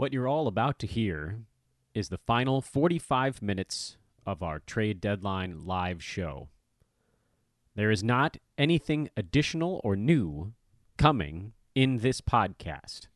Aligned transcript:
What 0.00 0.14
you're 0.14 0.28
all 0.28 0.46
about 0.46 0.78
to 0.78 0.86
hear 0.86 1.40
is 1.92 2.08
the 2.08 2.16
final 2.16 2.62
45 2.62 3.42
minutes 3.42 3.98
of 4.24 4.42
our 4.42 4.60
trade 4.60 4.98
deadline 4.98 5.66
live 5.66 6.02
show. 6.02 6.48
There 7.74 7.90
is 7.90 8.02
not 8.02 8.38
anything 8.56 9.10
additional 9.14 9.78
or 9.84 9.96
new 9.96 10.54
coming 10.96 11.52
in 11.74 11.98
this 11.98 12.22
podcast. 12.22 13.08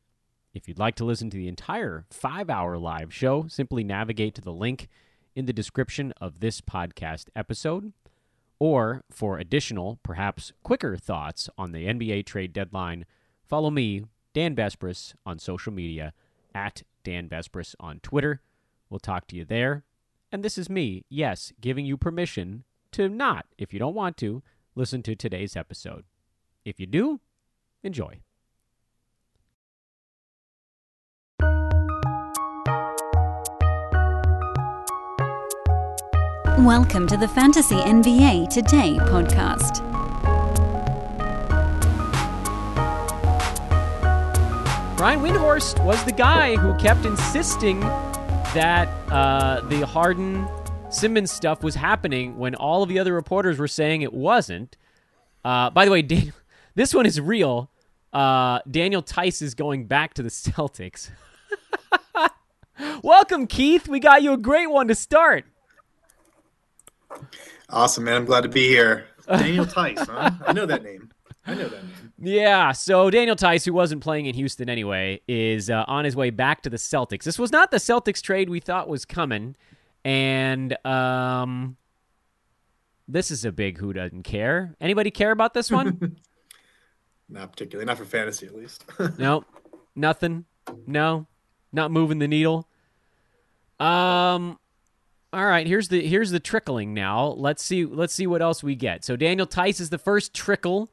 If 0.53 0.69
you'd 0.69 0.79
like 0.79 0.95
to 0.97 1.07
listen 1.07 1.31
to 1.31 1.39
the 1.39 1.49
entire 1.49 2.05
five 2.11 2.51
hour 2.51 2.77
live 2.77 3.15
show, 3.15 3.47
simply 3.49 3.83
navigate 3.83 4.35
to 4.35 4.43
the 4.43 4.53
link 4.53 4.89
in 5.35 5.47
the 5.47 5.55
description 5.55 6.13
of 6.21 6.41
this 6.41 6.61
podcast 6.61 7.29
episode. 7.35 7.95
Or 8.59 9.05
for 9.11 9.39
additional, 9.39 10.01
perhaps 10.03 10.53
quicker 10.63 10.99
thoughts 10.99 11.49
on 11.57 11.73
the 11.73 11.87
NBA 11.87 12.27
trade 12.27 12.53
deadline, 12.53 13.07
follow 13.43 13.71
me, 13.71 14.05
Dan 14.35 14.55
Besbris, 14.55 15.15
on 15.25 15.39
social 15.39 15.73
media 15.73 16.13
at 16.55 16.83
Dan 17.03 17.29
Besbris 17.29 17.75
on 17.81 18.01
Twitter. 18.01 18.41
We'll 18.89 19.01
talk 19.01 19.27
to 19.29 19.37
you 19.37 19.45
there. 19.45 19.85
And 20.31 20.43
this 20.43 20.59
is 20.59 20.71
me, 20.71 21.05
yes, 21.09 21.53
giving 21.61 21.85
you 21.85 21.97
permission 21.97 22.65
to 22.93 23.09
not, 23.09 23.47
if 23.59 23.73
you 23.73 23.79
don't 23.79 23.95
want 23.95 24.17
to, 24.19 24.43
listen 24.75 25.03
to 25.03 25.15
today's 25.15 25.57
episode. 25.57 26.05
If 26.65 26.81
you 26.81 26.87
do, 26.87 27.21
enjoy. 27.83 28.21
Welcome 36.59 37.07
to 37.09 37.17
the 37.17 37.29
Fantasy 37.29 37.75
NBA 37.75 38.49
Today 38.49 38.97
podcast. 39.01 40.04
Brian 45.05 45.21
Windhorst 45.21 45.85
was 45.85 46.03
the 46.07 46.13
guy 46.13 46.57
who 46.57 46.75
kept 46.79 47.05
insisting 47.05 47.79
that 48.55 48.89
uh, 49.13 49.61
the 49.69 49.85
Harden 49.85 50.49
Simmons 50.89 51.31
stuff 51.31 51.63
was 51.63 51.75
happening 51.75 52.39
when 52.39 52.55
all 52.55 52.83
of 52.83 52.89
the 52.89 52.99
other 52.99 53.13
reporters 53.13 53.59
were 53.59 53.69
saying 53.69 54.01
it 54.01 54.15
wasn't. 54.15 54.79
Uh, 55.45 55.69
by 55.69 55.85
the 55.85 55.91
way, 55.91 56.01
Dan- 56.01 56.33
this 56.75 56.95
one 56.95 57.05
is 57.05 57.21
real. 57.21 57.71
Uh, 58.15 58.61
Daniel 58.71 59.03
Theis 59.03 59.43
is 59.43 59.55
going 59.55 59.85
back 59.85 60.15
to 60.15 60.23
the 60.23 60.31
Celtics. 60.31 61.11
Welcome, 63.03 63.47
Keith. 63.47 63.87
We 63.87 64.01
got 64.01 64.23
you 64.23 64.33
a 64.33 64.39
great 64.39 64.71
one 64.71 64.89
to 64.89 64.95
start. 64.95 65.45
Awesome, 67.69 68.05
man. 68.05 68.17
I'm 68.17 68.25
glad 68.25 68.45
to 68.45 68.49
be 68.49 68.69
here. 68.69 69.05
Daniel 69.29 69.67
Theis, 69.67 69.99
huh? 69.99 70.31
I 70.47 70.55
know 70.55 70.65
that 70.65 70.83
name. 70.83 71.11
I 71.47 71.53
know 71.53 71.69
that 71.69 71.85
name. 71.85 72.04
Yeah, 72.25 72.73
so 72.73 73.11
Daniel 73.11 73.37
Theis, 73.37 73.65
who 73.65 73.73
wasn't 73.73 74.03
playing 74.03 74.27
in 74.27 74.35
Houston 74.35 74.71
anyway, 74.71 75.21
is 75.29 75.69
uh, 75.69 75.85
on 75.87 76.05
his 76.05 76.17
way 76.17 76.31
back 76.31 76.63
to 76.63 76.71
the 76.71 76.79
Celtics. 76.79 77.25
This 77.25 77.39
was 77.39 77.53
not 77.53 77.71
the 77.71 77.77
Celtics 77.77 78.23
trade 78.23 78.49
we 78.49 78.61
thought 78.61 78.89
was 78.89 79.05
coming, 79.05 79.57
and 80.05 80.75
um, 80.87 81.77
this 83.07 83.31
is 83.31 83.45
a 83.45 83.53
big 83.53 83.79
who 83.79 83.93
doesn't 83.93 84.23
care. 84.23 84.75
Anybody 84.81 85.11
care 85.11 85.33
about 85.33 85.55
this 85.55 85.71
one? 85.71 86.17
Not 87.29 87.53
particularly. 87.53 87.87
Not 87.87 87.97
for 87.97 88.05
fantasy, 88.05 88.47
at 88.47 88.55
least. 88.55 88.85
no, 89.19 89.45
nothing. 89.97 90.45
No, 90.87 91.27
not 91.73 91.91
moving 91.91 92.19
the 92.19 92.29
needle. 92.29 92.69
Um, 93.81 94.59
all 95.33 95.47
right. 95.47 95.67
Here's 95.67 95.89
the 95.89 96.07
here's 96.07 96.31
the 96.31 96.41
trickling 96.41 96.95
now. 96.95 97.29
Let's 97.29 97.63
see 97.63 97.87
let's 97.87 98.13
see 98.13 98.27
what 98.27 98.43
else 98.43 98.63
we 98.63 98.75
get. 98.75 99.05
So 99.05 99.17
Daniel 99.17 99.47
Theis 99.47 99.81
is 99.81 99.91
the 99.91 99.99
first 99.99 100.35
trickle. 100.35 100.91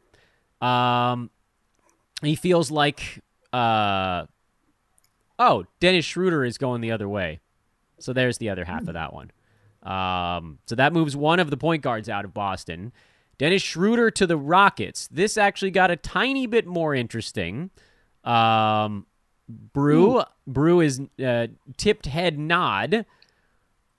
Um, 0.62 1.30
he 2.22 2.36
feels 2.36 2.70
like 2.72 3.22
uh, 3.52 4.26
oh, 5.40 5.66
Dennis 5.80 6.06
Schroeder 6.06 6.46
is 6.46 6.58
going 6.58 6.82
the 6.82 6.92
other 6.92 7.10
way. 7.10 7.40
So 8.00 8.14
there's 8.14 8.38
the 8.38 8.50
other 8.50 8.66
half 8.66 8.88
of 8.88 8.94
that 8.94 9.14
one. 9.14 9.32
Um, 9.84 10.60
so 10.68 10.76
that 10.76 10.94
moves 10.94 11.16
one 11.16 11.40
of 11.40 11.50
the 11.50 11.58
point 11.58 11.82
guards 11.82 12.10
out 12.10 12.26
of 12.26 12.34
Boston. 12.34 12.94
Dennis 13.38 13.62
Schroeder 13.64 14.12
to 14.12 14.28
the 14.28 14.38
Rockets. 14.38 15.08
This 15.12 15.38
actually 15.38 15.72
got 15.72 15.90
a 15.90 15.96
tiny 15.96 16.46
bit 16.46 16.68
more 16.68 16.94
interesting. 16.94 17.72
Um, 18.24 19.08
Brew, 19.50 20.20
Ooh. 20.20 20.24
Brew 20.46 20.80
is 20.82 21.02
uh, 21.24 21.48
tipped 21.78 22.06
head 22.06 22.38
nod. 22.38 23.06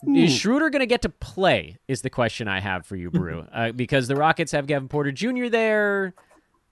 Ooh. 0.06 0.14
Is 0.14 0.32
Schroeder 0.32 0.70
going 0.70 0.80
to 0.80 0.86
get 0.86 1.02
to 1.02 1.08
play? 1.08 1.78
Is 1.88 2.02
the 2.02 2.10
question 2.10 2.48
I 2.48 2.60
have 2.60 2.86
for 2.86 2.96
you, 2.96 3.10
Brew, 3.10 3.46
uh, 3.52 3.72
because 3.72 4.08
the 4.08 4.16
Rockets 4.16 4.52
have 4.52 4.66
Kevin 4.66 4.88
Porter 4.88 5.12
Jr. 5.12 5.48
there. 5.48 6.14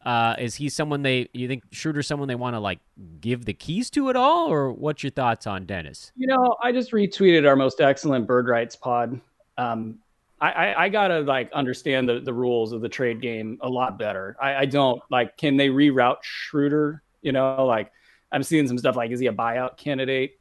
Uh, 0.04 0.34
is 0.38 0.54
he 0.54 0.68
someone 0.68 1.02
they 1.02 1.28
you 1.34 1.46
think 1.46 1.62
Schroeder 1.72 2.02
someone 2.02 2.26
they 2.26 2.34
want 2.34 2.54
to 2.54 2.60
like 2.60 2.78
give 3.20 3.44
the 3.44 3.52
keys 3.52 3.90
to 3.90 4.08
at 4.08 4.16
all, 4.16 4.50
or 4.50 4.72
what's 4.72 5.02
your 5.02 5.10
thoughts 5.10 5.46
on 5.46 5.66
Dennis? 5.66 6.10
You 6.16 6.26
know, 6.26 6.56
I 6.62 6.72
just 6.72 6.92
retweeted 6.92 7.46
our 7.46 7.54
most 7.54 7.80
excellent 7.80 8.26
bird 8.26 8.48
rights 8.48 8.76
pod. 8.76 9.20
Um, 9.58 9.98
I, 10.40 10.50
I, 10.52 10.84
I, 10.84 10.88
gotta 10.88 11.20
like 11.20 11.52
understand 11.52 12.08
the, 12.08 12.20
the 12.20 12.32
rules 12.32 12.72
of 12.72 12.80
the 12.80 12.88
trade 12.88 13.20
game 13.20 13.58
a 13.60 13.68
lot 13.68 13.98
better. 13.98 14.36
I, 14.40 14.56
I 14.56 14.64
don't 14.64 15.02
like 15.10 15.36
can 15.36 15.58
they 15.58 15.68
reroute 15.68 16.22
Schroeder? 16.22 17.02
You 17.20 17.32
know, 17.32 17.66
like 17.66 17.92
I'm 18.32 18.42
seeing 18.42 18.66
some 18.66 18.78
stuff 18.78 18.96
like 18.96 19.10
is 19.10 19.20
he 19.20 19.26
a 19.26 19.32
buyout 19.32 19.76
candidate? 19.76 20.38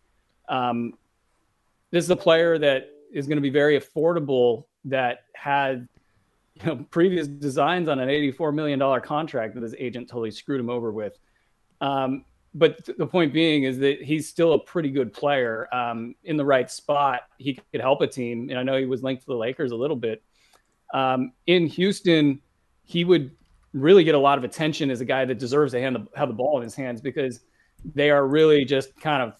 Um, 0.47 0.93
this 1.91 2.05
is 2.05 2.09
a 2.11 2.15
player 2.15 2.57
that 2.59 2.91
is 3.11 3.27
going 3.27 3.37
to 3.37 3.41
be 3.41 3.49
very 3.49 3.77
affordable 3.77 4.65
that 4.85 5.23
had 5.33 5.89
you 6.63 6.65
know, 6.65 6.85
previous 6.91 7.27
designs 7.27 7.87
on 7.87 7.99
an 7.99 8.09
$84 8.09 8.53
million 8.53 9.01
contract 9.01 9.55
that 9.55 9.63
his 9.63 9.75
agent 9.77 10.09
totally 10.09 10.31
screwed 10.31 10.59
him 10.59 10.69
over 10.69 10.91
with. 10.91 11.17
Um, 11.81 12.25
but 12.53 12.83
th- 12.85 12.97
the 12.97 13.05
point 13.05 13.33
being 13.33 13.63
is 13.63 13.77
that 13.79 14.01
he's 14.01 14.27
still 14.27 14.53
a 14.53 14.59
pretty 14.59 14.89
good 14.89 15.13
player 15.13 15.67
um, 15.73 16.15
in 16.23 16.35
the 16.35 16.45
right 16.45 16.69
spot. 16.69 17.21
He 17.37 17.59
could 17.71 17.81
help 17.81 18.01
a 18.01 18.07
team. 18.07 18.49
And 18.49 18.57
I 18.57 18.63
know 18.63 18.77
he 18.77 18.85
was 18.85 19.03
linked 19.03 19.21
to 19.23 19.27
the 19.27 19.35
Lakers 19.35 19.71
a 19.71 19.75
little 19.75 19.95
bit. 19.95 20.23
Um, 20.93 21.33
in 21.45 21.67
Houston, 21.67 22.41
he 22.83 23.05
would 23.05 23.31
really 23.73 24.03
get 24.03 24.15
a 24.15 24.19
lot 24.19 24.37
of 24.37 24.43
attention 24.43 24.89
as 24.89 24.99
a 24.99 25.05
guy 25.05 25.25
that 25.25 25.37
deserves 25.37 25.73
to 25.73 25.79
the, 25.79 26.07
have 26.15 26.27
the 26.27 26.33
ball 26.33 26.57
in 26.57 26.63
his 26.63 26.73
hands 26.73 27.01
because 27.01 27.41
they 27.93 28.09
are 28.09 28.27
really 28.27 28.65
just 28.65 28.99
kind 28.99 29.21
of 29.21 29.35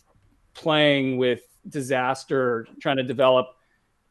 playing 0.53 1.18
with 1.18 1.41
disaster, 1.68 2.68
trying 2.80 2.97
to 2.97 3.03
develop 3.03 3.47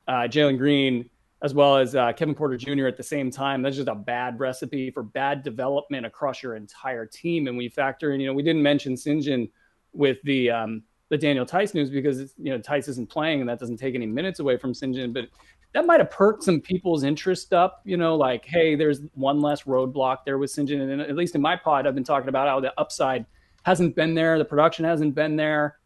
uh, 0.08 0.22
Jalen 0.22 0.58
Green 0.58 1.08
as 1.43 1.54
well 1.54 1.76
as 1.76 1.94
uh, 1.94 2.12
Kevin 2.12 2.34
Porter 2.34 2.56
Jr. 2.56 2.87
at 2.87 2.97
the 2.97 3.03
same 3.03 3.31
time. 3.31 3.62
That's 3.62 3.76
just 3.76 3.88
a 3.88 3.94
bad 3.94 4.41
recipe 4.41 4.91
for 4.91 5.03
bad 5.03 5.43
development 5.43 6.04
across 6.04 6.43
your 6.43 6.56
entire 6.56 7.06
team. 7.06 7.47
And 7.47 7.56
we 7.56 7.69
factor 7.69 8.12
in, 8.12 8.21
you 8.21 8.26
know, 8.26 8.34
we 8.34 8.43
didn't 8.43 8.62
mention 8.62 8.94
Sengun 8.94 9.49
with 9.93 10.19
the 10.25 10.50
um, 10.50 10.82
the 11.10 11.16
Daniel 11.16 11.47
Theis 11.47 11.75
news 11.75 11.91
because 11.91 12.34
you 12.37 12.53
know 12.53 12.59
Theis 12.59 12.88
isn't 12.88 13.09
playing 13.09 13.41
and 13.41 13.49
that 13.49 13.59
doesn't 13.59 13.78
take 13.78 13.94
any 13.94 14.06
minutes 14.06 14.41
away 14.41 14.56
from 14.56 14.72
Sengun, 14.72 15.12
but 15.12 15.28
that 15.75 15.87
might 15.87 16.00
have 16.00 16.10
perked 16.10 16.43
some 16.43 16.60
people's 16.60 17.03
interest 17.03 17.53
up. 17.53 17.82
You 17.84 17.97
know, 17.97 18.16
like 18.16 18.44
hey, 18.44 18.75
there's 18.75 19.03
one 19.15 19.41
less 19.41 19.62
roadblock 19.62 20.19
there 20.25 20.38
with 20.38 20.50
Sengun, 20.50 20.93
and 20.93 21.00
at 21.00 21.16
least 21.16 21.34
in 21.34 21.41
my 21.41 21.56
pod, 21.56 21.87
I've 21.87 21.94
been 21.94 22.05
talking 22.05 22.28
about 22.28 22.49
how 22.49 22.60
the 22.60 22.78
upside 22.78 23.26
hasn't 23.62 23.94
been 23.94 24.15
there, 24.15 24.38
the 24.38 24.44
production 24.44 24.84
hasn't 24.84 25.15
been 25.15 25.37
there. 25.37 25.78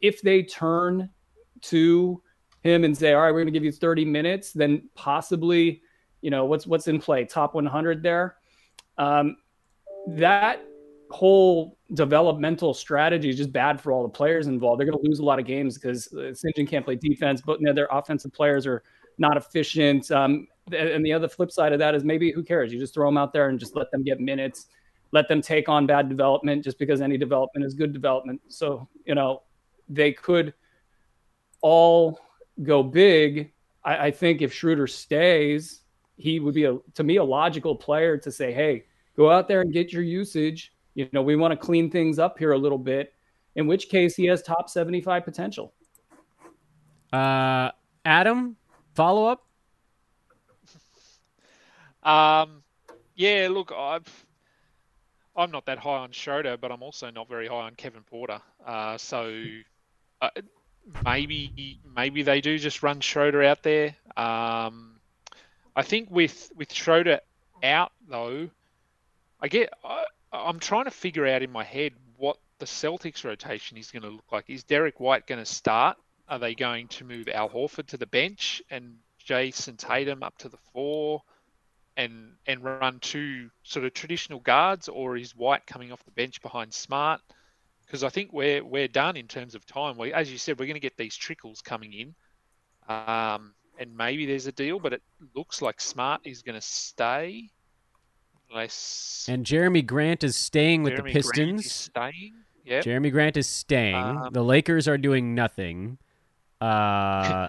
If 0.00 0.20
they 0.22 0.42
turn 0.42 1.10
to 1.62 2.22
him 2.62 2.84
and 2.84 2.96
say, 2.96 3.12
all 3.12 3.22
right, 3.22 3.32
we're 3.32 3.40
going 3.40 3.46
to 3.46 3.52
give 3.52 3.64
you 3.64 3.72
30 3.72 4.04
minutes, 4.04 4.52
then 4.52 4.88
possibly, 4.94 5.82
you 6.20 6.30
know, 6.30 6.44
what's 6.44 6.66
what's 6.66 6.88
in 6.88 7.00
play, 7.00 7.24
top 7.24 7.54
100 7.54 8.02
there. 8.02 8.36
Um, 8.98 9.36
that 10.08 10.64
whole 11.10 11.76
developmental 11.94 12.72
strategy 12.72 13.28
is 13.28 13.36
just 13.36 13.52
bad 13.52 13.80
for 13.80 13.92
all 13.92 14.02
the 14.02 14.08
players 14.08 14.46
involved. 14.46 14.80
They're 14.80 14.86
going 14.86 15.02
to 15.02 15.08
lose 15.08 15.18
a 15.18 15.24
lot 15.24 15.38
of 15.38 15.46
games 15.46 15.74
because 15.76 16.08
uh, 16.12 16.32
Sengun 16.32 16.68
can't 16.68 16.84
play 16.84 16.96
defense, 16.96 17.40
but 17.40 17.60
you 17.60 17.66
know, 17.66 17.72
their 17.72 17.88
offensive 17.90 18.32
players 18.32 18.66
are 18.66 18.82
not 19.18 19.36
efficient. 19.36 20.10
Um, 20.10 20.48
and 20.72 21.04
the 21.04 21.12
other 21.12 21.28
flip 21.28 21.50
side 21.50 21.72
of 21.72 21.78
that 21.80 21.94
is 21.94 22.04
maybe 22.04 22.32
who 22.32 22.42
cares? 22.42 22.72
You 22.72 22.78
just 22.78 22.94
throw 22.94 23.08
them 23.08 23.16
out 23.16 23.32
there 23.32 23.48
and 23.48 23.58
just 23.58 23.76
let 23.76 23.90
them 23.90 24.02
get 24.02 24.20
minutes, 24.20 24.66
let 25.12 25.28
them 25.28 25.42
take 25.42 25.68
on 25.68 25.86
bad 25.86 26.08
development 26.08 26.64
just 26.64 26.78
because 26.78 27.00
any 27.00 27.18
development 27.18 27.66
is 27.66 27.74
good 27.74 27.92
development. 27.92 28.40
So, 28.48 28.88
you 29.04 29.14
know, 29.14 29.42
they 29.88 30.12
could 30.12 30.54
all 31.60 32.18
go 32.62 32.82
big, 32.82 33.52
I, 33.84 34.06
I 34.06 34.10
think 34.10 34.42
if 34.42 34.52
Schroeder 34.52 34.86
stays, 34.86 35.80
he 36.16 36.40
would 36.40 36.54
be 36.54 36.64
a 36.64 36.78
to 36.94 37.02
me 37.02 37.16
a 37.16 37.24
logical 37.24 37.74
player 37.74 38.16
to 38.18 38.30
say, 38.30 38.52
hey, 38.52 38.84
go 39.16 39.30
out 39.30 39.48
there 39.48 39.60
and 39.60 39.72
get 39.72 39.92
your 39.92 40.02
usage. 40.02 40.72
You 40.94 41.08
know, 41.12 41.22
we 41.22 41.36
want 41.36 41.52
to 41.52 41.56
clean 41.56 41.90
things 41.90 42.18
up 42.18 42.38
here 42.38 42.52
a 42.52 42.58
little 42.58 42.78
bit. 42.78 43.14
In 43.54 43.66
which 43.66 43.88
case, 43.88 44.14
he 44.14 44.26
has 44.26 44.42
top 44.42 44.68
seventy-five 44.68 45.24
potential. 45.24 45.72
Uh, 47.12 47.70
Adam, 48.04 48.56
follow 48.94 49.26
up. 49.26 49.46
Um, 52.02 52.62
yeah. 53.14 53.48
Look, 53.50 53.72
I've. 53.72 54.26
I'm 55.34 55.50
not 55.50 55.64
that 55.64 55.78
high 55.78 55.96
on 55.96 56.12
Schroeder, 56.12 56.58
but 56.58 56.70
I'm 56.70 56.82
also 56.82 57.10
not 57.10 57.26
very 57.26 57.46
high 57.46 57.62
on 57.62 57.74
Kevin 57.74 58.02
Porter. 58.02 58.38
Uh, 58.66 58.98
so 58.98 59.34
uh, 60.20 60.28
maybe 61.04 61.80
maybe 61.94 62.22
they 62.22 62.40
do 62.40 62.58
just 62.58 62.82
run 62.82 63.00
Schroeder 63.00 63.42
out 63.42 63.62
there. 63.62 63.96
Um, 64.16 65.00
I 65.74 65.82
think 65.82 66.10
with 66.10 66.50
with 66.56 66.72
Schroeder 66.72 67.20
out 67.62 67.92
though, 68.08 68.50
I 69.40 69.48
get 69.48 69.72
I, 69.84 70.04
I'm 70.32 70.58
trying 70.58 70.84
to 70.84 70.90
figure 70.90 71.26
out 71.26 71.42
in 71.42 71.50
my 71.50 71.64
head 71.64 71.92
what 72.16 72.38
the 72.58 72.66
Celtics 72.66 73.24
rotation 73.24 73.76
is 73.76 73.90
going 73.90 74.02
to 74.02 74.10
look 74.10 74.30
like. 74.30 74.48
Is 74.48 74.64
Derrick 74.64 75.00
White 75.00 75.26
going 75.26 75.40
to 75.40 75.44
start? 75.44 75.96
Are 76.28 76.38
they 76.38 76.54
going 76.54 76.88
to 76.88 77.04
move 77.04 77.28
Al 77.28 77.48
Horford 77.48 77.88
to 77.88 77.96
the 77.96 78.06
bench 78.06 78.62
and 78.70 78.96
Jayson 79.26 79.76
Tatum 79.76 80.22
up 80.22 80.38
to 80.38 80.48
the 80.48 80.58
four? 80.72 81.22
and 81.96 82.32
and 82.46 82.64
run 82.64 82.98
two 83.00 83.50
sort 83.62 83.84
of 83.84 83.92
traditional 83.92 84.40
guards, 84.40 84.88
or 84.88 85.16
is 85.16 85.36
White 85.36 85.66
coming 85.66 85.92
off 85.92 86.02
the 86.04 86.10
bench 86.10 86.40
behind 86.40 86.72
Smart? 86.72 87.20
Because 87.92 88.04
I 88.04 88.08
think 88.08 88.32
we're 88.32 88.64
we're 88.64 88.88
done 88.88 89.18
in 89.18 89.28
terms 89.28 89.54
of 89.54 89.66
time. 89.66 89.98
We, 89.98 90.14
as 90.14 90.32
you 90.32 90.38
said, 90.38 90.58
we're 90.58 90.64
going 90.64 90.76
to 90.76 90.80
get 90.80 90.96
these 90.96 91.14
trickles 91.14 91.60
coming 91.60 91.92
in, 91.92 92.14
um, 92.88 93.52
and 93.78 93.94
maybe 93.94 94.24
there's 94.24 94.46
a 94.46 94.52
deal, 94.52 94.80
but 94.80 94.94
it 94.94 95.02
looks 95.36 95.60
like 95.60 95.78
Smart 95.78 96.22
is 96.24 96.40
going 96.40 96.54
to 96.54 96.66
stay. 96.66 97.50
Unless 98.48 99.26
And 99.28 99.44
Jerami 99.44 99.84
Grant 99.84 100.24
is 100.24 100.36
staying 100.36 100.82
with 100.82 100.94
Jeremy 100.94 101.12
the 101.12 101.20
Grant 101.20 101.26
Pistons. 101.34 101.66
is 101.66 101.72
staying. 101.72 102.32
Yep. 102.64 102.84
Jerami 102.84 103.12
Grant 103.12 103.36
is 103.36 103.46
staying. 103.46 103.94
Um, 103.94 104.30
the 104.32 104.42
Lakers 104.42 104.88
are 104.88 104.96
doing 104.96 105.34
nothing. 105.34 105.98
Uh, 106.62 107.48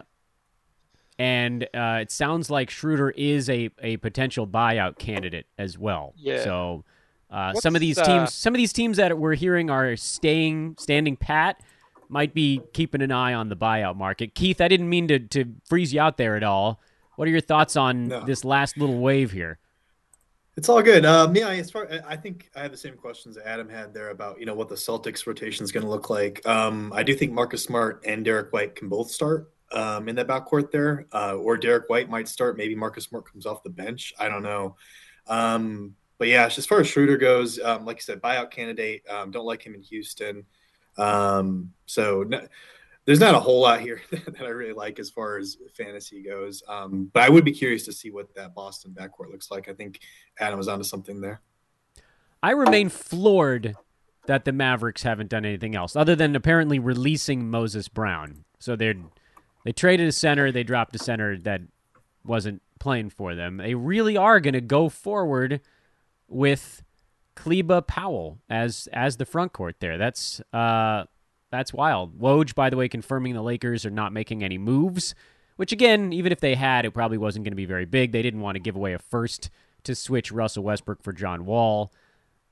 and 1.20 1.64
uh, 1.74 2.00
it 2.02 2.12
sounds 2.12 2.50
like 2.50 2.70
Schroeder 2.70 3.12
is 3.12 3.50
a, 3.50 3.70
a 3.82 3.96
potential 3.98 4.46
buyout 4.46 4.98
candidate 4.98 5.46
as 5.58 5.78
well. 5.78 6.14
Yeah. 6.18 6.44
So 6.44 6.84
uh, 7.34 7.54
some 7.54 7.76
of 7.76 7.82
these 7.82 7.98
uh, 7.98 8.06
teams, 8.06 8.34
some 8.34 8.54
of 8.54 8.58
these 8.58 8.72
teams 8.72 8.98
that 8.98 9.18
we're 9.18 9.34
hearing 9.34 9.70
are 9.70 9.96
staying, 9.96 10.76
standing 10.78 11.18
pat, 11.18 11.60
might 12.08 12.34
be 12.34 12.62
keeping 12.74 13.02
an 13.02 13.12
eye 13.12 13.34
on 13.34 13.50
the 13.50 13.56
buyout 13.56 13.96
market. 13.96 14.36
Keith, 14.36 14.62
I 14.62 14.68
didn't 14.68 14.88
mean 14.88 15.08
to 15.08 15.20
to 15.20 15.46
freeze 15.66 15.94
you 15.94 16.00
out 16.00 16.18
there 16.18 16.36
at 16.36 16.44
all. 16.44 16.80
What 17.16 17.28
are 17.28 17.32
your 17.32 17.42
thoughts 17.42 17.76
on 17.76 18.08
No. 18.08 18.24
this 18.24 18.46
last 18.46 18.78
little 18.78 19.00
wave 19.00 19.32
here? 19.32 19.58
It's 20.56 20.70
all 20.70 20.84
good. 20.84 21.04
Um, 21.06 21.36
yeah, 21.36 21.50
as 21.50 21.72
far 21.72 21.90
I 22.08 22.16
think 22.16 22.52
I 22.56 22.62
have 22.62 22.72
the 22.72 22.78
same 22.78 22.96
questions 22.96 23.36
that 23.36 23.48
Adam 23.48 23.68
had 23.68 23.94
there 23.94 24.12
about 24.12 24.40
you 24.40 24.46
know 24.46 24.54
what 24.54 24.70
the 24.70 24.76
Celtics 24.76 25.26
rotation 25.26 25.64
is 25.64 25.72
going 25.72 25.84
to 25.84 25.90
look 25.90 26.12
like. 26.12 26.46
Um, 26.48 26.94
I 26.94 27.02
do 27.02 27.16
think 27.16 27.32
Marcus 27.32 27.64
Smart 27.64 28.04
and 28.06 28.24
Derrick 28.24 28.54
White 28.54 28.76
can 28.76 28.90
both 28.90 29.10
start 29.10 29.52
um, 29.72 30.08
in 30.08 30.16
that 30.18 30.28
backcourt 30.28 30.70
there, 30.70 31.08
uh, 31.12 31.34
or 31.36 31.58
Derrick 31.58 31.90
White 31.90 32.10
might 32.12 32.28
start. 32.28 32.58
Maybe 32.58 32.76
Marcus 32.76 33.06
Smart 33.06 33.26
comes 33.32 33.48
off 33.48 33.64
the 33.64 33.72
bench. 33.72 34.14
I 34.20 34.30
don't 34.30 34.44
know. 34.44 34.76
Um, 35.26 35.96
but 36.18 36.28
yeah, 36.28 36.46
as 36.46 36.66
far 36.66 36.80
as 36.80 36.88
Schroeder 36.88 37.18
goes, 37.18 37.60
um, 37.60 37.86
like 37.86 37.98
you 37.98 38.02
said, 38.02 38.22
buyout 38.22 38.52
candidate. 38.52 39.04
Um, 39.10 39.32
don't 39.32 39.46
like 39.46 39.64
him 39.64 39.76
in 39.76 39.82
Houston. 39.82 40.46
Um, 40.98 41.74
so 41.86 42.24
no, 42.24 42.42
there's 43.06 43.20
not 43.20 43.36
a 43.36 43.40
whole 43.40 43.62
lot 43.62 43.82
here 43.82 44.02
that 44.12 44.42
I 44.42 44.50
really 44.50 44.74
like 44.74 45.00
as 45.00 45.10
far 45.10 45.38
as 45.38 45.58
fantasy 45.76 46.22
goes. 46.24 46.64
Um, 46.68 47.10
but 47.14 47.24
I 47.24 47.30
would 47.30 47.46
be 47.46 47.52
curious 47.52 47.86
to 47.86 47.92
see 47.92 48.12
what 48.12 48.34
that 48.36 48.56
Boston 48.56 48.96
backcourt 48.98 49.32
looks 49.32 49.52
like. 49.52 49.68
I 49.68 49.74
think 49.74 50.00
Adam 50.40 50.58
was 50.58 50.68
onto 50.68 50.84
something 50.84 51.20
there. 51.20 51.42
I 52.42 52.52
remain 52.52 52.90
floored 52.90 53.76
that 54.26 54.46
the 54.46 54.52
Mavericks 54.52 55.04
haven't 55.04 55.30
done 55.30 55.46
anything 55.46 55.76
else 55.76 55.96
other 55.96 56.16
than 56.16 56.36
apparently 56.36 56.80
releasing 56.80 57.50
Moses 57.50 57.88
Brown. 57.88 58.46
So 58.60 58.76
they're 58.76 58.96
they 59.66 59.72
traded 59.72 60.08
a 60.08 60.12
center, 60.12 60.52
they 60.52 60.64
dropped 60.64 60.96
a 60.96 61.00
center 61.00 61.38
that 61.40 61.62
wasn't 62.26 62.62
playing 62.80 63.10
for 63.10 63.34
them. 63.34 63.58
They 63.58 63.76
really 63.76 64.18
are 64.18 64.40
going 64.40 64.54
to 64.54 64.62
go 64.62 64.90
forward 64.90 65.62
with 66.34 66.84
Kleber 67.36 67.82
Powell 67.82 68.40
as 68.50 68.88
as 68.94 69.18
the 69.18 69.26
front 69.26 69.54
court 69.54 69.78
there. 69.80 69.98
That's 69.98 70.42
uh 70.52 71.06
that's 71.52 71.74
wild. 71.74 72.20
Woj, 72.20 72.56
by 72.56 72.70
the 72.70 72.78
way, 72.78 72.88
confirming 72.88 73.34
the 73.34 73.42
Lakers 73.42 73.86
are 73.86 73.92
not 73.92 74.12
making 74.12 74.44
any 74.44 74.58
moves, 74.58 75.14
which 75.56 75.72
again, 75.72 76.12
even 76.12 76.32
if 76.32 76.40
they 76.40 76.56
had, 76.56 76.86
it 76.86 76.92
probably 76.92 77.18
wasn't 77.18 77.46
going 77.46 77.52
to 77.52 77.58
be 77.58 77.66
very 77.66 77.86
big. 77.86 78.12
They 78.12 78.24
didn't 78.24 78.42
want 78.42 78.56
to 78.56 78.60
give 78.60 78.76
away 78.76 78.94
a 78.94 79.00
first 79.00 79.52
to 79.84 79.94
switch 79.94 80.32
Russell 80.32 80.64
Westbrook 80.64 81.04
for 81.04 81.14
John 81.14 81.46
Wall. 81.46 81.94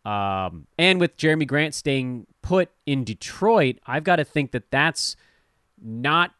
Um, 0.05 0.67
and 0.77 0.99
with 0.99 1.17
Jerami 1.17 1.47
Grant 1.47 1.73
staying 1.73 2.27
put 2.41 2.69
in 2.85 3.03
Detroit, 3.03 3.77
I've 3.85 4.03
got 4.03 4.17
to 4.17 4.23
think 4.23 4.51
that 4.51 4.69
that's 4.71 5.15
not 5.81 6.31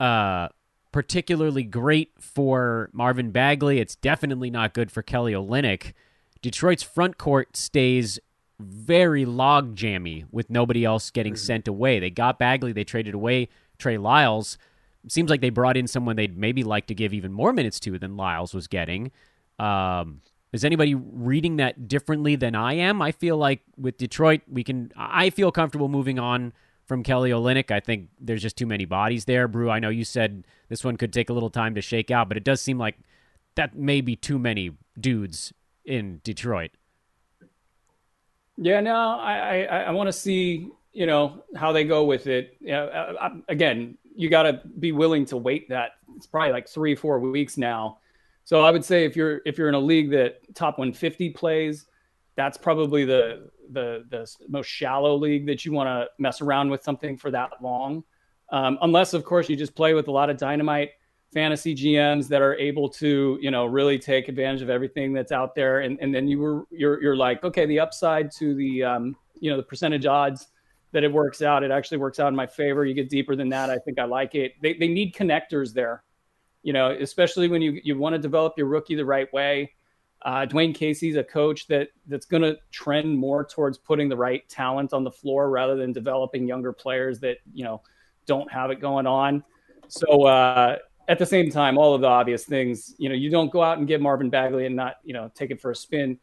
uh, 0.00 0.48
particularly 0.92 1.62
great 1.62 2.12
for 2.18 2.90
Marvin 2.92 3.30
Bagley. 3.30 3.80
It's 3.80 3.96
definitely 3.96 4.50
not 4.50 4.74
good 4.74 4.90
for 4.90 5.02
Kelly 5.02 5.32
Olynyk. 5.32 5.92
Detroit's 6.42 6.82
front 6.82 7.18
court 7.18 7.56
stays 7.56 8.18
very 8.60 9.24
log 9.24 9.76
jammy 9.76 10.24
with 10.30 10.50
nobody 10.50 10.84
else 10.84 11.10
getting 11.10 11.36
sent 11.36 11.68
away. 11.68 12.00
They 12.00 12.10
got 12.10 12.38
Bagley, 12.38 12.72
they 12.72 12.84
traded 12.84 13.14
away 13.14 13.48
Trey 13.78 13.98
Lyles. 13.98 14.58
It 15.04 15.12
seems 15.12 15.30
like 15.30 15.40
they 15.40 15.50
brought 15.50 15.76
in 15.76 15.86
someone 15.86 16.16
they'd 16.16 16.36
maybe 16.36 16.64
like 16.64 16.86
to 16.88 16.94
give 16.94 17.14
even 17.14 17.32
more 17.32 17.52
minutes 17.52 17.78
to 17.80 17.98
than 17.98 18.16
Lyles 18.16 18.52
was 18.52 18.66
getting. 18.66 19.12
Um, 19.58 20.22
is 20.52 20.64
anybody 20.64 20.94
reading 20.94 21.56
that 21.56 21.88
differently 21.88 22.34
than 22.34 22.54
I 22.54 22.74
am? 22.74 23.00
I 23.02 23.12
feel 23.12 23.36
like 23.36 23.60
with 23.76 23.98
Detroit, 23.98 24.40
we 24.50 24.64
can. 24.64 24.92
I 24.96 25.30
feel 25.30 25.52
comfortable 25.52 25.88
moving 25.88 26.18
on 26.18 26.52
from 26.86 27.02
Kelly 27.02 27.30
Olynyk. 27.30 27.70
I 27.70 27.80
think 27.80 28.08
there's 28.18 28.42
just 28.42 28.56
too 28.56 28.66
many 28.66 28.86
bodies 28.86 29.26
there. 29.26 29.46
Brew, 29.46 29.70
I 29.70 29.78
know 29.78 29.90
you 29.90 30.04
said 30.04 30.46
this 30.68 30.84
one 30.84 30.96
could 30.96 31.12
take 31.12 31.28
a 31.28 31.34
little 31.34 31.50
time 31.50 31.74
to 31.74 31.82
shake 31.82 32.10
out, 32.10 32.28
but 32.28 32.36
it 32.36 32.44
does 32.44 32.60
seem 32.60 32.78
like 32.78 32.96
that 33.56 33.76
may 33.76 34.00
be 34.00 34.16
too 34.16 34.38
many 34.38 34.70
dudes 34.98 35.52
in 35.88 36.20
Detroit. 36.22 36.70
Yeah, 38.56 38.80
no, 38.80 38.94
I 38.94 39.62
I, 39.62 39.78
I 39.82 39.90
want 39.90 40.08
to 40.08 40.12
see 40.12 40.70
you 40.92 41.06
know 41.06 41.42
how 41.56 41.72
they 41.72 41.84
go 41.84 42.04
with 42.04 42.26
it. 42.26 42.56
Yeah, 42.60 42.82
uh, 42.82 43.14
uh, 43.20 43.30
again, 43.48 43.96
you 44.14 44.28
got 44.28 44.42
to 44.42 44.60
be 44.78 44.92
willing 44.92 45.24
to 45.26 45.36
wait. 45.36 45.68
That 45.68 45.92
it's 46.16 46.26
probably 46.26 46.52
like 46.52 46.68
three 46.68 46.94
four 46.94 47.18
weeks 47.18 47.56
now. 47.56 47.98
So 48.44 48.62
I 48.62 48.70
would 48.70 48.84
say 48.84 49.04
if 49.04 49.16
you're 49.16 49.40
if 49.46 49.58
you're 49.58 49.68
in 49.68 49.74
a 49.74 49.80
league 49.80 50.10
that 50.10 50.54
top 50.54 50.78
150 50.78 51.30
plays, 51.30 51.86
that's 52.36 52.58
probably 52.58 53.04
the 53.04 53.50
the 53.72 54.04
the 54.10 54.26
most 54.48 54.66
shallow 54.66 55.16
league 55.16 55.46
that 55.46 55.64
you 55.64 55.72
want 55.72 55.88
to 55.88 56.08
mess 56.18 56.40
around 56.40 56.70
with 56.70 56.82
something 56.82 57.16
for 57.16 57.30
that 57.30 57.50
long. 57.62 58.04
Um, 58.50 58.78
unless 58.82 59.14
of 59.14 59.24
course 59.24 59.48
you 59.48 59.56
just 59.56 59.74
play 59.74 59.94
with 59.94 60.08
a 60.08 60.10
lot 60.10 60.30
of 60.30 60.36
dynamite 60.36 60.90
fantasy 61.32 61.74
GMs 61.74 62.28
that 62.28 62.40
are 62.40 62.54
able 62.54 62.88
to, 62.88 63.38
you 63.40 63.50
know, 63.50 63.66
really 63.66 63.98
take 63.98 64.28
advantage 64.28 64.62
of 64.62 64.70
everything 64.70 65.12
that's 65.12 65.32
out 65.32 65.54
there. 65.54 65.80
And, 65.80 65.98
and 66.00 66.14
then 66.14 66.26
you 66.26 66.38
were, 66.38 66.64
you're, 66.70 67.02
you're 67.02 67.16
like, 67.16 67.44
okay, 67.44 67.66
the 67.66 67.80
upside 67.80 68.30
to 68.32 68.54
the, 68.54 68.84
um, 68.84 69.16
you 69.40 69.50
know, 69.50 69.56
the 69.56 69.62
percentage 69.62 70.06
odds 70.06 70.48
that 70.92 71.04
it 71.04 71.12
works 71.12 71.42
out, 71.42 71.62
it 71.62 71.70
actually 71.70 71.98
works 71.98 72.18
out 72.18 72.28
in 72.28 72.36
my 72.36 72.46
favor. 72.46 72.84
You 72.86 72.94
get 72.94 73.10
deeper 73.10 73.36
than 73.36 73.50
that. 73.50 73.68
I 73.68 73.78
think 73.78 73.98
I 73.98 74.04
like 74.04 74.34
it. 74.34 74.54
They, 74.62 74.74
they 74.74 74.88
need 74.88 75.14
connectors 75.14 75.74
there, 75.74 76.02
you 76.62 76.72
know, 76.72 76.96
especially 76.98 77.48
when 77.48 77.60
you, 77.60 77.78
you 77.84 77.98
want 77.98 78.14
to 78.14 78.18
develop 78.18 78.54
your 78.56 78.66
rookie 78.66 78.94
the 78.94 79.04
right 79.04 79.30
way. 79.32 79.72
Uh, 80.22 80.46
Dwane 80.46 80.74
Casey's 80.74 81.16
a 81.16 81.22
coach 81.22 81.68
that 81.68 81.90
that's 82.06 82.26
going 82.26 82.42
to 82.42 82.58
trend 82.72 83.16
more 83.16 83.44
towards 83.44 83.78
putting 83.78 84.08
the 84.08 84.16
right 84.16 84.48
talent 84.48 84.92
on 84.92 85.04
the 85.04 85.12
floor 85.12 85.50
rather 85.50 85.76
than 85.76 85.92
developing 85.92 86.48
younger 86.48 86.72
players 86.72 87.20
that, 87.20 87.36
you 87.52 87.64
know, 87.64 87.82
don't 88.26 88.50
have 88.50 88.70
it 88.70 88.80
going 88.80 89.06
on. 89.06 89.44
So, 89.86 90.24
uh, 90.24 90.78
at 91.08 91.18
the 91.18 91.26
same 91.26 91.50
time, 91.50 91.78
all 91.78 91.94
of 91.94 92.02
the 92.02 92.06
obvious 92.06 92.44
things, 92.44 92.94
you 92.98 93.08
know, 93.08 93.14
you 93.14 93.30
don't 93.30 93.50
go 93.50 93.62
out 93.62 93.78
and 93.78 93.88
get 93.88 94.00
Marvin 94.00 94.28
Bagley 94.28 94.66
and 94.66 94.76
not, 94.76 94.96
you 95.02 95.14
know, 95.14 95.30
take 95.34 95.50
it 95.50 95.60
for 95.60 95.70
a 95.70 95.76
spin. 95.76 96.18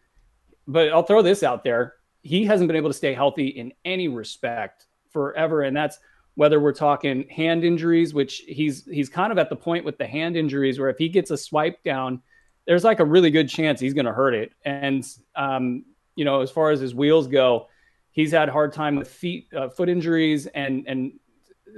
But 0.68 0.90
I'll 0.94 1.04
throw 1.04 1.24
this 1.24 1.42
out 1.42 1.64
there. 1.64 1.96
He 2.22 2.46
hasn't 2.46 2.68
been 2.68 2.78
able 2.78 2.92
to 2.92 2.94
stay 2.96 3.14
healthy 3.14 3.48
in 3.48 3.74
any 3.84 4.08
respect 4.08 4.86
forever. 5.10 5.64
And 5.64 5.76
that's 5.76 6.00
whether 6.36 6.60
we're 6.60 6.74
talking 6.74 7.28
hand 7.30 7.64
injuries, 7.64 8.14
which 8.14 8.44
he's 8.48 8.86
he's 8.86 9.10
kind 9.10 9.32
of 9.32 9.38
at 9.40 9.50
the 9.50 9.56
point 9.56 9.86
with 9.86 9.98
the 9.98 10.06
hand 10.06 10.38
injuries 10.38 10.80
where 10.80 10.90
if 10.90 10.98
he 10.98 11.10
gets 11.10 11.32
a 11.32 11.38
swipe 11.38 11.84
down, 11.84 12.22
there's 12.68 12.84
like 12.84 13.00
a 13.00 13.06
really 13.06 13.32
good 13.32 13.50
chance 13.50 13.80
he's 13.80 13.94
going 13.94 14.06
to 14.06 14.14
hurt 14.14 14.36
it. 14.36 14.54
And 14.66 15.08
um, 15.36 15.86
you 16.16 16.26
know, 16.26 16.42
as 16.42 16.52
far 16.52 16.70
as 16.72 16.80
his 16.80 16.94
wheels 16.94 17.28
go, 17.28 17.68
he's 18.12 18.32
had 18.32 18.50
a 18.50 18.52
hard 18.52 18.74
time 18.74 18.96
with 18.96 19.08
feet, 19.08 19.48
uh, 19.56 19.70
foot 19.70 19.90
injuries, 19.90 20.46
and 20.48 20.84
and 20.88 21.14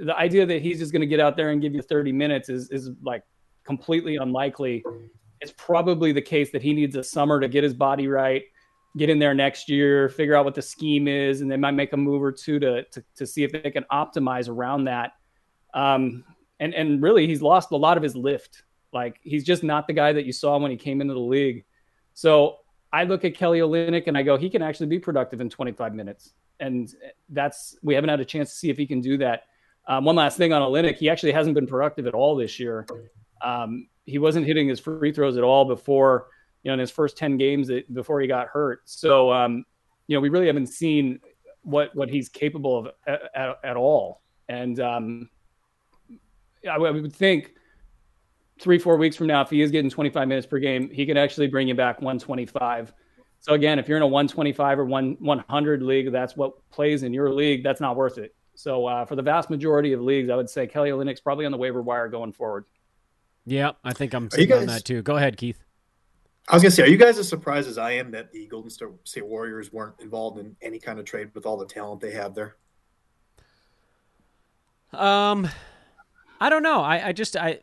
the 0.04 0.16
idea 0.16 0.46
that 0.46 0.62
he's 0.62 0.78
just 0.78 0.92
going 0.92 1.00
to 1.00 1.06
get 1.06 1.20
out 1.20 1.36
there 1.36 1.50
and 1.50 1.60
give 1.60 1.74
you 1.74 1.82
30 1.82 2.12
minutes 2.12 2.48
is 2.48 2.70
is 2.70 2.90
like 3.02 3.22
completely 3.64 4.16
unlikely. 4.16 4.84
It's 5.40 5.52
probably 5.56 6.12
the 6.12 6.22
case 6.22 6.50
that 6.52 6.62
he 6.62 6.72
needs 6.72 6.96
a 6.96 7.04
summer 7.04 7.40
to 7.40 7.48
get 7.48 7.62
his 7.62 7.74
body 7.74 8.08
right, 8.08 8.42
get 8.96 9.10
in 9.10 9.18
there 9.18 9.34
next 9.34 9.68
year, 9.68 10.08
figure 10.08 10.34
out 10.34 10.44
what 10.44 10.54
the 10.54 10.62
scheme 10.62 11.06
is, 11.06 11.40
and 11.40 11.50
they 11.50 11.56
might 11.56 11.72
make 11.72 11.92
a 11.92 11.96
move 11.96 12.22
or 12.22 12.32
two 12.32 12.58
to 12.60 12.84
to, 12.84 13.04
to 13.16 13.26
see 13.26 13.44
if 13.44 13.52
they 13.52 13.70
can 13.70 13.84
optimize 13.92 14.48
around 14.48 14.84
that. 14.84 15.12
Um, 15.74 16.24
and 16.60 16.74
and 16.74 17.02
really, 17.02 17.26
he's 17.26 17.42
lost 17.42 17.70
a 17.72 17.76
lot 17.76 17.96
of 17.96 18.02
his 18.02 18.16
lift. 18.16 18.62
Like 18.92 19.18
he's 19.22 19.44
just 19.44 19.62
not 19.62 19.86
the 19.86 19.92
guy 19.92 20.12
that 20.12 20.24
you 20.24 20.32
saw 20.32 20.58
when 20.58 20.70
he 20.70 20.76
came 20.76 21.00
into 21.00 21.14
the 21.14 21.20
league. 21.20 21.64
So 22.14 22.58
I 22.92 23.04
look 23.04 23.24
at 23.24 23.34
Kelly 23.34 23.58
Olynyk 23.58 24.06
and 24.06 24.16
I 24.16 24.22
go, 24.22 24.36
he 24.36 24.48
can 24.48 24.62
actually 24.62 24.86
be 24.86 24.98
productive 24.98 25.40
in 25.40 25.50
25 25.50 25.94
minutes, 25.94 26.32
and 26.58 26.92
that's 27.28 27.76
we 27.82 27.94
haven't 27.94 28.10
had 28.10 28.20
a 28.20 28.24
chance 28.24 28.50
to 28.50 28.56
see 28.56 28.70
if 28.70 28.78
he 28.78 28.86
can 28.86 29.00
do 29.00 29.18
that. 29.18 29.42
Um, 29.88 30.04
one 30.04 30.16
last 30.16 30.36
thing 30.36 30.52
on 30.52 30.60
Olynyk, 30.60 30.96
he 30.96 31.08
actually 31.08 31.32
hasn't 31.32 31.54
been 31.54 31.66
productive 31.66 32.06
at 32.06 32.14
all 32.14 32.36
this 32.36 32.60
year. 32.60 32.86
Um, 33.42 33.88
he 34.04 34.18
wasn't 34.18 34.46
hitting 34.46 34.68
his 34.68 34.78
free 34.78 35.12
throws 35.12 35.38
at 35.38 35.42
all 35.42 35.64
before, 35.64 36.28
you 36.62 36.68
know, 36.68 36.74
in 36.74 36.78
his 36.78 36.90
first 36.90 37.16
10 37.16 37.38
games 37.38 37.68
that, 37.68 37.92
before 37.92 38.20
he 38.20 38.28
got 38.28 38.48
hurt. 38.48 38.82
So, 38.84 39.32
um, 39.32 39.64
you 40.06 40.16
know, 40.16 40.20
we 40.20 40.28
really 40.28 40.46
haven't 40.46 40.66
seen 40.66 41.20
what, 41.62 41.94
what 41.96 42.10
he's 42.10 42.28
capable 42.28 42.78
of 42.78 42.88
at, 43.34 43.58
at, 43.64 43.76
all. 43.76 44.22
And 44.48 44.78
um, 44.78 45.30
I, 46.68 46.74
I 46.74 46.90
would 46.90 47.14
think 47.14 47.52
three, 48.60 48.78
four 48.78 48.98
weeks 48.98 49.16
from 49.16 49.26
now, 49.26 49.40
if 49.40 49.50
he 49.50 49.62
is 49.62 49.70
getting 49.70 49.90
25 49.90 50.28
minutes 50.28 50.46
per 50.46 50.58
game, 50.58 50.90
he 50.92 51.06
can 51.06 51.16
actually 51.16 51.46
bring 51.46 51.66
you 51.66 51.74
back 51.74 52.00
125. 52.00 52.92
So 53.40 53.54
again, 53.54 53.78
if 53.78 53.88
you're 53.88 53.96
in 53.96 54.02
a 54.02 54.06
125 54.06 54.80
or 54.80 54.84
one 54.84 55.16
100 55.20 55.82
league, 55.82 56.12
that's 56.12 56.36
what 56.36 56.52
plays 56.70 57.04
in 57.04 57.14
your 57.14 57.32
league. 57.32 57.62
That's 57.62 57.80
not 57.80 57.96
worth 57.96 58.18
it. 58.18 58.34
So 58.58 58.86
uh, 58.86 59.04
for 59.04 59.14
the 59.14 59.22
vast 59.22 59.50
majority 59.50 59.92
of 59.92 60.00
leagues, 60.00 60.28
I 60.30 60.34
would 60.34 60.50
say 60.50 60.66
Kelly 60.66 60.90
Olynyk's 60.90 61.20
probably 61.20 61.46
on 61.46 61.52
the 61.52 61.58
waiver 61.58 61.80
wire 61.80 62.08
going 62.08 62.32
forward. 62.32 62.64
Yeah, 63.46 63.70
I 63.84 63.92
think 63.92 64.14
I'm 64.14 64.28
sitting 64.32 64.48
guys, 64.48 64.62
on 64.62 64.66
that 64.66 64.84
too. 64.84 65.00
Go 65.00 65.16
ahead, 65.16 65.36
Keith. 65.36 65.62
I 66.48 66.56
was 66.56 66.64
gonna 66.64 66.72
say, 66.72 66.82
are 66.82 66.88
you 66.88 66.96
guys 66.96 67.20
as 67.20 67.28
surprised 67.28 67.68
as 67.68 67.78
I 67.78 67.92
am 67.92 68.10
that 68.10 68.32
the 68.32 68.48
Golden 68.48 68.68
State 68.68 69.24
Warriors 69.24 69.72
weren't 69.72 69.94
involved 70.00 70.40
in 70.40 70.56
any 70.60 70.80
kind 70.80 70.98
of 70.98 71.04
trade 71.04 71.30
with 71.34 71.46
all 71.46 71.56
the 71.56 71.66
talent 71.66 72.00
they 72.00 72.10
have 72.10 72.34
there? 72.34 72.56
Um, 74.92 75.48
I 76.40 76.50
don't 76.50 76.64
know. 76.64 76.80
I, 76.80 77.06
I 77.06 77.12
just 77.12 77.36
I 77.36 77.60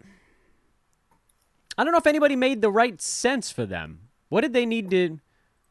I 1.77 1.83
don't 1.83 1.91
know 1.91 1.99
if 1.99 2.07
anybody 2.07 2.37
made 2.37 2.61
the 2.61 2.71
right 2.71 3.01
sense 3.01 3.51
for 3.51 3.65
them. 3.65 3.99
What 4.29 4.41
did 4.41 4.53
they 4.53 4.65
need 4.65 4.89
to 4.91 5.19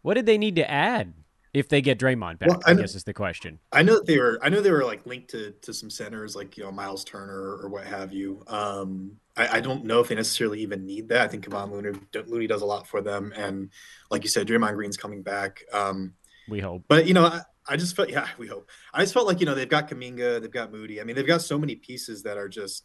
What 0.02 0.14
did 0.14 0.26
they 0.26 0.36
need 0.36 0.56
to 0.56 0.70
add 0.70 1.14
if 1.54 1.68
they 1.68 1.80
get 1.80 1.98
Draymond 1.98 2.40
back? 2.40 2.48
Well, 2.48 2.60
I, 2.66 2.72
I, 2.72 2.74
guess 2.74 2.94
is 2.94 3.04
the 3.04 3.14
question. 3.14 3.60
I 3.72 3.82
know 3.82 4.00
they 4.00 4.18
were. 4.18 4.38
I 4.42 4.48
know 4.48 4.60
they 4.60 4.72
were 4.72 4.84
like 4.84 5.06
linked 5.06 5.30
to 5.30 5.52
to 5.62 5.72
some 5.72 5.88
centers, 5.88 6.36
like 6.36 6.56
you 6.56 6.64
know 6.64 6.72
Miles 6.72 7.04
Turner 7.04 7.58
or 7.62 7.68
what 7.68 7.86
have 7.86 8.12
you. 8.12 8.42
Um, 8.48 9.12
I, 9.36 9.58
I 9.58 9.60
don't 9.60 9.84
know 9.84 10.00
if 10.00 10.08
they 10.08 10.16
necessarily 10.16 10.60
even 10.60 10.84
need 10.84 11.08
that. 11.08 11.22
I 11.22 11.28
think 11.28 11.48
Kevon 11.48 11.70
Looney, 11.70 11.98
Looney 12.26 12.46
does 12.46 12.62
a 12.62 12.66
lot 12.66 12.86
for 12.86 13.00
them, 13.00 13.32
and 13.36 13.70
like 14.10 14.24
you 14.24 14.28
said, 14.28 14.46
Draymond 14.46 14.74
Green's 14.74 14.96
coming 14.96 15.22
back. 15.22 15.62
Um, 15.72 16.14
we 16.48 16.60
hope. 16.60 16.84
But 16.88 17.06
you 17.06 17.14
know, 17.14 17.24
I, 17.24 17.40
I 17.66 17.76
just 17.76 17.96
felt 17.96 18.10
yeah, 18.10 18.28
we 18.36 18.46
hope. 18.46 18.68
I 18.92 19.00
just 19.00 19.14
felt 19.14 19.26
like 19.26 19.40
you 19.40 19.46
know 19.46 19.54
they've 19.54 19.68
got 19.68 19.88
Kuminga, 19.88 20.40
they've 20.40 20.50
got 20.50 20.72
Moody. 20.72 21.00
I 21.00 21.04
mean, 21.04 21.16
they've 21.16 21.26
got 21.26 21.42
so 21.42 21.58
many 21.58 21.76
pieces 21.76 22.22
that 22.24 22.36
are 22.36 22.48
just 22.48 22.84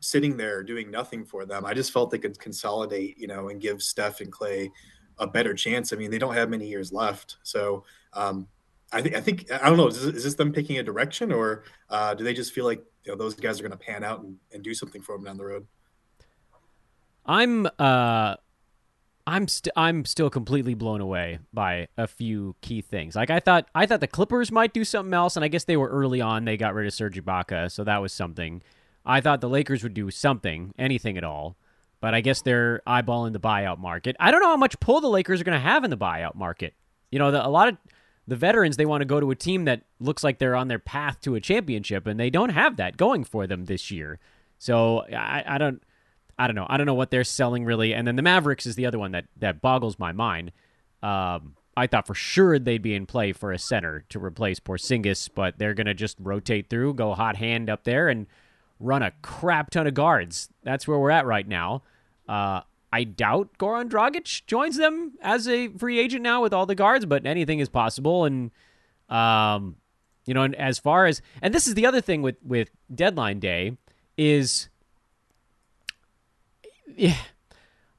sitting 0.00 0.36
there 0.36 0.62
doing 0.62 0.90
nothing 0.90 1.24
for 1.24 1.46
them. 1.46 1.64
I 1.64 1.74
just 1.74 1.92
felt 1.92 2.10
they 2.10 2.18
could 2.18 2.38
consolidate, 2.38 3.18
you 3.18 3.26
know, 3.26 3.48
and 3.48 3.60
give 3.60 3.82
Steph 3.82 4.20
and 4.20 4.32
Klay 4.32 4.68
a 5.18 5.26
better 5.26 5.54
chance. 5.54 5.92
I 5.92 5.96
mean, 5.96 6.10
they 6.10 6.18
don't 6.18 6.34
have 6.34 6.50
many 6.50 6.66
years 6.66 6.92
left, 6.92 7.36
so 7.42 7.84
um, 8.14 8.48
I 8.92 9.00
think 9.00 9.14
I 9.14 9.20
think 9.20 9.50
I 9.50 9.68
don't 9.68 9.78
know. 9.78 9.88
Is 9.88 10.04
this, 10.04 10.14
is 10.16 10.24
this 10.24 10.34
them 10.34 10.52
picking 10.52 10.78
a 10.78 10.82
direction, 10.82 11.32
or 11.32 11.64
uh, 11.88 12.14
do 12.14 12.24
they 12.24 12.34
just 12.34 12.52
feel 12.52 12.64
like 12.64 12.84
you 13.04 13.12
know 13.12 13.16
those 13.16 13.34
guys 13.34 13.58
are 13.58 13.62
going 13.62 13.72
to 13.72 13.78
pan 13.78 14.04
out 14.04 14.20
and, 14.20 14.36
and 14.52 14.62
do 14.62 14.74
something 14.74 15.00
for 15.00 15.16
them 15.16 15.24
down 15.24 15.38
the 15.38 15.44
road? 15.44 15.66
I'm 17.24 17.66
uh, 17.78 18.36
I'm 19.26 19.48
st- 19.48 19.72
I'm 19.76 20.04
still 20.04 20.28
completely 20.28 20.74
blown 20.74 21.00
away 21.00 21.38
by 21.52 21.88
a 21.96 22.06
few 22.06 22.54
key 22.60 22.82
things. 22.82 23.16
Like 23.16 23.30
I 23.30 23.40
thought 23.40 23.68
I 23.74 23.86
thought 23.86 24.00
the 24.00 24.06
Clippers 24.06 24.52
might 24.52 24.74
do 24.74 24.84
something 24.84 25.14
else, 25.14 25.36
and 25.36 25.44
I 25.44 25.48
guess 25.48 25.64
they 25.64 25.76
were 25.76 25.88
early 25.88 26.20
on. 26.20 26.44
They 26.44 26.56
got 26.56 26.74
rid 26.74 26.86
of 26.86 26.92
Serge 26.92 27.22
Ibaka, 27.22 27.70
so 27.70 27.84
that 27.84 28.02
was 28.02 28.12
something. 28.12 28.62
I 29.06 29.20
thought 29.20 29.40
the 29.40 29.48
Lakers 29.48 29.82
would 29.82 29.94
do 29.94 30.10
something, 30.10 30.74
anything 30.78 31.16
at 31.16 31.24
all. 31.24 31.56
But 32.00 32.14
I 32.14 32.20
guess 32.20 32.42
they're 32.42 32.82
eyeballing 32.86 33.32
the 33.32 33.40
buyout 33.40 33.78
market. 33.78 34.16
I 34.18 34.32
don't 34.32 34.40
know 34.40 34.48
how 34.48 34.56
much 34.56 34.78
pull 34.80 35.00
the 35.00 35.08
Lakers 35.08 35.40
are 35.40 35.44
going 35.44 35.56
to 35.56 35.60
have 35.60 35.84
in 35.84 35.90
the 35.90 35.96
buyout 35.96 36.34
market. 36.34 36.74
You 37.12 37.20
know, 37.20 37.30
the, 37.30 37.46
a 37.46 37.48
lot 37.48 37.68
of 37.68 37.76
the 38.26 38.36
veterans 38.36 38.76
they 38.76 38.86
want 38.86 39.00
to 39.00 39.06
go 39.06 39.20
to 39.20 39.30
a 39.30 39.36
team 39.36 39.64
that 39.64 39.82
looks 39.98 40.22
like 40.22 40.38
they're 40.38 40.56
on 40.56 40.68
their 40.68 40.78
path 40.78 41.20
to 41.22 41.34
a 41.34 41.40
championship, 41.40 42.06
and 42.06 42.18
they 42.18 42.30
don't 42.30 42.50
have 42.50 42.76
that 42.76 42.96
going 42.96 43.24
for 43.24 43.46
them 43.46 43.64
this 43.64 43.90
year. 43.90 44.18
So 44.58 45.00
I, 45.12 45.44
I 45.46 45.58
don't, 45.58 45.82
I 46.38 46.46
don't 46.46 46.56
know. 46.56 46.66
I 46.68 46.76
don't 46.76 46.86
know 46.86 46.94
what 46.94 47.10
they're 47.10 47.24
selling 47.24 47.64
really. 47.64 47.92
And 47.94 48.06
then 48.06 48.16
the 48.16 48.22
Mavericks 48.22 48.66
is 48.66 48.76
the 48.76 48.86
other 48.86 48.98
one 48.98 49.12
that 49.12 49.26
that 49.38 49.60
boggles 49.60 49.98
my 49.98 50.12
mind. 50.12 50.52
Um, 51.02 51.56
I 51.76 51.86
thought 51.86 52.06
for 52.06 52.14
sure 52.14 52.58
they'd 52.58 52.82
be 52.82 52.94
in 52.94 53.06
play 53.06 53.32
for 53.32 53.50
a 53.50 53.58
center 53.58 54.04
to 54.10 54.22
replace 54.22 54.60
Porzingis, 54.60 55.28
but 55.34 55.58
they're 55.58 55.74
going 55.74 55.86
to 55.86 55.94
just 55.94 56.16
rotate 56.20 56.68
through, 56.68 56.94
go 56.94 57.14
hot 57.14 57.36
hand 57.36 57.70
up 57.70 57.84
there, 57.84 58.08
and 58.08 58.26
run 58.78 59.02
a 59.02 59.12
crap 59.22 59.70
ton 59.70 59.86
of 59.86 59.94
guards. 59.94 60.50
That's 60.62 60.86
where 60.86 60.98
we're 60.98 61.10
at 61.10 61.26
right 61.26 61.46
now. 61.46 61.82
Uh, 62.28 62.60
I 62.92 63.04
doubt 63.04 63.56
Goran 63.58 63.88
Dragic 63.88 64.46
joins 64.46 64.76
them 64.76 65.12
as 65.22 65.48
a 65.48 65.68
free 65.68 65.98
agent 65.98 66.22
now 66.22 66.42
with 66.42 66.52
all 66.52 66.66
the 66.66 66.74
guards, 66.74 67.06
but 67.06 67.26
anything 67.26 67.58
is 67.58 67.70
possible. 67.70 68.26
And 68.26 68.50
um, 69.08 69.76
you 70.26 70.34
know, 70.34 70.42
and 70.42 70.54
as 70.56 70.78
far 70.78 71.06
as 71.06 71.22
and 71.40 71.54
this 71.54 71.66
is 71.66 71.74
the 71.74 71.86
other 71.86 72.00
thing 72.00 72.20
with 72.20 72.36
with 72.44 72.70
deadline 72.94 73.40
day 73.40 73.78
is, 74.16 74.68
yeah, 76.86 77.16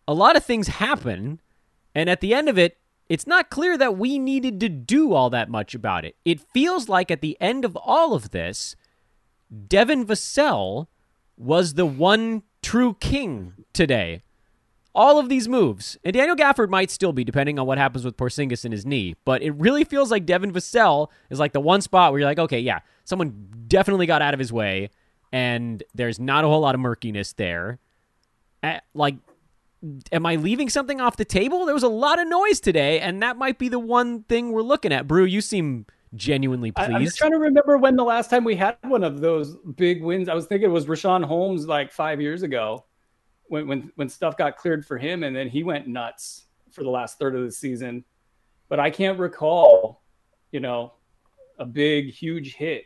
a 0.08 0.14
lot 0.14 0.36
of 0.36 0.46
things 0.46 0.68
happen, 0.68 1.42
and 1.96 2.10
at 2.10 2.22
the 2.22 2.36
end 2.36 2.48
of 2.48 2.58
it, 2.60 2.78
it's 3.10 3.28
not 3.28 3.50
clear 3.50 3.78
that 3.78 3.98
we 3.98 4.20
needed 4.20 4.60
to 4.60 4.70
do 4.70 5.14
all 5.14 5.30
that 5.32 5.50
much 5.50 5.74
about 5.74 6.06
it. 6.06 6.16
It 6.24 6.40
feels 6.40 6.88
like 6.88 7.10
at 7.10 7.22
the 7.22 7.36
end 7.42 7.66
of 7.66 7.76
all 7.76 8.14
of 8.14 8.30
this, 8.30 8.76
Devin 9.68 10.06
Vassell 10.06 10.88
was 11.36 11.74
the 11.74 11.86
one 11.86 12.44
true 12.62 12.96
king 13.00 13.54
today. 13.74 14.22
All 14.96 15.18
of 15.18 15.28
these 15.28 15.48
moves, 15.48 15.98
and 16.04 16.14
Daniel 16.14 16.36
Gafford 16.36 16.70
might 16.70 16.92
still 16.92 17.14
be, 17.14 17.24
depending 17.24 17.58
on 17.58 17.66
what 17.66 17.80
happens 17.80 18.06
with 18.06 18.16
Porzingis 18.16 18.64
in 18.64 18.72
his 18.72 18.86
knee. 18.86 19.16
But 19.26 19.42
it 19.42 19.52
really 19.52 19.84
feels 19.84 20.12
like 20.12 20.26
Devin 20.26 20.54
Vassell 20.54 21.08
is 21.32 21.40
like 21.40 21.52
the 21.52 21.60
one 21.60 21.82
spot 21.82 22.12
where 22.12 22.20
you're 22.20 22.30
like, 22.30 22.38
okay, 22.38 22.60
yeah, 22.60 22.80
someone 23.04 23.48
definitely 23.68 24.06
got 24.06 24.22
out 24.22 24.36
of 24.36 24.40
his 24.40 24.54
way, 24.54 24.92
and 25.32 25.82
there's 25.96 26.20
not 26.20 26.44
a 26.44 26.48
whole 26.48 26.60
lot 26.60 26.76
of 26.76 26.82
murkiness 26.82 27.34
there. 27.34 27.80
Like, 28.94 29.16
am 30.12 30.28
I 30.28 30.36
leaving 30.36 30.70
something 30.70 31.02
off 31.02 31.18
the 31.18 31.26
table? 31.26 31.66
There 31.66 31.74
was 31.74 31.84
a 31.84 31.90
lot 31.90 32.20
of 32.20 32.28
noise 32.28 32.60
today, 32.60 33.00
and 33.00 33.24
that 33.24 33.36
might 33.36 33.58
be 33.58 33.70
the 33.70 33.80
one 33.80 34.24
thing 34.24 34.52
we're 34.52 34.62
looking 34.62 34.94
at. 34.94 35.08
Brew, 35.08 35.26
you 35.26 35.42
seem 35.42 35.88
genuinely 36.14 36.72
pleased. 36.72 36.92
I, 36.92 36.96
am 36.98 37.04
just 37.04 37.18
trying 37.18 37.32
to 37.32 37.40
remember 37.40 37.80
when 37.80 37.96
the 37.96 38.04
last 38.04 38.30
time 38.30 38.44
we 38.44 38.56
had 38.56 38.78
one 38.84 39.04
of 39.04 39.22
those 39.22 39.56
big 39.76 40.04
wins. 40.04 40.30
I 40.30 40.36
was 40.36 40.46
thinking 40.46 40.70
it 40.70 40.72
was 40.72 40.86
Richaun 40.86 41.26
Holmes 41.26 41.66
like 41.66 41.92
five 41.92 42.22
years 42.22 42.44
ago 42.44 42.86
when 43.54 43.68
when 43.68 43.92
when 43.96 44.10
stuff 44.10 44.36
got 44.36 44.58
cleared 44.58 44.84
for 44.84 44.98
him, 44.98 45.24
and 45.24 45.36
then 45.36 45.48
he 45.48 45.64
went 45.64 45.88
nuts 45.88 46.46
for 46.72 46.84
the 46.84 46.90
last 46.90 47.20
third 47.20 47.36
of 47.36 47.44
the 47.44 47.52
season. 47.52 48.04
But 48.68 48.80
I 48.80 48.90
can't 48.90 49.20
recall, 49.20 50.02
you 50.52 50.60
know, 50.60 50.94
a 51.60 51.66
big 51.66 52.10
huge 52.10 52.56
hit 52.56 52.86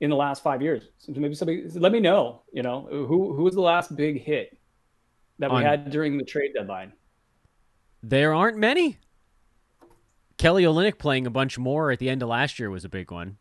in 0.00 0.10
the 0.10 0.16
last 0.16 0.42
five 0.42 0.60
years. 0.60 0.88
So 0.98 1.12
maybe 1.12 1.34
somebody 1.34 1.68
let 1.74 1.92
me 1.92 2.00
know. 2.00 2.42
You 2.52 2.64
know, 2.64 2.88
who 2.90 3.32
who 3.32 3.44
was 3.44 3.54
the 3.54 3.60
last 3.60 3.94
big 3.94 4.20
hit 4.20 4.58
that 5.38 5.48
we 5.48 5.58
On, 5.58 5.62
had 5.62 5.90
during 5.90 6.18
the 6.18 6.24
trade 6.24 6.50
deadline? 6.54 6.92
There 8.02 8.34
aren't 8.34 8.58
many. 8.58 8.98
Kelly 10.38 10.64
Olynyk 10.64 10.98
playing 10.98 11.26
a 11.26 11.30
bunch 11.30 11.56
more 11.56 11.92
at 11.92 12.00
the 12.00 12.08
end 12.10 12.22
of 12.22 12.28
last 12.28 12.58
year 12.58 12.70
was 12.70 12.84
a 12.84 12.88
big 12.88 13.12
one. 13.12 13.36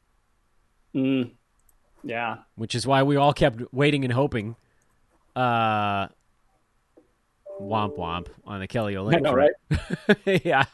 Mm, 0.94 1.32
yeah. 2.04 2.40
Which 2.56 2.76
is 2.76 2.86
why 2.86 3.02
we 3.04 3.16
all 3.16 3.34
kept 3.34 3.74
waiting 3.74 4.04
and 4.04 4.14
hoping. 4.14 4.56
Uh, 5.36 6.08
womp 7.62 7.98
womp 7.98 8.28
on 8.46 8.60
the 8.60 8.68
Kelly 8.68 8.96
Olynyk. 8.96 9.22
Know, 9.22 9.34
right? 9.34 9.52
yeah. 10.46 10.66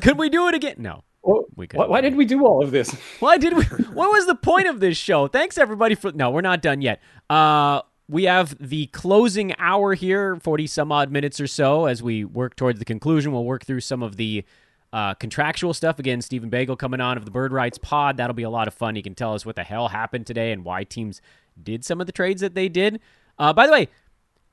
Could 0.00 0.18
we 0.18 0.28
do 0.28 0.48
it 0.48 0.54
again? 0.54 0.76
No. 0.78 1.04
Well, 1.22 1.44
we 1.56 1.66
could. 1.66 1.78
Why, 1.78 1.86
why 1.86 2.00
did 2.00 2.16
we 2.16 2.24
do 2.24 2.46
all 2.46 2.62
of 2.62 2.70
this? 2.70 2.90
Why 3.20 3.38
did 3.38 3.54
we? 3.54 3.64
what 3.64 4.10
was 4.10 4.26
the 4.26 4.34
point 4.34 4.68
of 4.68 4.80
this 4.80 4.96
show? 4.96 5.26
Thanks 5.26 5.58
everybody 5.58 5.94
for. 5.94 6.12
No, 6.12 6.30
we're 6.30 6.40
not 6.40 6.62
done 6.62 6.80
yet. 6.80 7.02
Uh, 7.28 7.82
we 8.08 8.24
have 8.24 8.56
the 8.60 8.86
closing 8.86 9.54
hour 9.58 9.94
here, 9.94 10.36
forty 10.36 10.66
some 10.66 10.92
odd 10.92 11.10
minutes 11.10 11.40
or 11.40 11.46
so, 11.46 11.86
as 11.86 12.02
we 12.02 12.24
work 12.24 12.56
towards 12.56 12.78
the 12.78 12.84
conclusion. 12.84 13.32
We'll 13.32 13.44
work 13.44 13.64
through 13.64 13.80
some 13.80 14.02
of 14.02 14.16
the 14.16 14.44
uh, 14.92 15.14
contractual 15.14 15.74
stuff. 15.74 15.98
Again, 15.98 16.22
Stephen 16.22 16.48
Bagel 16.48 16.76
coming 16.76 17.00
on 17.00 17.18
of 17.18 17.24
the 17.24 17.30
Bird 17.30 17.52
Rights 17.52 17.78
Pod. 17.78 18.16
That'll 18.16 18.32
be 18.34 18.44
a 18.44 18.50
lot 18.50 18.68
of 18.68 18.74
fun. 18.74 18.94
He 18.94 19.02
can 19.02 19.14
tell 19.14 19.34
us 19.34 19.44
what 19.44 19.56
the 19.56 19.64
hell 19.64 19.88
happened 19.88 20.26
today 20.26 20.52
and 20.52 20.64
why 20.64 20.84
teams 20.84 21.20
did 21.60 21.84
some 21.84 22.00
of 22.00 22.06
the 22.06 22.12
trades 22.12 22.40
that 22.40 22.54
they 22.54 22.68
did. 22.68 23.00
Uh, 23.38 23.52
by 23.52 23.66
the 23.66 23.72
way, 23.72 23.88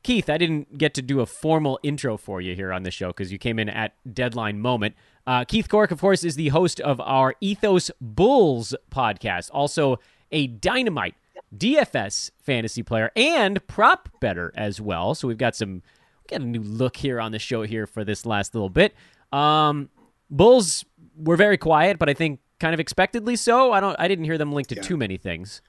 Keith, 0.03 0.29
I 0.29 0.37
didn't 0.37 0.77
get 0.77 0.93
to 0.93 1.01
do 1.01 1.19
a 1.21 1.25
formal 1.25 1.79
intro 1.81 2.15
for 2.17 2.39
you 2.39 2.55
here 2.55 2.71
on 2.71 2.83
the 2.83 2.91
show 2.91 3.07
because 3.07 3.31
you 3.31 3.39
came 3.39 3.57
in 3.57 3.69
at 3.69 3.93
deadline 4.13 4.59
moment. 4.59 4.95
Uh, 5.25 5.43
Keith 5.45 5.67
Cork, 5.67 5.89
of 5.89 5.99
course, 5.99 6.23
is 6.23 6.35
the 6.35 6.49
host 6.49 6.79
of 6.79 7.01
our 7.01 7.33
Ethos 7.41 7.89
Bulls 7.99 8.75
podcast, 8.91 9.49
also 9.51 9.99
a 10.31 10.47
dynamite 10.47 11.15
DFS 11.57 12.31
fantasy 12.37 12.83
player 12.83 13.11
and 13.15 13.65
prop 13.67 14.09
better 14.19 14.53
as 14.55 14.79
well. 14.79 15.15
So 15.15 15.27
we've 15.27 15.37
got 15.37 15.55
some, 15.55 15.73
we 15.73 16.37
got 16.37 16.41
a 16.41 16.45
new 16.45 16.61
look 16.61 16.97
here 16.97 17.19
on 17.19 17.31
the 17.31 17.39
show 17.39 17.63
here 17.63 17.87
for 17.87 18.03
this 18.03 18.25
last 18.25 18.53
little 18.53 18.69
bit. 18.69 18.93
Um, 19.31 19.89
Bulls 20.29 20.85
were 21.17 21.35
very 21.35 21.57
quiet, 21.57 21.97
but 21.97 22.09
I 22.09 22.13
think 22.13 22.39
kind 22.59 22.73
of 22.73 22.79
expectedly 22.79 23.35
so. 23.35 23.71
I 23.71 23.79
don't. 23.79 23.95
I 23.99 24.07
didn't 24.07 24.25
hear 24.25 24.37
them 24.37 24.51
linked 24.51 24.69
to 24.69 24.75
yeah. 24.75 24.81
too 24.81 24.97
many 24.97 25.17
things. 25.17 25.61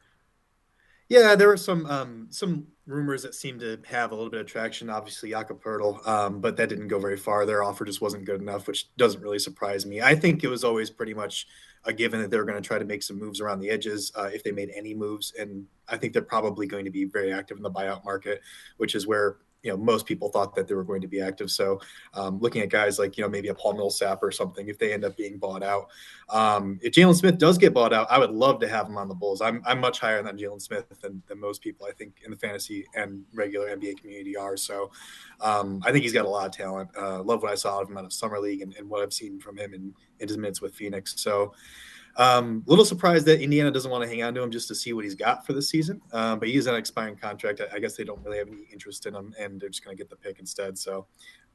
Yeah, 1.08 1.36
there 1.36 1.48
were 1.48 1.56
some 1.56 1.86
um, 1.86 2.26
some 2.30 2.66
rumors 2.86 3.22
that 3.22 3.34
seemed 3.34 3.60
to 3.60 3.78
have 3.86 4.10
a 4.10 4.14
little 4.14 4.30
bit 4.30 4.40
of 4.40 4.46
traction. 4.46 4.90
Obviously, 4.90 5.30
Jakob 5.30 5.60
um, 6.06 6.40
but 6.40 6.56
that 6.56 6.68
didn't 6.68 6.88
go 6.88 6.98
very 6.98 7.16
far. 7.16 7.46
Their 7.46 7.62
offer 7.62 7.84
just 7.84 8.00
wasn't 8.00 8.25
good 8.25 8.40
enough, 8.40 8.66
which 8.66 8.94
doesn't 8.96 9.20
really 9.20 9.38
surprise 9.38 9.86
me. 9.86 10.02
I 10.02 10.14
think 10.14 10.42
it 10.42 10.48
was 10.48 10.64
always 10.64 10.90
pretty 10.90 11.14
much 11.14 11.46
a 11.84 11.92
given 11.92 12.20
that 12.20 12.30
they 12.30 12.36
were 12.36 12.44
going 12.44 12.60
to 12.60 12.66
try 12.66 12.78
to 12.78 12.84
make 12.84 13.02
some 13.02 13.18
moves 13.18 13.40
around 13.40 13.60
the 13.60 13.70
edges 13.70 14.10
uh, 14.16 14.28
if 14.32 14.42
they 14.42 14.50
made 14.50 14.70
any 14.75 14.94
moves, 14.94 15.32
and 15.38 15.66
I 15.88 15.96
think 15.96 16.12
they're 16.12 16.22
probably 16.22 16.66
going 16.66 16.84
to 16.84 16.90
be 16.90 17.04
very 17.04 17.32
active 17.32 17.56
in 17.56 17.62
the 17.62 17.70
buyout 17.70 18.04
market, 18.04 18.40
which 18.78 18.96
is 18.96 19.06
where 19.06 19.36
you 19.62 19.70
know 19.70 19.76
most 19.76 20.06
people 20.06 20.28
thought 20.28 20.54
that 20.54 20.68
they 20.68 20.75
were 20.75 20.84
going 20.84 21.00
to 21.00 21.08
be 21.08 21.20
active. 21.20 21.50
So 21.50 21.80
um, 22.14 22.38
looking 22.38 22.62
at 22.62 22.68
guys 22.68 22.98
like 22.98 23.16
you 23.16 23.25
know 23.25 23.28
maybe 23.28 23.48
a 23.48 23.54
Paul 23.54 23.75
Millsap 23.75 24.22
or 24.22 24.30
something, 24.30 24.68
if 24.68 24.78
they 24.78 24.92
end 24.92 25.04
up 25.04 25.16
being 25.16 25.38
bought 25.38 25.62
out, 25.62 25.88
um, 26.28 26.78
if 26.82 26.92
Jalen 26.92 27.16
Smith 27.16 27.38
does 27.38 27.58
get 27.58 27.75
bought 27.75 27.92
out, 27.92 28.06
I 28.10 28.18
would 28.18 28.30
love 28.30 28.60
to 28.60 28.68
have 28.68 28.86
him 28.86 28.96
on 28.96 29.08
the 29.08 29.14
Bulls. 29.14 29.40
I'm 29.40 29.62
I'm 29.66 29.80
much 29.80 29.98
higher 29.98 30.22
than 30.22 30.38
Jalen 30.38 30.62
Smith 30.62 30.86
than, 31.02 31.22
than 31.26 31.40
most 31.40 31.62
people 31.62 31.86
I 31.86 31.92
think 31.92 32.20
in 32.25 32.30
the 32.30 32.36
fantasy 32.36 32.86
and 32.94 33.25
regular 33.34 33.76
NBA 33.76 34.00
community 34.00 34.36
are. 34.36 34.56
So 34.56 34.90
um, 35.40 35.82
I 35.84 35.92
think 35.92 36.04
he's 36.04 36.12
got 36.12 36.26
a 36.26 36.28
lot 36.28 36.46
of 36.46 36.52
talent. 36.52 36.90
Uh, 36.96 37.22
love 37.22 37.42
what 37.42 37.50
I 37.50 37.56
saw 37.56 37.80
of 37.80 37.88
him 37.88 37.98
out 37.98 38.04
of 38.04 38.12
summer 38.12 38.38
league 38.38 38.62
and, 38.62 38.75
and 38.76 38.88
what 38.88 39.02
I've 39.02 39.12
seen 39.12 39.40
from 39.40 39.56
him 39.56 39.75
in, 39.75 39.94
in 40.20 40.28
his 40.28 40.36
minutes 40.36 40.60
with 40.60 40.75
Phoenix. 40.75 41.14
So. 41.16 41.52
Um, 42.16 42.62
little 42.66 42.85
surprised 42.85 43.26
that 43.26 43.42
Indiana 43.42 43.70
doesn't 43.70 43.90
want 43.90 44.02
to 44.02 44.08
hang 44.08 44.23
on 44.23 44.35
to 44.35 44.42
him 44.42 44.50
just 44.50 44.68
to 44.68 44.75
see 44.75 44.92
what 44.94 45.04
he's 45.04 45.14
got 45.14 45.46
for 45.46 45.52
the 45.52 45.61
season. 45.61 46.00
Um, 46.12 46.38
but 46.38 46.49
he's 46.49 46.66
an 46.66 46.75
expiring 46.75 47.16
contract. 47.16 47.61
I, 47.61 47.76
I, 47.76 47.78
guess 47.78 47.94
they 47.94 48.04
don't 48.04 48.25
really 48.25 48.38
have 48.38 48.49
any 48.49 48.66
interest 48.73 49.04
in 49.04 49.14
him, 49.14 49.35
and 49.38 49.61
they're 49.61 49.68
just 49.68 49.85
going 49.85 49.94
to 49.94 50.02
get 50.02 50.08
the 50.08 50.16
pick 50.16 50.38
instead. 50.38 50.78
So 50.78 51.06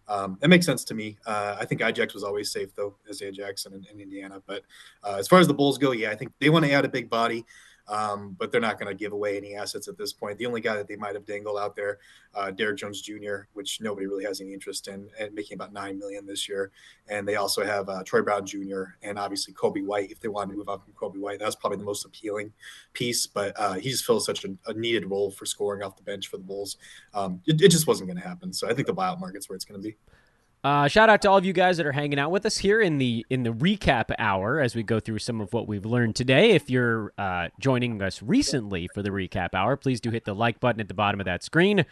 um, 0.07 0.37
that 0.41 0.49
makes 0.49 0.65
sense 0.65 0.83
to 0.85 0.93
me. 0.93 1.17
Uh, 1.25 1.57
I 1.59 1.65
think 1.65 1.81
Ajax 1.81 2.13
was 2.13 2.23
always 2.23 2.51
safe 2.51 2.75
though, 2.75 2.95
Isaiah 3.09 3.31
Jackson 3.31 3.73
in, 3.73 3.85
in 3.91 4.01
Indiana. 4.01 4.41
But 4.45 4.63
uh, 5.03 5.15
as 5.17 5.27
far 5.27 5.39
as 5.39 5.47
the 5.47 5.53
Bulls 5.53 5.77
go, 5.77 5.91
yeah, 5.93 6.11
I 6.11 6.15
think 6.15 6.31
they 6.39 6.49
want 6.49 6.65
to 6.65 6.71
add 6.71 6.85
a 6.85 6.89
big 6.89 7.09
body. 7.09 7.45
Um, 7.91 8.37
but 8.39 8.51
they're 8.53 8.61
not 8.61 8.79
going 8.79 8.87
to 8.87 8.97
give 8.97 9.11
away 9.11 9.35
any 9.35 9.53
assets 9.53 9.89
at 9.89 9.97
this 9.97 10.13
point. 10.13 10.37
The 10.37 10.45
only 10.45 10.61
guy 10.61 10.77
that 10.77 10.87
they 10.87 10.95
might 10.95 11.13
have 11.13 11.25
dangled 11.25 11.59
out 11.59 11.75
there, 11.75 11.99
uh, 12.33 12.49
Derrick 12.49 12.77
Jones 12.77 13.01
Jr., 13.01 13.41
which 13.51 13.81
nobody 13.81 14.07
really 14.07 14.23
has 14.23 14.39
any 14.39 14.53
interest 14.53 14.87
in, 14.87 15.09
and 15.19 15.35
making 15.35 15.55
about 15.55 15.73
nine 15.73 15.99
million 15.99 16.25
this 16.25 16.47
year. 16.47 16.71
And 17.09 17.27
they 17.27 17.35
also 17.35 17.65
have 17.65 17.89
uh, 17.89 18.01
Troy 18.03 18.21
Brown 18.21 18.45
Jr. 18.45 18.83
and 19.03 19.19
obviously 19.19 19.53
Coby 19.53 19.85
White. 19.85 20.09
If 20.09 20.21
they 20.21 20.29
wanted 20.29 20.53
to 20.53 20.57
move 20.57 20.69
on 20.69 20.79
from 20.79 20.93
Coby 20.93 21.19
White, 21.19 21.39
that's 21.39 21.55
probably 21.55 21.79
the 21.79 21.83
most 21.83 22.05
appealing 22.05 22.53
piece. 22.93 23.27
But 23.27 23.59
uh, 23.59 23.73
he 23.73 23.89
just 23.89 24.05
fills 24.05 24.25
such 24.25 24.45
a, 24.45 24.55
a, 24.67 24.73
needed 24.73 25.09
role 25.09 25.29
for 25.29 25.45
scoring 25.45 25.83
off 25.83 25.97
the 25.97 26.03
bench 26.03 26.29
for 26.29 26.37
the 26.37 26.43
Bulls. 26.43 26.77
Um, 27.13 27.41
it, 27.45 27.61
it 27.61 27.71
just 27.71 27.87
wasn't 27.87 28.07
going 28.07 28.21
to 28.21 28.27
happen. 28.27 28.53
So 28.53 28.69
I 28.69 28.73
think 28.73 28.87
the 28.87 28.93
buyout 28.93 29.19
market's 29.19 29.49
where 29.49 29.57
it's 29.57 29.65
going 29.65 29.81
to 29.81 29.85
be. 29.85 29.97
Uh, 30.63 30.87
shout 30.87 31.09
out 31.09 31.23
to 31.23 31.29
all 31.29 31.37
of 31.37 31.45
you 31.45 31.53
guys 31.53 31.77
that 31.77 31.87
are 31.87 31.91
hanging 31.91 32.19
out 32.19 32.29
with 32.29 32.45
us 32.45 32.57
here 32.57 32.79
in 32.79 32.99
the 32.99 33.25
in 33.31 33.41
the 33.41 33.49
recap 33.49 34.13
hour 34.19 34.59
as 34.59 34.75
we 34.75 34.83
go 34.83 34.99
through 34.99 35.17
some 35.17 35.41
of 35.41 35.51
what 35.53 35.67
we've 35.67 35.85
learned 35.85 36.15
today. 36.15 36.51
If 36.51 36.69
you're 36.69 37.13
uh, 37.17 37.47
joining 37.59 37.99
us 38.01 38.21
recently 38.21 38.87
for 38.93 39.01
the 39.01 39.09
recap 39.09 39.55
hour, 39.55 39.75
please 39.75 39.99
do 39.99 40.11
hit 40.11 40.25
the 40.25 40.35
like 40.35 40.59
button 40.59 40.79
at 40.79 40.87
the 40.87 40.93
bottom 40.93 41.19
of 41.19 41.25
that 41.25 41.41
screen. 41.41 41.85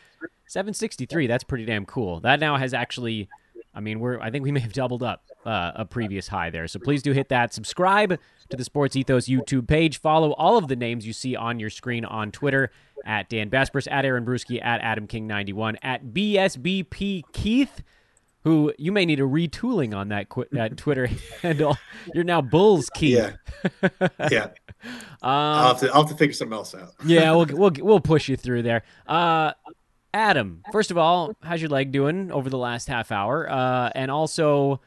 763, 0.45 1.25
that's 1.25 1.43
pretty 1.43 1.65
damn 1.65 1.85
cool. 1.85 2.19
That 2.19 2.39
now 2.39 2.57
has 2.57 2.75
actually, 2.75 3.27
I 3.73 3.79
mean, 3.79 3.99
we're 3.99 4.19
I 4.19 4.29
think 4.29 4.43
we 4.43 4.51
may 4.51 4.59
have 4.59 4.73
doubled 4.73 5.01
up 5.01 5.23
uh, 5.47 5.71
a 5.73 5.85
previous 5.85 6.27
high 6.27 6.51
there. 6.51 6.67
So 6.67 6.79
please 6.79 7.01
do 7.01 7.11
hit 7.11 7.29
that. 7.29 7.51
Subscribe 7.51 8.19
to 8.49 8.57
the 8.57 8.63
Sports 8.63 8.95
Ethos 8.95 9.27
YouTube 9.27 9.67
page. 9.67 9.99
Follow 9.99 10.33
all 10.33 10.57
of 10.57 10.67
the 10.67 10.75
names 10.75 11.07
you 11.07 11.13
see 11.13 11.35
on 11.35 11.59
your 11.59 11.71
screen 11.71 12.05
on 12.05 12.31
Twitter 12.31 12.69
at 13.03 13.29
Dan 13.29 13.49
Besbris, 13.49 13.87
at 13.89 14.05
Aaron 14.05 14.25
Bruski, 14.25 14.63
at 14.63 14.79
Adam 14.81 15.07
King 15.07 15.25
91, 15.25 15.77
at 15.81 16.05
BSBP 16.05 17.23
Keith 17.33 17.81
who 18.43 18.73
you 18.77 18.91
may 18.91 19.05
need 19.05 19.19
a 19.19 19.23
retooling 19.23 19.95
on 19.95 20.09
that, 20.09 20.29
qu- 20.29 20.45
that 20.51 20.77
Twitter 20.77 21.07
handle. 21.41 21.77
You're 22.13 22.23
now 22.23 22.41
Bulls 22.41 22.89
Key. 22.89 23.17
Yeah, 23.17 23.31
yeah. 24.31 24.49
Um, 25.21 25.29
I'll, 25.31 25.67
have 25.67 25.79
to, 25.81 25.87
I'll 25.89 26.01
have 26.03 26.11
to 26.11 26.15
figure 26.15 26.33
something 26.33 26.55
else 26.55 26.73
out. 26.73 26.93
yeah, 27.05 27.35
we'll 27.35 27.45
we'll 27.51 27.73
we'll 27.79 27.99
push 27.99 28.29
you 28.29 28.37
through 28.37 28.61
there. 28.61 28.83
Uh, 29.05 29.51
Adam, 30.13 30.63
first 30.71 30.89
of 30.89 30.97
all, 30.97 31.33
how's 31.43 31.59
your 31.59 31.69
leg 31.69 31.91
doing 31.91 32.31
over 32.31 32.49
the 32.49 32.57
last 32.57 32.87
half 32.87 33.11
hour? 33.11 33.49
Uh, 33.51 33.89
and 33.93 34.09
also, 34.09 34.79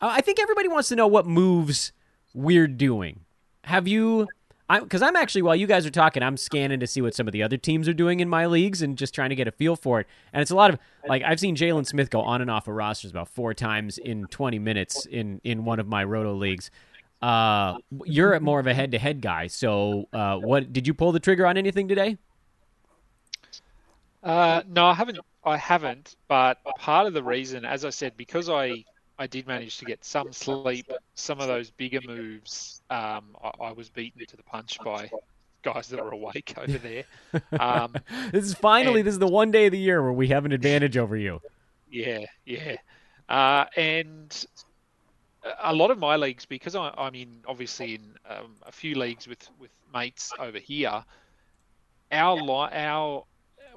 I 0.00 0.20
think 0.22 0.40
everybody 0.40 0.66
wants 0.66 0.88
to 0.88 0.96
know 0.96 1.06
what 1.06 1.24
moves 1.24 1.92
we're 2.34 2.66
doing. 2.66 3.20
Have 3.62 3.86
you 3.86 4.26
because 4.68 5.02
I'm 5.02 5.16
actually 5.16 5.42
while 5.42 5.56
you 5.56 5.66
guys 5.66 5.86
are 5.86 5.90
talking, 5.90 6.22
I'm 6.22 6.36
scanning 6.36 6.80
to 6.80 6.86
see 6.86 7.00
what 7.00 7.14
some 7.14 7.26
of 7.26 7.32
the 7.32 7.42
other 7.42 7.56
teams 7.56 7.88
are 7.88 7.94
doing 7.94 8.20
in 8.20 8.28
my 8.28 8.46
leagues 8.46 8.82
and 8.82 8.98
just 8.98 9.14
trying 9.14 9.30
to 9.30 9.36
get 9.36 9.48
a 9.48 9.52
feel 9.52 9.76
for 9.76 10.00
it. 10.00 10.06
And 10.32 10.42
it's 10.42 10.50
a 10.50 10.56
lot 10.56 10.70
of 10.70 10.78
like 11.06 11.22
I've 11.22 11.40
seen 11.40 11.56
Jalen 11.56 11.86
Smith 11.86 12.10
go 12.10 12.20
on 12.20 12.42
and 12.42 12.50
off 12.50 12.68
of 12.68 12.74
rosters 12.74 13.10
about 13.10 13.28
four 13.28 13.54
times 13.54 13.98
in 13.98 14.26
20 14.26 14.58
minutes 14.58 15.06
in 15.06 15.40
in 15.44 15.64
one 15.64 15.80
of 15.80 15.86
my 15.86 16.04
roto 16.04 16.34
leagues. 16.34 16.70
Uh, 17.20 17.78
you're 18.04 18.38
more 18.40 18.60
of 18.60 18.66
a 18.68 18.74
head-to-head 18.74 19.20
guy, 19.20 19.48
so 19.48 20.04
uh, 20.12 20.36
what 20.36 20.72
did 20.72 20.86
you 20.86 20.94
pull 20.94 21.10
the 21.10 21.18
trigger 21.18 21.46
on 21.46 21.56
anything 21.56 21.88
today? 21.88 22.16
Uh, 24.22 24.62
no, 24.68 24.86
I 24.86 24.94
haven't. 24.94 25.18
I 25.44 25.56
haven't. 25.56 26.16
But 26.28 26.62
part 26.78 27.06
of 27.06 27.14
the 27.14 27.22
reason, 27.22 27.64
as 27.64 27.84
I 27.84 27.90
said, 27.90 28.16
because 28.16 28.48
I 28.48 28.84
I 29.18 29.26
did 29.26 29.46
manage 29.46 29.78
to 29.78 29.84
get 29.84 30.04
some 30.04 30.32
sleep. 30.32 30.90
Some 31.14 31.40
of 31.40 31.48
those 31.48 31.70
bigger 31.70 32.00
moves, 32.06 32.82
um, 32.88 33.36
I, 33.42 33.50
I, 33.60 33.72
was 33.72 33.88
beaten 33.88 34.24
to 34.24 34.36
the 34.36 34.44
punch 34.44 34.78
by 34.84 35.10
guys 35.62 35.88
that 35.88 36.04
were 36.04 36.12
awake 36.12 36.54
over 36.56 36.78
there. 36.78 37.04
Um, 37.60 37.94
this 38.32 38.44
is 38.44 38.54
finally 38.54 39.00
and, 39.00 39.06
this 39.06 39.12
is 39.12 39.18
the 39.18 39.26
one 39.26 39.50
day 39.50 39.66
of 39.66 39.72
the 39.72 39.78
year 39.78 40.02
where 40.02 40.12
we 40.12 40.28
have 40.28 40.44
an 40.44 40.52
advantage 40.52 40.96
over 40.96 41.16
you. 41.16 41.40
Yeah, 41.90 42.24
yeah, 42.44 42.76
uh, 43.28 43.66
and 43.76 44.46
a 45.62 45.74
lot 45.74 45.90
of 45.90 45.98
my 45.98 46.16
leagues 46.16 46.46
because 46.46 46.74
I, 46.74 46.92
am 46.96 47.14
in 47.14 47.40
obviously 47.46 47.94
in 47.94 48.14
um, 48.28 48.54
a 48.66 48.72
few 48.72 48.94
leagues 48.98 49.26
with 49.26 49.48
with 49.58 49.70
mates 49.92 50.32
over 50.38 50.58
here. 50.58 51.04
Our 52.12 52.70
our 52.72 53.24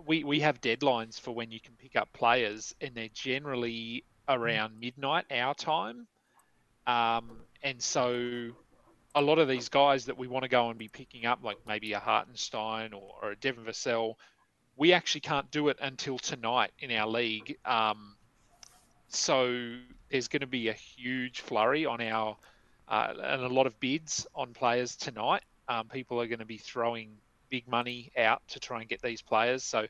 we 0.05 0.23
we 0.23 0.39
have 0.39 0.61
deadlines 0.61 1.19
for 1.19 1.31
when 1.31 1.51
you 1.51 1.59
can 1.59 1.73
pick 1.75 1.95
up 1.95 2.11
players, 2.13 2.73
and 2.81 2.95
they're 2.95 3.09
generally 3.13 4.03
around 4.27 4.79
midnight 4.79 5.25
our 5.31 5.53
time. 5.53 6.07
Um, 6.87 7.31
and 7.63 7.81
so 7.81 8.51
a 9.13 9.21
lot 9.21 9.39
of 9.39 9.47
these 9.47 9.69
guys 9.69 10.05
that 10.05 10.17
we 10.17 10.27
want 10.27 10.43
to 10.43 10.49
go 10.49 10.69
and 10.69 10.79
be 10.79 10.87
picking 10.87 11.25
up, 11.25 11.43
like 11.43 11.57
maybe 11.67 11.93
a 11.93 11.99
Hartenstein 11.99 12.93
or, 12.93 13.15
or 13.21 13.31
a 13.31 13.35
Devin 13.35 13.65
Vassell, 13.65 14.15
we 14.77 14.93
actually 14.93 15.21
can't 15.21 15.49
do 15.51 15.67
it 15.69 15.77
until 15.81 16.17
tonight 16.17 16.71
in 16.79 16.91
our 16.91 17.07
league. 17.07 17.57
Um, 17.65 18.15
so 19.09 19.75
there's 20.09 20.27
going 20.27 20.41
to 20.41 20.47
be 20.47 20.69
a 20.69 20.73
huge 20.73 21.41
flurry 21.41 21.85
on 21.85 22.01
our 22.01 22.37
uh, 22.87 23.13
and 23.23 23.43
a 23.43 23.47
lot 23.47 23.67
of 23.67 23.79
bids 23.79 24.27
on 24.35 24.53
players 24.53 24.95
tonight. 24.95 25.43
Um, 25.67 25.87
people 25.87 26.19
are 26.19 26.27
going 26.27 26.39
to 26.39 26.45
be 26.45 26.57
throwing 26.57 27.11
big 27.49 27.67
money 27.67 28.11
out 28.17 28.41
to 28.49 28.59
try 28.59 28.79
and 28.81 28.89
get 28.89 29.01
these 29.01 29.21
players. 29.21 29.63
So 29.63 29.87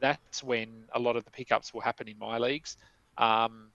that's 0.00 0.42
when 0.44 0.68
a 0.94 0.98
lot 0.98 1.16
of 1.16 1.24
the 1.24 1.30
pickups 1.30 1.72
will 1.72 1.80
happen 1.80 2.08
in 2.08 2.18
my 2.18 2.38
leagues. 2.38 2.76
Um, 3.18 3.70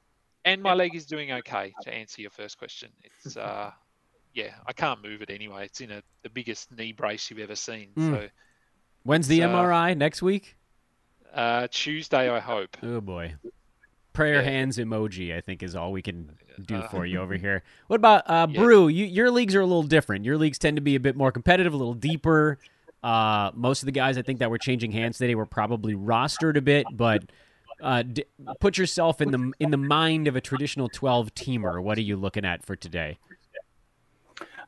and 0.45 0.62
my 0.62 0.73
leg 0.73 0.95
is 0.95 1.06
doing 1.06 1.32
okay. 1.32 1.73
To 1.84 1.93
answer 1.93 2.21
your 2.21 2.32
first 2.32 2.58
question, 2.58 2.89
it's 3.04 3.38
uh, 3.38 3.71
yeah, 4.34 4.54
I 4.65 4.73
can't 4.73 5.04
move 5.04 5.21
it 5.21 5.30
anyway. 5.30 5.65
It's 5.65 5.82
in 5.82 5.91
a 5.91 6.01
the 6.23 6.30
biggest 6.30 6.71
knee 6.75 6.91
brace 6.91 7.30
you've 7.30 7.39
ever 7.39 7.56
seen. 7.56 7.89
Mm. 7.95 8.12
So 8.12 8.27
when's 9.04 9.27
the 9.27 9.39
MRI 9.39 9.95
next 9.95 10.21
week? 10.21 10.56
Uh, 11.34 11.67
Tuesday, 11.71 12.30
I 12.30 12.39
hope. 12.39 12.77
Oh 12.84 13.01
boy. 13.01 13.36
Prayer 14.13 14.41
yeah. 14.41 14.49
hands 14.49 14.77
emoji, 14.77 15.36
I 15.36 15.39
think, 15.39 15.63
is 15.63 15.73
all 15.73 15.93
we 15.93 16.01
can 16.01 16.32
do 16.65 16.75
uh, 16.75 16.88
for 16.89 17.06
you 17.06 17.21
over 17.21 17.36
here. 17.38 17.63
What 17.88 17.95
about 17.95 18.30
uh, 18.30 18.47
yeah. 18.49 18.60
Brew? 18.60 18.89
You, 18.89 19.06
your 19.06 19.32
leagues 19.32 19.56
are 19.56 19.62
a 19.62 19.65
little 19.65 19.84
different. 19.84 20.25
Your 20.25 20.38
leagues 20.38 20.58
tend 20.58 20.75
to 20.75 20.82
be 20.82 20.95
a 20.95 20.99
bit 20.99 21.15
more 21.15 21.32
competitive, 21.32 21.73
a 21.73 21.77
little 21.77 21.93
deeper. 21.93 22.58
Uh, 23.01 23.51
most 23.56 23.82
of 23.82 23.86
the 23.86 23.93
guys 23.93 24.17
I 24.17 24.21
think 24.21 24.39
that 24.39 24.51
were 24.51 24.58
changing 24.58 24.91
hands 24.91 25.17
today 25.17 25.34
were 25.34 25.45
probably 25.45 25.95
rostered 25.95 26.58
a 26.58 26.62
bit, 26.62 26.86
but 26.91 27.23
uh, 27.81 28.03
d- 28.03 28.25
put 28.59 28.77
yourself 28.77 29.21
in 29.21 29.31
the 29.31 29.51
in 29.59 29.71
the 29.71 29.77
mind 29.77 30.27
of 30.27 30.35
a 30.35 30.41
traditional 30.41 30.89
12 30.89 31.33
teamer. 31.33 31.81
What 31.81 31.97
are 31.97 32.01
you 32.01 32.15
looking 32.15 32.45
at 32.45 32.65
for 32.65 32.75
today? 32.75 33.17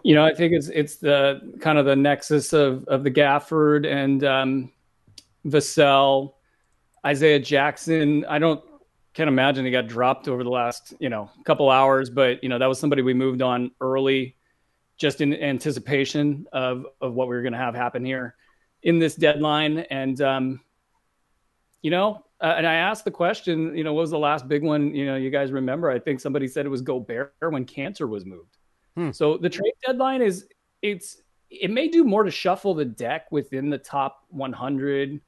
You 0.03 0.15
know, 0.15 0.25
I 0.25 0.33
think 0.33 0.53
it's 0.53 0.67
it's 0.67 0.97
the 0.97 1.57
kind 1.61 1.77
of 1.77 1.85
the 1.85 1.95
nexus 1.95 2.53
of 2.53 2.85
of 2.87 3.03
the 3.03 3.11
Gafford 3.11 3.85
and 3.89 4.23
um, 4.23 4.71
Vassell, 5.45 6.33
Isaiah 7.05 7.39
Jackson. 7.39 8.25
I 8.25 8.39
don't 8.39 8.63
can't 9.13 9.27
imagine 9.27 9.63
he 9.63 9.71
got 9.71 9.87
dropped 9.87 10.27
over 10.27 10.43
the 10.43 10.49
last 10.49 10.93
you 10.99 11.09
know 11.09 11.29
couple 11.45 11.69
hours, 11.69 12.09
but 12.09 12.43
you 12.43 12.49
know 12.49 12.59
that 12.59 12.67
was 12.67 12.79
somebody 12.79 13.01
we 13.01 13.13
moved 13.13 13.41
on 13.41 13.71
early, 13.79 14.35
just 14.97 15.21
in 15.21 15.33
anticipation 15.33 16.47
of 16.51 16.85
of 16.99 17.13
what 17.13 17.27
we 17.27 17.35
were 17.35 17.41
going 17.41 17.53
to 17.53 17.59
have 17.59 17.75
happen 17.75 18.03
here 18.03 18.35
in 18.81 18.99
this 18.99 19.15
deadline. 19.15 19.79
And 19.89 20.19
um, 20.21 20.61
you 21.81 21.91
know, 21.91 22.25
uh, 22.43 22.55
and 22.57 22.67
I 22.67 22.73
asked 22.73 23.05
the 23.05 23.11
question, 23.11 23.75
you 23.75 23.85
know, 23.85 23.93
what 23.93 24.01
was 24.01 24.11
the 24.11 24.19
last 24.19 24.49
big 24.49 24.63
one? 24.63 24.93
You 24.93 25.05
know, 25.05 25.15
you 25.15 25.29
guys 25.29 25.53
remember? 25.53 25.89
I 25.89 25.97
think 25.97 26.19
somebody 26.19 26.47
said 26.47 26.65
it 26.65 26.69
was 26.69 26.81
Gobert 26.81 27.33
when 27.39 27.65
Kanter 27.65 28.07
was 28.07 28.25
moved. 28.25 28.57
Hmm. 28.97 29.11
So 29.11 29.37
the 29.37 29.49
trade 29.49 29.73
deadline 29.85 30.21
is 30.21 30.47
it's 30.81 31.21
it 31.49 31.71
may 31.71 31.87
do 31.87 32.03
more 32.03 32.23
to 32.23 32.31
shuffle 32.31 32.73
the 32.73 32.83
deck 32.83 33.31
within 33.31 33.69
the 33.69 33.77
top 33.77 34.25
100 34.29 35.21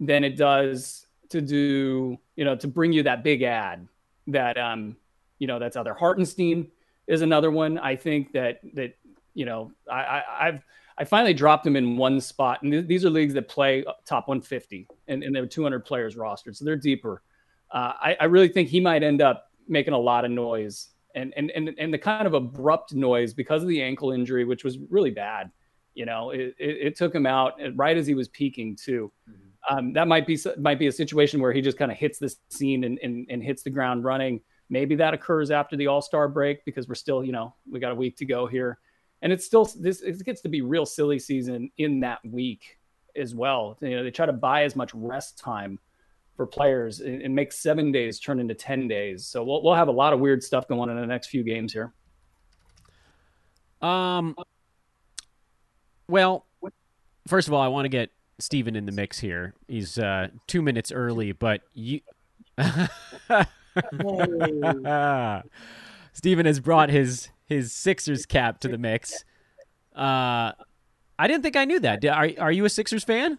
than 0.00 0.24
it 0.24 0.36
does 0.36 1.06
to 1.28 1.40
do, 1.40 2.18
you 2.34 2.44
know, 2.44 2.56
to 2.56 2.66
bring 2.66 2.92
you 2.92 3.04
that 3.04 3.22
big 3.22 3.42
ad 3.42 3.86
that 4.26 4.58
um, 4.58 4.96
you 5.38 5.46
know, 5.46 5.60
that's 5.60 5.76
other 5.76 5.94
Hartenstein 5.94 6.68
is 7.06 7.22
another 7.22 7.52
one. 7.52 7.78
I 7.78 7.94
think 7.94 8.32
that 8.32 8.60
that 8.74 8.96
you 9.34 9.46
know, 9.46 9.70
I, 9.88 10.00
I 10.00 10.22
I've 10.40 10.64
I 10.98 11.04
finally 11.04 11.34
dropped 11.34 11.66
him 11.66 11.76
in 11.76 11.96
one 11.96 12.20
spot. 12.20 12.62
And 12.62 12.72
th- 12.72 12.86
these 12.86 13.04
are 13.04 13.10
leagues 13.10 13.34
that 13.34 13.48
play 13.48 13.84
top 14.04 14.28
150 14.28 14.86
and, 15.08 15.22
and 15.22 15.34
there 15.34 15.42
are 15.42 15.46
200 15.46 15.80
players 15.84 16.16
rostered. 16.16 16.56
So 16.56 16.64
they're 16.64 16.76
deeper. 16.76 17.22
Uh, 17.70 17.92
I, 18.00 18.16
I, 18.20 18.24
really 18.26 18.48
think 18.48 18.68
he 18.68 18.80
might 18.80 19.02
end 19.02 19.22
up 19.22 19.50
making 19.66 19.94
a 19.94 19.98
lot 19.98 20.26
of 20.26 20.30
noise 20.30 20.90
and, 21.14 21.32
and, 21.36 21.50
and, 21.52 21.70
and 21.78 21.92
the 21.92 21.98
kind 21.98 22.26
of 22.26 22.34
abrupt 22.34 22.92
noise 22.92 23.32
because 23.32 23.62
of 23.62 23.68
the 23.68 23.82
ankle 23.82 24.12
injury, 24.12 24.44
which 24.44 24.62
was 24.62 24.78
really 24.90 25.10
bad. 25.10 25.50
You 25.94 26.06
know, 26.06 26.30
it, 26.30 26.54
it, 26.58 26.76
it 26.86 26.96
took 26.96 27.14
him 27.14 27.26
out 27.26 27.54
right 27.74 27.96
as 27.96 28.06
he 28.06 28.14
was 28.14 28.28
peaking 28.28 28.76
too. 28.76 29.10
Mm-hmm. 29.28 29.76
Um, 29.76 29.92
that 29.92 30.08
might 30.08 30.26
be 30.26 30.38
might 30.58 30.78
be 30.78 30.88
a 30.88 30.92
situation 30.92 31.40
where 31.40 31.52
he 31.52 31.60
just 31.60 31.78
kind 31.78 31.92
of 31.92 31.96
hits 31.96 32.18
the 32.18 32.34
scene 32.48 32.84
and, 32.84 32.98
and, 33.02 33.26
and 33.30 33.42
hits 33.42 33.62
the 33.62 33.70
ground 33.70 34.04
running. 34.04 34.40
Maybe 34.70 34.94
that 34.96 35.14
occurs 35.14 35.50
after 35.50 35.76
the 35.76 35.86
All 35.86 36.02
Star 36.02 36.28
break 36.28 36.64
because 36.64 36.88
we're 36.88 36.94
still, 36.94 37.22
you 37.22 37.32
know, 37.32 37.54
we 37.70 37.78
got 37.78 37.92
a 37.92 37.94
week 37.94 38.16
to 38.16 38.24
go 38.24 38.46
here, 38.46 38.78
and 39.22 39.32
it's 39.32 39.46
still 39.46 39.64
this 39.78 40.02
it 40.02 40.22
gets 40.24 40.42
to 40.42 40.48
be 40.48 40.60
real 40.60 40.84
silly 40.84 41.18
season 41.18 41.70
in 41.78 42.00
that 42.00 42.18
week 42.24 42.78
as 43.16 43.34
well. 43.34 43.78
You 43.80 43.96
know, 43.96 44.04
they 44.04 44.10
try 44.10 44.26
to 44.26 44.32
buy 44.32 44.64
as 44.64 44.76
much 44.76 44.92
rest 44.94 45.38
time 45.38 45.78
for 46.36 46.46
players 46.46 47.00
and, 47.00 47.22
and 47.22 47.34
make 47.34 47.52
seven 47.52 47.92
days 47.92 48.18
turn 48.18 48.40
into 48.40 48.54
ten 48.54 48.88
days. 48.88 49.24
So 49.26 49.44
we'll 49.44 49.62
we'll 49.62 49.74
have 49.74 49.88
a 49.88 49.92
lot 49.92 50.12
of 50.12 50.20
weird 50.20 50.42
stuff 50.42 50.66
going 50.68 50.80
on 50.80 50.90
in 50.90 50.96
the 50.96 51.06
next 51.06 51.28
few 51.28 51.42
games 51.42 51.72
here. 51.72 51.92
Um. 53.80 54.34
Well, 56.08 56.46
first 57.26 57.48
of 57.48 57.54
all, 57.54 57.62
I 57.62 57.68
want 57.68 57.84
to 57.84 57.88
get 57.88 58.10
Steven 58.38 58.76
in 58.76 58.86
the 58.86 58.92
mix 58.92 59.18
here. 59.20 59.54
He's 59.68 59.98
uh, 59.98 60.28
two 60.46 60.62
minutes 60.62 60.92
early, 60.92 61.32
but 61.32 61.62
you. 61.72 62.00
Steven 66.12 66.44
has 66.44 66.60
brought 66.60 66.90
his 66.90 67.30
his 67.46 67.72
Sixers 67.72 68.26
cap 68.26 68.60
to 68.60 68.68
the 68.68 68.78
mix. 68.78 69.24
Uh, 69.94 70.52
I 71.18 71.26
didn't 71.26 71.42
think 71.42 71.56
I 71.56 71.64
knew 71.64 71.80
that. 71.80 72.04
Are 72.04 72.30
are 72.38 72.52
you 72.52 72.64
a 72.64 72.70
Sixers 72.70 73.04
fan? 73.04 73.38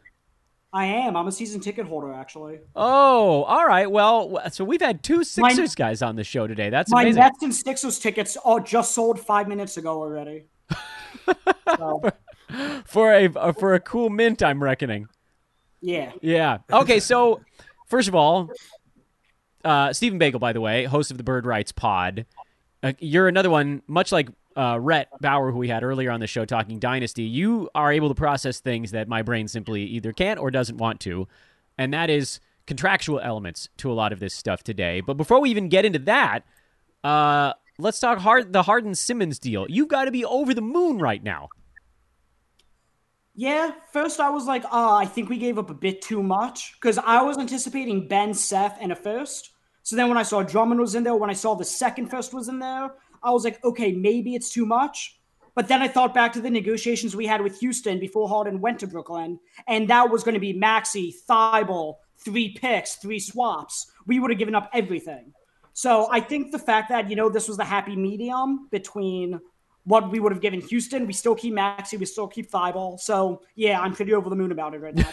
I 0.71 0.85
am. 0.85 1.15
I'm 1.15 1.27
a 1.27 1.31
season 1.31 1.61
ticket 1.61 1.85
holder, 1.85 2.11
actually. 2.11 2.59
Oh, 2.75 3.43
all 3.43 3.65
right. 3.65 3.89
Well, 3.89 4.41
so 4.51 4.65
we've 4.65 4.81
had 4.81 5.03
two 5.03 5.23
Sixers 5.23 5.77
my, 5.77 5.85
guys 5.85 6.01
on 6.01 6.15
the 6.15 6.23
show 6.23 6.47
today. 6.47 6.71
That's 6.71 6.91
my 6.91 7.03
amazing. 7.03 7.21
Nets 7.21 7.43
and 7.43 7.53
Sixers 7.53 7.99
tickets 7.99 8.37
all 8.37 8.59
just 8.59 8.95
sold 8.95 9.19
five 9.19 9.47
minutes 9.47 9.77
ago 9.77 10.01
already. 10.01 10.45
so. 11.77 12.01
For 12.85 13.13
a 13.13 13.53
for 13.53 13.73
a 13.73 13.79
cool 13.79 14.09
mint, 14.09 14.43
I'm 14.43 14.61
reckoning. 14.63 15.07
Yeah. 15.81 16.11
Yeah. 16.21 16.59
Okay. 16.71 16.99
So, 16.99 17.41
first 17.87 18.07
of 18.07 18.15
all, 18.15 18.49
uh, 19.63 19.93
Stephen 19.93 20.17
Bagel, 20.17 20.39
by 20.39 20.53
the 20.53 20.61
way, 20.61 20.85
host 20.85 21.11
of 21.11 21.17
the 21.17 21.23
Bird 21.23 21.45
Rights 21.45 21.71
Pod. 21.71 22.25
Uh, 22.83 22.91
you're 22.99 23.29
another 23.29 23.49
one, 23.49 23.81
much 23.87 24.11
like 24.11 24.27
uh, 24.57 24.77
Rhett 24.79 25.07
Bauer, 25.21 25.51
who 25.51 25.57
we 25.57 25.69
had 25.69 25.83
earlier 25.83 26.11
on 26.11 26.19
the 26.19 26.27
show 26.27 26.43
talking 26.43 26.79
Dynasty. 26.79 27.23
You 27.23 27.69
are 27.73 27.91
able 27.91 28.09
to 28.09 28.15
process 28.15 28.59
things 28.59 28.91
that 28.91 29.07
my 29.07 29.21
brain 29.21 29.47
simply 29.47 29.83
either 29.83 30.11
can't 30.11 30.39
or 30.39 30.51
doesn't 30.51 30.77
want 30.77 30.99
to, 31.01 31.27
and 31.77 31.93
that 31.93 32.09
is 32.09 32.41
contractual 32.67 33.19
elements 33.19 33.69
to 33.77 33.91
a 33.91 33.93
lot 33.93 34.11
of 34.11 34.19
this 34.19 34.33
stuff 34.33 34.63
today. 34.63 35.01
But 35.01 35.15
before 35.15 35.39
we 35.39 35.49
even 35.49 35.69
get 35.69 35.85
into 35.85 35.99
that, 35.99 36.43
uh, 37.03 37.53
let's 37.79 37.99
talk 37.99 38.19
hard 38.19 38.51
the 38.51 38.63
Harden 38.63 38.95
Simmons 38.95 39.39
deal. 39.39 39.65
You've 39.69 39.87
got 39.87 40.05
to 40.05 40.11
be 40.11 40.25
over 40.25 40.53
the 40.53 40.61
moon 40.61 40.99
right 40.99 41.23
now. 41.23 41.49
Yeah, 43.35 43.71
first 43.91 44.19
I 44.19 44.29
was 44.29 44.45
like, 44.45 44.63
oh, 44.71 44.95
I 44.95 45.05
think 45.05 45.29
we 45.29 45.37
gave 45.37 45.57
up 45.57 45.69
a 45.69 45.73
bit 45.73 46.01
too 46.01 46.21
much 46.21 46.73
because 46.73 46.99
I 46.99 47.21
was 47.23 47.37
anticipating 47.37 48.07
Ben, 48.07 48.33
Seth, 48.33 48.77
and 48.79 48.91
a 48.91 48.95
first. 48.95 49.52
So 49.83 49.95
then 49.95 50.09
when 50.09 50.17
I 50.17 50.23
saw 50.23 50.41
Drummond 50.43 50.79
was 50.79 50.95
in 50.95 51.03
there, 51.03 51.15
when 51.15 51.29
I 51.29 51.33
saw 51.33 51.55
the 51.55 51.65
second 51.65 52.07
first 52.07 52.33
was 52.33 52.47
in 52.47 52.59
there, 52.59 52.95
I 53.21 53.31
was 53.31 53.43
like, 53.43 53.63
okay, 53.63 53.91
maybe 53.91 54.33
it's 54.35 54.51
too 54.51 54.65
much. 54.65 55.19
But 55.55 55.67
then 55.67 55.81
I 55.81 55.87
thought 55.87 56.13
back 56.13 56.33
to 56.33 56.41
the 56.41 56.49
negotiations 56.49 57.15
we 57.15 57.27
had 57.27 57.41
with 57.41 57.59
Houston 57.59 57.99
before 57.99 58.27
Harden 58.27 58.59
went 58.59 58.79
to 58.79 58.87
Brooklyn, 58.87 59.39
and 59.67 59.87
that 59.89 60.09
was 60.09 60.23
going 60.23 60.33
to 60.33 60.39
be 60.39 60.53
Maxey, 60.53 61.13
Thybulle, 61.29 61.97
three 62.17 62.53
picks, 62.53 62.95
three 62.95 63.19
swaps. 63.19 63.91
We 64.07 64.19
would 64.19 64.31
have 64.31 64.39
given 64.39 64.55
up 64.55 64.69
everything. 64.73 65.33
So 65.73 66.07
I 66.11 66.21
think 66.21 66.51
the 66.51 66.59
fact 66.59 66.89
that, 66.89 67.09
you 67.09 67.15
know, 67.15 67.29
this 67.29 67.47
was 67.47 67.57
the 67.57 67.65
happy 67.65 67.95
medium 67.95 68.67
between 68.71 69.39
what 69.85 70.09
we 70.09 70.19
would 70.19 70.31
have 70.31 70.41
given 70.41 70.61
Houston. 70.61 71.05
We 71.05 71.13
still 71.13 71.35
keep 71.35 71.53
Maxey. 71.53 71.97
We 71.97 72.05
still 72.05 72.27
keep 72.27 72.49
Thybulle. 72.49 72.99
So 72.99 73.41
yeah, 73.55 73.79
I'm 73.79 73.93
pretty 73.93 74.13
over 74.13 74.29
the 74.29 74.35
moon 74.35 74.51
about 74.51 74.73
it 74.73 74.79
right 74.79 74.95
now. 74.95 75.09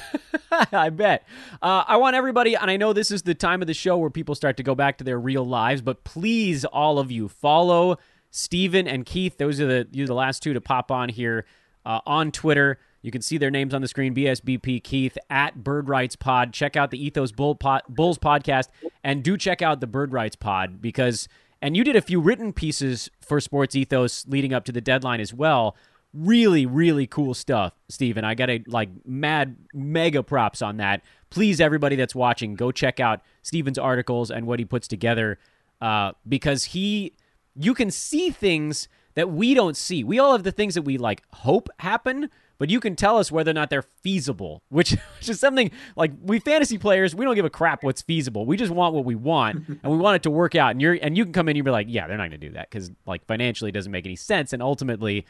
I 0.73 0.91
bet. 0.91 1.27
Uh, 1.61 1.85
I 1.87 1.97
want 1.97 2.17
everybody, 2.17 2.55
and 2.55 2.71
I 2.71 2.77
know 2.77 2.93
this 2.93 3.11
is 3.11 3.23
the 3.23 3.35
time 3.35 3.63
of 3.63 3.67
the 3.67 3.75
show 3.75 3.97
where 3.97 4.11
people 4.11 4.35
start 4.35 4.57
to 4.59 4.63
go 4.63 4.75
back 4.75 4.99
to 4.99 5.05
their 5.05 5.19
real 5.19 5.45
lives, 5.45 5.83
but 5.83 6.05
please, 6.05 6.65
all 6.65 6.99
of 6.99 7.11
you, 7.11 7.29
follow 7.29 7.99
Stephen 8.31 8.87
and 8.87 9.05
Keith. 9.05 9.39
Those 9.39 9.61
are 9.61 9.67
the 9.67 9.89
you 9.91 10.07
the 10.07 10.15
last 10.15 10.43
two 10.43 10.53
to 10.55 10.61
pop 10.61 10.91
on 10.91 11.09
here 11.09 11.47
uh, 11.85 12.01
on 12.07 12.31
Twitter. 12.31 12.79
You 13.03 13.11
can 13.11 13.23
see 13.23 13.39
their 13.39 13.51
names 13.51 13.75
on 13.75 13.83
the 13.83 13.89
screen: 13.89 14.15
BSBP 14.15 14.85
Keith 14.85 15.17
at 15.29 15.65
Bird 15.65 15.89
Rights 15.89 16.17
Pod. 16.17 16.53
Check 16.53 16.77
out 16.77 16.91
the 16.91 17.05
Ethos 17.05 17.33
Bull 17.33 17.55
Pod, 17.55 17.83
Bulls 17.89 18.19
podcast, 18.19 18.69
and 19.03 19.23
do 19.23 19.37
check 19.37 19.63
out 19.63 19.81
the 19.81 19.87
Bird 19.87 20.13
Rights 20.13 20.37
Pod 20.37 20.81
because 20.81 21.29
and 21.63 21.77
you 21.77 21.85
did 21.85 21.97
a 21.97 22.01
few 22.01 22.21
written 22.21 22.53
pieces 22.53 23.11
for 23.21 23.41
Sports 23.41 23.77
Ethos 23.77 24.27
leading 24.27 24.53
up 24.53 24.65
to 24.65 24.73
the 24.73 24.81
deadline 24.81 25.21
as 25.21 25.35
well. 25.35 25.77
Really, 26.13 26.67
really 26.67 27.07
cool 27.07 27.35
stuff, 27.35 27.75
Steven. 27.89 28.25
I 28.25 28.35
got 28.35 28.51
a 28.51 28.65
like 28.67 28.89
mad 29.07 29.57
mega 29.73 30.23
props 30.23 30.61
on 30.63 30.79
that. 30.79 31.03
Please, 31.31 31.61
everybody 31.61 31.95
that's 31.95 32.15
watching, 32.15 32.55
go 32.55 32.73
check 32.73 32.99
out 32.99 33.21
Steven's 33.43 33.79
articles 33.79 34.31
and 34.31 34.47
what 34.47 34.59
he 34.59 34.65
puts 34.65 34.89
together 34.89 35.39
uh, 35.81 36.13
because 36.29 36.65
he, 36.65 37.15
you 37.55 37.75
can 37.75 37.91
see 37.91 38.31
things 38.31 38.89
that 39.15 39.31
we 39.31 39.55
don't 39.55 39.77
see. 39.77 40.03
We 40.03 40.19
all 40.19 40.33
have 40.33 40.43
the 40.43 40.53
things 40.53 40.75
that 40.75 40.83
we 40.83 40.99
like 40.99 41.23
hope 41.33 41.69
happen, 41.79 42.31
but 42.61 42.69
you 42.69 42.79
can 42.79 42.95
tell 42.95 43.17
us 43.17 43.33
whether 43.33 43.51
or 43.51 43.55
not 43.55 43.71
they're 43.71 43.81
feasible, 43.81 44.63
which, 44.69 44.91
which 45.19 45.31
is 45.31 45.41
something 45.41 45.71
like 45.97 46.13
we 46.23 46.39
fantasy 46.39 46.77
players, 46.77 47.15
we 47.15 47.25
don't 47.25 47.35
give 47.35 47.47
a 47.47 47.51
crap 47.51 47.83
what's 47.83 48.03
feasible. 48.03 48.45
We 48.45 48.59
just 48.59 48.71
want 48.71 48.95
what 48.95 49.07
we 49.07 49.15
want 49.15 49.67
and 49.83 49.91
we 49.91 49.97
want 49.97 50.17
it 50.17 50.23
to 50.25 50.31
work 50.31 50.55
out. 50.55 50.73
And 50.73 50.83
you're 50.83 50.99
and 51.01 51.17
you 51.17 51.25
can 51.25 51.33
come 51.33 51.49
in 51.49 51.53
and 51.53 51.57
you 51.57 51.63
be 51.65 51.71
like, 51.71 51.87
yeah, 51.89 52.07
they're 52.07 52.19
not 52.19 52.29
going 52.29 52.39
to 52.41 52.49
do 52.49 52.53
that 52.53 52.69
because 52.71 52.93
like 53.07 53.27
financially 53.27 53.71
it 53.71 53.73
doesn't 53.73 53.91
make 53.91 54.05
any 54.05 54.15
sense. 54.15 54.53
And 54.53 54.63
ultimately, 54.63 55.25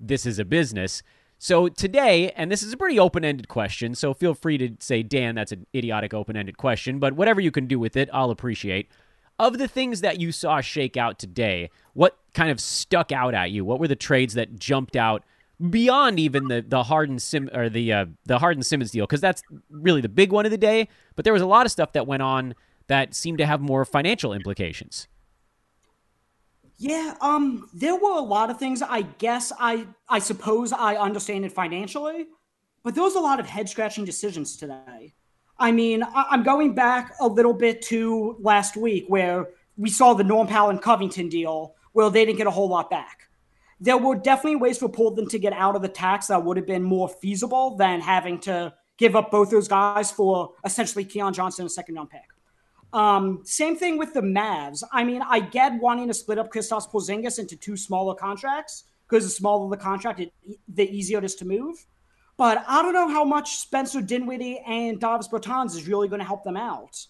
this 0.00 0.26
is 0.26 0.40
a 0.40 0.44
business. 0.44 1.04
So 1.38 1.68
today, 1.68 2.32
and 2.32 2.50
this 2.50 2.64
is 2.64 2.72
a 2.72 2.76
pretty 2.76 2.98
open-ended 2.98 3.48
question, 3.48 3.94
so 3.94 4.12
feel 4.12 4.34
free 4.34 4.58
to 4.58 4.76
say, 4.78 5.02
Dan, 5.02 5.34
that's 5.34 5.50
an 5.50 5.66
idiotic 5.74 6.14
open-ended 6.14 6.56
question, 6.56 7.00
but 7.00 7.14
whatever 7.14 7.40
you 7.40 7.50
can 7.50 7.66
do 7.66 7.80
with 7.80 7.96
it, 7.96 8.08
I'll 8.12 8.30
appreciate. 8.30 8.88
Of 9.40 9.58
the 9.58 9.66
things 9.66 10.02
that 10.02 10.20
you 10.20 10.30
saw 10.30 10.60
shake 10.60 10.96
out 10.96 11.18
today, 11.18 11.70
what 11.94 12.16
kind 12.32 12.52
of 12.52 12.60
stuck 12.60 13.10
out 13.10 13.34
at 13.34 13.50
you? 13.50 13.64
What 13.64 13.80
were 13.80 13.88
the 13.88 13.96
trades 13.96 14.34
that 14.34 14.56
jumped 14.56 14.94
out 14.94 15.24
beyond 15.70 16.18
even 16.18 16.48
the 16.48 16.64
the 16.66 16.82
Harden 16.82 17.18
Sim 17.18 17.48
or 17.52 17.68
the 17.68 17.92
uh, 17.92 18.06
the 18.24 18.38
Harden 18.38 18.62
Simmons 18.62 18.90
deal 18.90 19.06
because 19.06 19.20
that's 19.20 19.42
really 19.70 20.00
the 20.00 20.08
big 20.08 20.32
one 20.32 20.44
of 20.44 20.50
the 20.50 20.58
day. 20.58 20.88
But 21.14 21.24
there 21.24 21.32
was 21.32 21.42
a 21.42 21.46
lot 21.46 21.66
of 21.66 21.72
stuff 21.72 21.92
that 21.92 22.06
went 22.06 22.22
on 22.22 22.54
that 22.88 23.14
seemed 23.14 23.38
to 23.38 23.46
have 23.46 23.60
more 23.60 23.84
financial 23.84 24.32
implications. 24.32 25.08
Yeah, 26.78 27.14
um, 27.20 27.68
there 27.72 27.94
were 27.94 28.16
a 28.16 28.22
lot 28.22 28.50
of 28.50 28.58
things. 28.58 28.82
I 28.82 29.02
guess 29.02 29.52
I 29.58 29.86
I 30.08 30.18
suppose 30.18 30.72
I 30.72 30.96
understand 30.96 31.44
it 31.44 31.52
financially, 31.52 32.26
but 32.82 32.94
there 32.94 33.04
was 33.04 33.14
a 33.14 33.20
lot 33.20 33.38
of 33.38 33.46
head 33.46 33.68
scratching 33.68 34.04
decisions 34.04 34.56
today. 34.56 35.14
I 35.58 35.70
mean, 35.70 36.02
I, 36.02 36.26
I'm 36.30 36.42
going 36.42 36.74
back 36.74 37.14
a 37.20 37.26
little 37.26 37.54
bit 37.54 37.82
to 37.82 38.36
last 38.40 38.76
week 38.76 39.04
where 39.06 39.48
we 39.76 39.90
saw 39.90 40.14
the 40.14 40.24
Norm 40.24 40.48
Powell 40.48 40.70
and 40.70 40.82
Covington 40.82 41.28
deal. 41.28 41.76
Well, 41.94 42.10
they 42.10 42.24
didn't 42.24 42.38
get 42.38 42.46
a 42.46 42.50
whole 42.50 42.68
lot 42.68 42.90
back 42.90 43.28
there 43.82 43.98
were 43.98 44.14
definitely 44.14 44.56
ways 44.56 44.78
for 44.78 44.88
Portland 44.88 45.28
to 45.30 45.40
get 45.40 45.52
out 45.52 45.74
of 45.74 45.82
the 45.82 45.88
tax 45.88 46.28
that 46.28 46.44
would 46.44 46.56
have 46.56 46.68
been 46.68 46.84
more 46.84 47.08
feasible 47.08 47.76
than 47.76 48.00
having 48.00 48.38
to 48.38 48.72
give 48.96 49.16
up 49.16 49.32
both 49.32 49.50
those 49.50 49.66
guys 49.66 50.12
for 50.12 50.52
essentially 50.64 51.04
Keon 51.04 51.32
Johnson, 51.32 51.66
a 51.66 51.68
second 51.68 51.96
round 51.96 52.08
pick. 52.08 52.22
Um, 52.92 53.40
same 53.44 53.74
thing 53.74 53.98
with 53.98 54.14
the 54.14 54.20
Mavs. 54.20 54.84
I 54.92 55.02
mean, 55.02 55.20
I 55.20 55.40
get 55.40 55.80
wanting 55.80 56.06
to 56.06 56.14
split 56.14 56.38
up 56.38 56.52
Kristaps 56.52 56.88
Porzingis 56.88 57.40
into 57.40 57.56
two 57.56 57.76
smaller 57.76 58.14
contracts 58.14 58.84
because 59.08 59.24
the 59.24 59.30
smaller 59.30 59.68
the 59.68 59.82
contract, 59.82 60.20
it, 60.20 60.32
the 60.68 60.88
easier 60.88 61.18
it 61.18 61.24
is 61.24 61.34
to 61.36 61.44
move. 61.44 61.84
But 62.36 62.64
I 62.68 62.82
don't 62.82 62.94
know 62.94 63.08
how 63.08 63.24
much 63.24 63.56
Spencer 63.56 64.00
Dinwiddie 64.00 64.60
and 64.64 65.00
Davis 65.00 65.26
Bertans 65.26 65.74
is 65.74 65.88
really 65.88 66.06
going 66.06 66.20
to 66.20 66.26
help 66.26 66.44
them 66.44 66.56
out. 66.56 67.04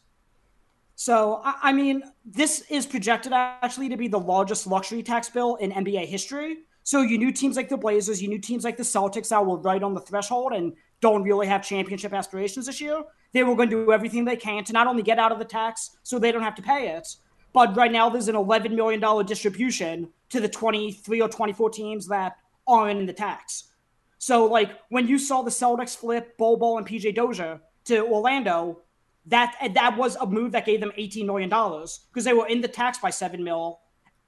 So, 0.94 1.40
I 1.44 1.72
mean, 1.72 2.02
this 2.24 2.64
is 2.70 2.86
projected 2.86 3.32
actually 3.32 3.88
to 3.88 3.96
be 3.96 4.08
the 4.08 4.18
largest 4.18 4.66
luxury 4.66 5.02
tax 5.02 5.28
bill 5.28 5.56
in 5.56 5.72
NBA 5.72 6.06
history. 6.06 6.58
So, 6.84 7.02
you 7.02 7.18
knew 7.18 7.32
teams 7.32 7.56
like 7.56 7.68
the 7.68 7.76
Blazers, 7.76 8.22
you 8.22 8.28
knew 8.28 8.38
teams 8.38 8.64
like 8.64 8.76
the 8.76 8.82
Celtics 8.82 9.28
that 9.28 9.44
were 9.44 9.56
right 9.56 9.82
on 9.82 9.94
the 9.94 10.00
threshold 10.00 10.52
and 10.52 10.74
don't 11.00 11.22
really 11.22 11.46
have 11.46 11.62
championship 11.62 12.12
aspirations 12.12 12.66
this 12.66 12.80
year. 12.80 13.02
They 13.32 13.42
were 13.42 13.56
going 13.56 13.70
to 13.70 13.84
do 13.84 13.92
everything 13.92 14.24
they 14.24 14.36
can 14.36 14.64
to 14.64 14.72
not 14.72 14.86
only 14.86 15.02
get 15.02 15.18
out 15.18 15.32
of 15.32 15.38
the 15.38 15.44
tax 15.44 15.96
so 16.02 16.18
they 16.18 16.30
don't 16.30 16.42
have 16.42 16.54
to 16.56 16.62
pay 16.62 16.88
it, 16.88 17.08
but 17.52 17.76
right 17.76 17.90
now 17.90 18.08
there's 18.08 18.28
an 18.28 18.34
$11 18.34 18.72
million 18.72 19.26
distribution 19.26 20.08
to 20.30 20.40
the 20.40 20.48
23 20.48 21.20
or 21.20 21.28
24 21.28 21.70
teams 21.70 22.06
that 22.08 22.36
aren't 22.66 23.00
in 23.00 23.06
the 23.06 23.12
tax. 23.12 23.72
So, 24.18 24.46
like, 24.46 24.78
when 24.88 25.08
you 25.08 25.18
saw 25.18 25.42
the 25.42 25.50
Celtics 25.50 25.96
flip 25.96 26.38
Bol 26.38 26.78
and 26.78 26.86
PJ 26.86 27.14
Dozier 27.14 27.60
to 27.86 28.06
Orlando, 28.06 28.78
that 29.26 29.56
that 29.74 29.96
was 29.96 30.16
a 30.16 30.26
move 30.26 30.52
that 30.52 30.66
gave 30.66 30.80
them 30.80 30.92
18 30.96 31.26
million 31.26 31.48
dollars 31.48 32.00
because 32.10 32.24
they 32.24 32.32
were 32.32 32.46
in 32.48 32.60
the 32.60 32.68
tax 32.68 32.98
by 32.98 33.10
7 33.10 33.42
mil 33.42 33.80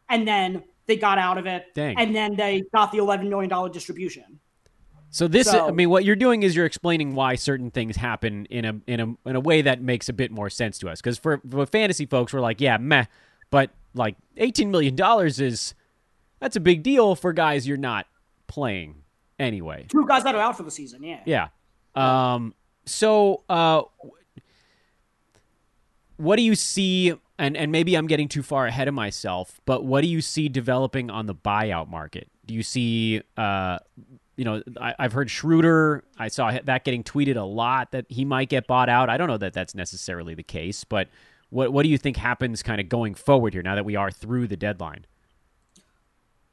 and 0.08 0.26
then 0.26 0.62
they 0.86 0.96
got 0.96 1.18
out 1.18 1.38
of 1.38 1.46
it 1.46 1.66
Dang. 1.74 1.98
and 1.98 2.14
then 2.14 2.36
they 2.36 2.62
got 2.74 2.92
the 2.92 2.98
11 2.98 3.28
million 3.28 3.48
dollar 3.48 3.68
distribution. 3.68 4.40
So 5.10 5.28
this 5.28 5.48
so, 5.48 5.68
i 5.68 5.70
mean 5.70 5.90
what 5.90 6.04
you're 6.04 6.16
doing 6.16 6.42
is 6.42 6.56
you're 6.56 6.66
explaining 6.66 7.14
why 7.14 7.36
certain 7.36 7.70
things 7.70 7.96
happen 7.96 8.46
in 8.46 8.64
a 8.64 8.80
in 8.86 9.00
a 9.00 9.28
in 9.28 9.36
a 9.36 9.40
way 9.40 9.62
that 9.62 9.80
makes 9.80 10.08
a 10.08 10.12
bit 10.12 10.30
more 10.30 10.50
sense 10.50 10.78
to 10.78 10.88
us. 10.88 11.00
Because 11.00 11.18
for, 11.18 11.40
for 11.48 11.66
fantasy 11.66 12.06
folks 12.06 12.32
we're 12.32 12.40
like 12.40 12.60
yeah 12.60 12.76
meh 12.76 13.04
but 13.50 13.70
like 13.94 14.16
18 14.36 14.70
million 14.70 14.94
dollars 14.94 15.40
is 15.40 15.74
that's 16.40 16.56
a 16.56 16.60
big 16.60 16.82
deal 16.82 17.14
for 17.14 17.32
guys 17.32 17.66
you're 17.66 17.76
not 17.76 18.06
playing 18.46 19.02
anyway. 19.38 19.86
Two 19.88 20.06
guys 20.06 20.24
that 20.24 20.34
are 20.34 20.40
out 20.40 20.56
for 20.56 20.62
the 20.62 20.70
season 20.70 21.02
yeah. 21.02 21.20
Yeah. 21.24 21.48
Um 21.96 22.54
so, 22.86 23.44
uh, 23.48 23.82
what 26.16 26.36
do 26.36 26.42
you 26.42 26.54
see? 26.54 27.14
And 27.38 27.56
and 27.56 27.72
maybe 27.72 27.96
I'm 27.96 28.06
getting 28.06 28.28
too 28.28 28.42
far 28.42 28.66
ahead 28.66 28.88
of 28.88 28.94
myself, 28.94 29.60
but 29.64 29.84
what 29.84 30.02
do 30.02 30.08
you 30.08 30.20
see 30.20 30.48
developing 30.48 31.10
on 31.10 31.26
the 31.26 31.34
buyout 31.34 31.88
market? 31.88 32.28
Do 32.46 32.54
you 32.54 32.62
see, 32.62 33.22
uh, 33.36 33.78
you 34.36 34.44
know, 34.44 34.62
I, 34.80 34.94
have 34.98 35.12
heard 35.12 35.30
Schroeder. 35.30 36.04
I 36.18 36.28
saw 36.28 36.56
that 36.64 36.84
getting 36.84 37.02
tweeted 37.02 37.36
a 37.36 37.42
lot 37.42 37.92
that 37.92 38.06
he 38.08 38.24
might 38.24 38.48
get 38.48 38.66
bought 38.66 38.88
out. 38.88 39.08
I 39.08 39.16
don't 39.16 39.28
know 39.28 39.38
that 39.38 39.52
that's 39.52 39.74
necessarily 39.74 40.34
the 40.34 40.42
case, 40.42 40.84
but 40.84 41.08
what 41.50 41.72
what 41.72 41.82
do 41.82 41.88
you 41.88 41.98
think 41.98 42.16
happens 42.16 42.62
kind 42.62 42.80
of 42.80 42.88
going 42.88 43.14
forward 43.14 43.52
here 43.52 43.62
now 43.62 43.74
that 43.74 43.84
we 43.84 43.96
are 43.96 44.10
through 44.10 44.46
the 44.46 44.56
deadline? 44.56 45.06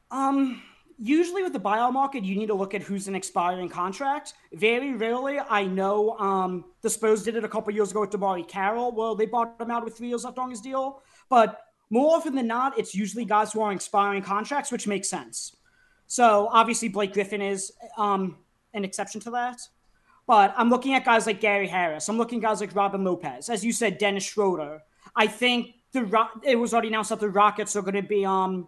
Um, 0.10 0.62
usually 1.02 1.42
with 1.42 1.52
the 1.52 1.60
buyout 1.60 1.94
market, 1.94 2.24
you 2.24 2.36
need 2.38 2.48
to 2.48 2.54
look 2.54 2.76
at 2.76 2.84
who's 2.84 3.08
an 3.08 3.16
expiring 3.16 3.68
contract. 3.68 4.34
Very 4.54 4.94
rarely, 4.94 5.40
I 5.40 5.66
know 5.66 6.18
um, 6.20 6.66
the 6.82 6.90
Spurs 6.90 7.24
did 7.24 7.36
it 7.36 7.44
a 7.44 7.50
couple 7.50 7.74
years 7.74 7.90
ago 7.90 8.02
with 8.02 8.12
DeMarre 8.12 8.48
Carroll. 8.48 8.92
Well, 8.92 9.16
they 9.16 9.26
bought 9.26 9.60
him 9.60 9.72
out 9.72 9.84
with 9.84 9.98
three 9.98 10.10
years 10.10 10.24
left 10.24 10.38
on 10.38 10.52
his 10.52 10.62
deal. 10.62 11.02
But 11.28 11.60
more 11.90 12.16
often 12.16 12.36
than 12.36 12.48
not, 12.48 12.78
it's 12.78 12.94
usually 12.94 13.26
guys 13.26 13.52
who 13.52 13.62
are 13.62 13.72
expiring 13.74 14.22
contracts, 14.22 14.72
which 14.72 14.88
makes 14.88 15.10
sense. 15.10 15.56
So 16.06 16.48
obviously, 16.52 16.88
Blake 16.88 17.14
Griffin 17.14 17.42
is 17.42 17.72
um, 17.98 18.38
an 18.74 18.86
exception 18.86 19.20
to 19.22 19.32
that. 19.32 19.60
But 20.28 20.54
I'm 20.56 20.70
looking 20.70 20.94
at 20.94 21.04
guys 21.04 21.26
like 21.26 21.42
Gary 21.42 21.68
Harris. 21.68 22.08
I'm 22.08 22.18
looking 22.18 22.40
at 22.40 22.44
guys 22.44 22.62
like 22.62 22.76
Robin 22.76 23.04
Lopez. 23.04 23.50
As 23.50 23.66
you 23.66 23.74
said, 23.74 23.98
Dennis 23.98 24.24
Schroeder. 24.24 24.84
I 25.16 25.26
think 25.26 25.74
the 25.94 26.28
it 26.44 26.56
was 26.58 26.74
already 26.74 26.90
announced 26.90 27.10
that 27.10 27.20
the 27.20 27.30
Rockets 27.30 27.76
are 27.76 27.82
going 27.82 27.96
to 27.96 28.04
be 28.04 28.24
um, 28.24 28.68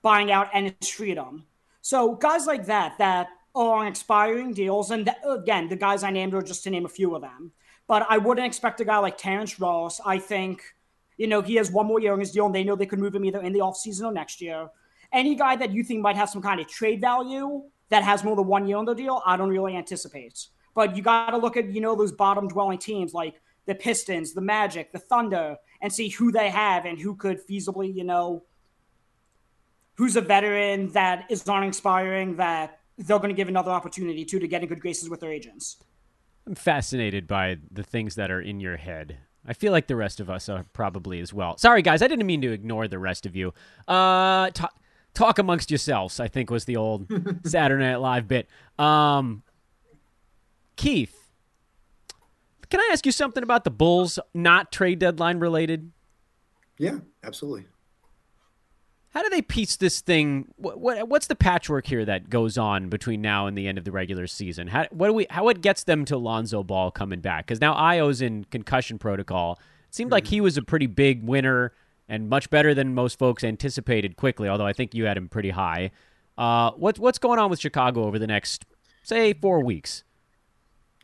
buying 0.00 0.32
out 0.32 0.50
Enes 0.52 0.90
Freedom. 0.90 1.44
So 1.86 2.16
guys 2.16 2.48
like 2.48 2.66
that 2.66 2.98
that 2.98 3.28
are 3.54 3.76
on 3.76 3.86
expiring 3.86 4.52
deals, 4.52 4.90
and 4.90 5.08
again, 5.24 5.68
the 5.68 5.76
guys 5.76 6.02
I 6.02 6.10
named 6.10 6.34
are 6.34 6.42
just 6.42 6.64
to 6.64 6.70
name 6.70 6.84
a 6.84 6.88
few 6.88 7.14
of 7.14 7.22
them. 7.22 7.52
But 7.86 8.04
I 8.10 8.18
wouldn't 8.18 8.44
expect 8.44 8.80
a 8.80 8.84
guy 8.84 8.98
like 8.98 9.16
Terrence 9.16 9.60
Ross. 9.60 10.00
I 10.04 10.18
think, 10.18 10.64
you 11.16 11.28
know, 11.28 11.42
he 11.42 11.54
has 11.54 11.70
one 11.70 11.86
more 11.86 12.00
year 12.00 12.12
on 12.12 12.18
his 12.18 12.32
deal, 12.32 12.46
and 12.46 12.52
they 12.52 12.64
know 12.64 12.74
they 12.74 12.86
could 12.86 12.98
move 12.98 13.14
him 13.14 13.24
either 13.24 13.40
in 13.40 13.52
the 13.52 13.60
offseason 13.60 14.04
or 14.04 14.12
next 14.12 14.40
year. 14.40 14.68
Any 15.12 15.36
guy 15.36 15.54
that 15.54 15.70
you 15.70 15.84
think 15.84 16.02
might 16.02 16.16
have 16.16 16.28
some 16.28 16.42
kind 16.42 16.58
of 16.58 16.66
trade 16.66 17.00
value 17.00 17.62
that 17.90 18.02
has 18.02 18.24
more 18.24 18.34
than 18.34 18.48
one 18.48 18.66
year 18.66 18.78
on 18.78 18.84
the 18.84 18.92
deal, 18.92 19.22
I 19.24 19.36
don't 19.36 19.50
really 19.50 19.76
anticipate. 19.76 20.48
But 20.74 20.96
you 20.96 21.04
got 21.04 21.30
to 21.30 21.36
look 21.36 21.56
at, 21.56 21.72
you 21.72 21.80
know, 21.80 21.94
those 21.94 22.10
bottom 22.10 22.48
dwelling 22.48 22.78
teams 22.78 23.14
like 23.14 23.40
the 23.66 23.76
Pistons, 23.76 24.34
the 24.34 24.40
Magic, 24.40 24.90
the 24.90 24.98
Thunder, 24.98 25.54
and 25.80 25.92
see 25.92 26.08
who 26.08 26.32
they 26.32 26.50
have 26.50 26.84
and 26.84 26.98
who 26.98 27.14
could 27.14 27.46
feasibly, 27.48 27.94
you 27.94 28.02
know, 28.02 28.42
who's 29.96 30.16
a 30.16 30.20
veteran 30.20 30.90
that 30.92 31.26
is 31.30 31.46
non 31.46 31.64
expiring 31.64 32.36
that 32.36 32.80
they're 32.98 33.18
going 33.18 33.30
to 33.30 33.34
give 33.34 33.48
another 33.48 33.70
opportunity 33.70 34.24
to 34.24 34.38
to 34.38 34.48
get 34.48 34.62
in 34.62 34.68
good 34.68 34.80
graces 34.80 35.10
with 35.10 35.20
their 35.20 35.32
agents. 35.32 35.76
I'm 36.46 36.54
fascinated 36.54 37.26
by 37.26 37.58
the 37.70 37.82
things 37.82 38.14
that 38.14 38.30
are 38.30 38.40
in 38.40 38.60
your 38.60 38.76
head. 38.76 39.18
I 39.46 39.52
feel 39.52 39.72
like 39.72 39.86
the 39.86 39.96
rest 39.96 40.20
of 40.20 40.30
us 40.30 40.48
are 40.48 40.64
probably 40.72 41.20
as 41.20 41.32
well. 41.32 41.56
Sorry, 41.56 41.82
guys, 41.82 42.02
I 42.02 42.08
didn't 42.08 42.26
mean 42.26 42.40
to 42.42 42.52
ignore 42.52 42.88
the 42.88 42.98
rest 42.98 43.26
of 43.26 43.36
you. 43.36 43.52
Uh, 43.86 44.50
talk, 44.50 44.74
talk 45.14 45.38
amongst 45.38 45.70
yourselves. 45.70 46.20
I 46.20 46.28
think 46.28 46.50
was 46.50 46.64
the 46.64 46.76
old 46.76 47.10
Saturday 47.44 47.84
Night 47.84 47.96
Live 47.96 48.28
bit. 48.28 48.48
Um, 48.78 49.42
Keith, 50.76 51.30
can 52.70 52.80
I 52.80 52.90
ask 52.92 53.06
you 53.06 53.12
something 53.12 53.42
about 53.42 53.64
the 53.64 53.70
Bulls? 53.70 54.18
Not 54.34 54.72
trade 54.72 54.98
deadline 54.98 55.38
related. 55.38 55.92
Yeah, 56.78 56.98
absolutely 57.22 57.66
how 59.16 59.22
do 59.22 59.30
they 59.30 59.40
piece 59.40 59.76
this 59.76 60.02
thing? 60.02 60.46
What, 60.58 60.78
what, 60.78 61.08
what's 61.08 61.26
the 61.26 61.34
patchwork 61.34 61.86
here 61.86 62.04
that 62.04 62.28
goes 62.28 62.58
on 62.58 62.90
between 62.90 63.22
now 63.22 63.46
and 63.46 63.56
the 63.56 63.66
end 63.66 63.78
of 63.78 63.84
the 63.84 63.90
regular 63.90 64.26
season? 64.26 64.66
How 64.66 64.84
what 64.90 65.06
do 65.06 65.14
we 65.14 65.26
how 65.30 65.48
it 65.48 65.62
gets 65.62 65.84
them 65.84 66.04
to 66.04 66.18
Lonzo 66.18 66.62
Ball 66.62 66.90
coming 66.90 67.20
back? 67.20 67.46
Because 67.46 67.58
now 67.58 67.72
Ayo's 67.72 68.20
in 68.20 68.44
concussion 68.50 68.98
protocol. 68.98 69.58
It 69.88 69.94
seemed 69.94 70.08
mm-hmm. 70.08 70.16
like 70.16 70.26
he 70.26 70.42
was 70.42 70.58
a 70.58 70.62
pretty 70.62 70.86
big 70.86 71.22
winner 71.22 71.72
and 72.06 72.28
much 72.28 72.50
better 72.50 72.74
than 72.74 72.94
most 72.94 73.18
folks 73.18 73.42
anticipated. 73.42 74.18
Quickly, 74.18 74.50
although 74.50 74.66
I 74.66 74.74
think 74.74 74.94
you 74.94 75.06
had 75.06 75.16
him 75.16 75.30
pretty 75.30 75.48
high. 75.48 75.92
Uh, 76.36 76.72
what's 76.72 76.98
what's 76.98 77.18
going 77.18 77.38
on 77.38 77.48
with 77.48 77.58
Chicago 77.58 78.04
over 78.04 78.18
the 78.18 78.26
next 78.26 78.66
say 79.02 79.32
four 79.32 79.64
weeks? 79.64 80.04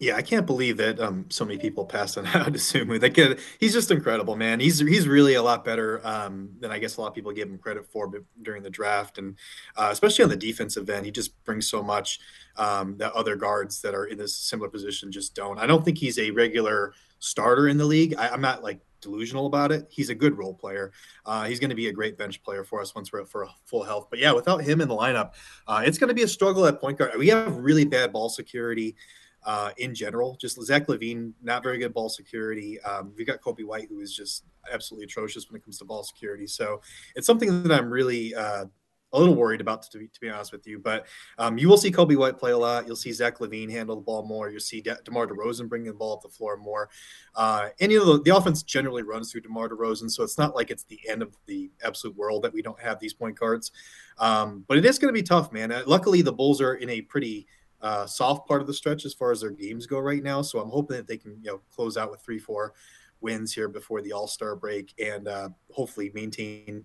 Yeah, 0.03 0.17
I 0.17 0.23
can't 0.23 0.47
believe 0.47 0.79
that 0.79 0.99
um, 0.99 1.27
so 1.29 1.45
many 1.45 1.61
people 1.61 1.85
passed 1.85 2.19
on 2.19 2.25
Dosunmu. 2.27 2.99
That 2.99 3.15
kid, 3.15 3.39
he's 3.61 3.73
just 3.73 3.89
incredible, 3.93 4.35
man. 4.35 4.59
He's 4.59 4.81
he's 4.81 5.07
really 5.07 5.35
a 5.35 5.43
lot 5.45 5.65
better 5.65 6.05
um, 6.05 6.51
than 6.59 6.73
I 6.73 6.81
guess 6.81 6.97
a 6.97 7.01
lot 7.01 7.07
of 7.07 7.15
people 7.15 7.31
gave 7.31 7.47
him 7.47 7.57
credit 7.57 7.87
for 7.87 8.11
during 8.43 8.65
the 8.65 8.69
draft, 8.69 9.19
and 9.19 9.37
uh, 9.77 9.91
especially 9.93 10.25
on 10.25 10.29
the 10.29 10.37
defensive 10.37 10.91
end, 10.91 11.07
he 11.07 11.13
just 11.13 11.41
brings 11.45 11.71
so 11.71 11.85
much 11.85 12.19
um, 12.57 12.97
that 12.97 13.13
other 13.13 13.37
guards 13.37 13.81
that 13.83 13.95
are 13.95 14.07
in 14.07 14.19
this 14.19 14.35
similar 14.35 14.69
position 14.69 15.13
just 15.13 15.37
don't. 15.37 15.61
I 15.61 15.69
don't 15.69 15.85
think 15.85 15.99
he's 15.99 16.19
a 16.19 16.33
regular 16.33 16.95
starter 17.21 17.69
in 17.69 17.79
the 17.79 17.87
league. 17.87 18.17
I, 18.19 18.35
am 18.35 18.41
not 18.41 18.65
like 18.65 18.81
delusional 19.03 19.47
about 19.47 19.71
it. 19.71 19.87
He's 19.89 20.11
a 20.11 20.17
good 20.17 20.37
role 20.37 20.53
player. 20.55 20.91
Uh, 21.25 21.45
he's 21.45 21.61
going 21.61 21.71
to 21.71 21.77
be 21.77 21.87
a 21.87 21.93
great 21.93 22.19
bench 22.19 22.43
player 22.43 22.65
for 22.65 22.81
us 22.81 22.93
once 22.93 23.13
we're 23.13 23.25
for 23.25 23.47
full 23.67 23.85
health. 23.85 24.09
But 24.11 24.19
yeah, 24.19 24.33
without 24.33 24.65
him 24.65 24.81
in 24.81 24.89
the 24.89 24.97
lineup, 24.97 25.35
uh, 25.69 25.85
it's 25.87 25.99
going 25.99 26.09
to 26.09 26.15
be 26.15 26.25
a 26.25 26.29
struggle 26.29 26.67
at 26.67 26.81
point 26.81 26.99
guard. 26.99 27.13
We 27.17 27.29
have 27.29 27.57
really 27.59 27.85
bad 27.85 28.13
ball 28.13 28.29
security 28.29 28.97
uh, 29.45 29.71
in 29.79 29.95
general. 29.95 30.37
Just 30.41 30.61
Zach 30.63 30.87
LaVine, 30.87 31.33
not 31.43 31.63
very 31.63 31.79
good 31.79 31.93
ball 31.93 32.09
security. 32.09 32.81
Um, 32.83 33.13
we 33.17 33.25
got 33.25 33.41
Coby 33.41 33.65
White, 33.65 33.89
who 33.89 34.01
is 34.01 34.15
just 34.15 34.45
absolutely 34.73 35.05
atrocious 35.05 35.51
when 35.51 35.59
it 35.59 35.65
comes 35.65 35.79
to 35.79 35.85
ball 35.85 36.05
security. 36.05 36.47
So 36.47 36.81
it's 37.17 37.27
something 37.27 37.63
that 37.65 37.73
I'm 37.73 37.91
really 37.91 38.35
uh, 38.35 38.67
a 39.15 39.19
little 39.19 39.35
worried 39.35 39.61
about, 39.61 39.83
to 39.83 39.99
be, 39.99 40.07
to 40.07 40.21
be 40.21 40.31
honest 40.31 40.53
with 40.53 40.67
you. 40.67 40.79
But 40.79 41.07
um, 41.39 41.59
you 41.59 41.69
will 41.69 41.77
see 41.77 41.91
Coby 41.91 42.17
White 42.17 42.39
play 42.39 42.53
a 42.53 42.59
lot. 42.59 42.87
You'll 42.87 42.97
see 42.97 43.13
Zach 43.13 43.39
LaVine 43.39 43.71
handle 43.71 43.97
the 43.97 44.03
ball 44.03 44.25
more. 44.25 44.49
You'll 44.49 44.61
see 44.61 44.81
De- 44.81 44.99
DeMar 45.05 45.27
DeRozan 45.27 45.69
bringing 45.69 45.89
the 45.89 45.95
ball 45.95 46.15
up 46.15 46.23
the 46.23 46.29
floor 46.29 46.57
more. 46.57 46.89
Uh, 47.35 47.69
and, 47.81 47.93
you 47.93 47.99
know, 47.99 48.17
the, 48.17 48.23
the, 48.23 48.35
offense 48.35 48.63
generally 48.63 49.03
runs 49.03 49.31
through 49.31 49.43
DeMar 49.43 49.69
DeRozan. 49.69 50.11
So 50.11 50.23
it's 50.23 50.39
not 50.39 50.55
like 50.55 50.71
it's 50.71 50.85
the 50.85 51.01
end 51.09 51.21
of 51.21 51.37
the 51.47 51.71
absolute 51.85 52.17
world 52.17 52.43
that 52.43 52.55
we 52.55 52.63
don't 52.63 52.81
have 52.81 53.01
these 53.01 53.13
point 53.13 53.39
guards. 53.39 53.73
Um, 54.19 54.65
but 54.67 54.79
it 54.79 54.87
is 54.87 54.99
going 54.99 55.13
to 55.13 55.19
be 55.19 55.23
tough, 55.23 55.53
man. 55.53 55.73
Uh, 55.73 55.83
luckily, 55.87 56.23
the 56.23 56.33
Bulls 56.33 56.61
are 56.61 56.75
in 56.75 56.89
a 56.89 57.01
pretty– 57.03 57.47
uh, 57.83 58.07
soft 58.07 58.47
part 58.47 58.61
of 58.61 58.67
the 58.67 58.75
stretch 58.75 59.05
as 59.05 59.15
far 59.15 59.33
as 59.33 59.41
their 59.41 59.51
games 59.51 59.87
go 59.87 59.99
right 59.99 60.23
now. 60.23 60.43
So 60.43 60.61
I'm 60.61 60.71
hoping 60.71 60.97
that 60.97 61.07
they 61.07 61.17
can 61.17 61.39
you 61.43 61.53
know 61.53 61.61
close 61.75 61.97
out 61.97 62.11
with 62.11 62.21
three 62.21 62.39
four 62.39 62.75
wins 63.21 63.53
here 63.53 63.69
before 63.69 64.03
the 64.03 64.13
All 64.13 64.27
Star 64.27 64.57
break 64.57 64.93
and 64.99 65.29
uh, 65.29 65.51
hopefully 65.71 66.11
maintain 66.15 66.85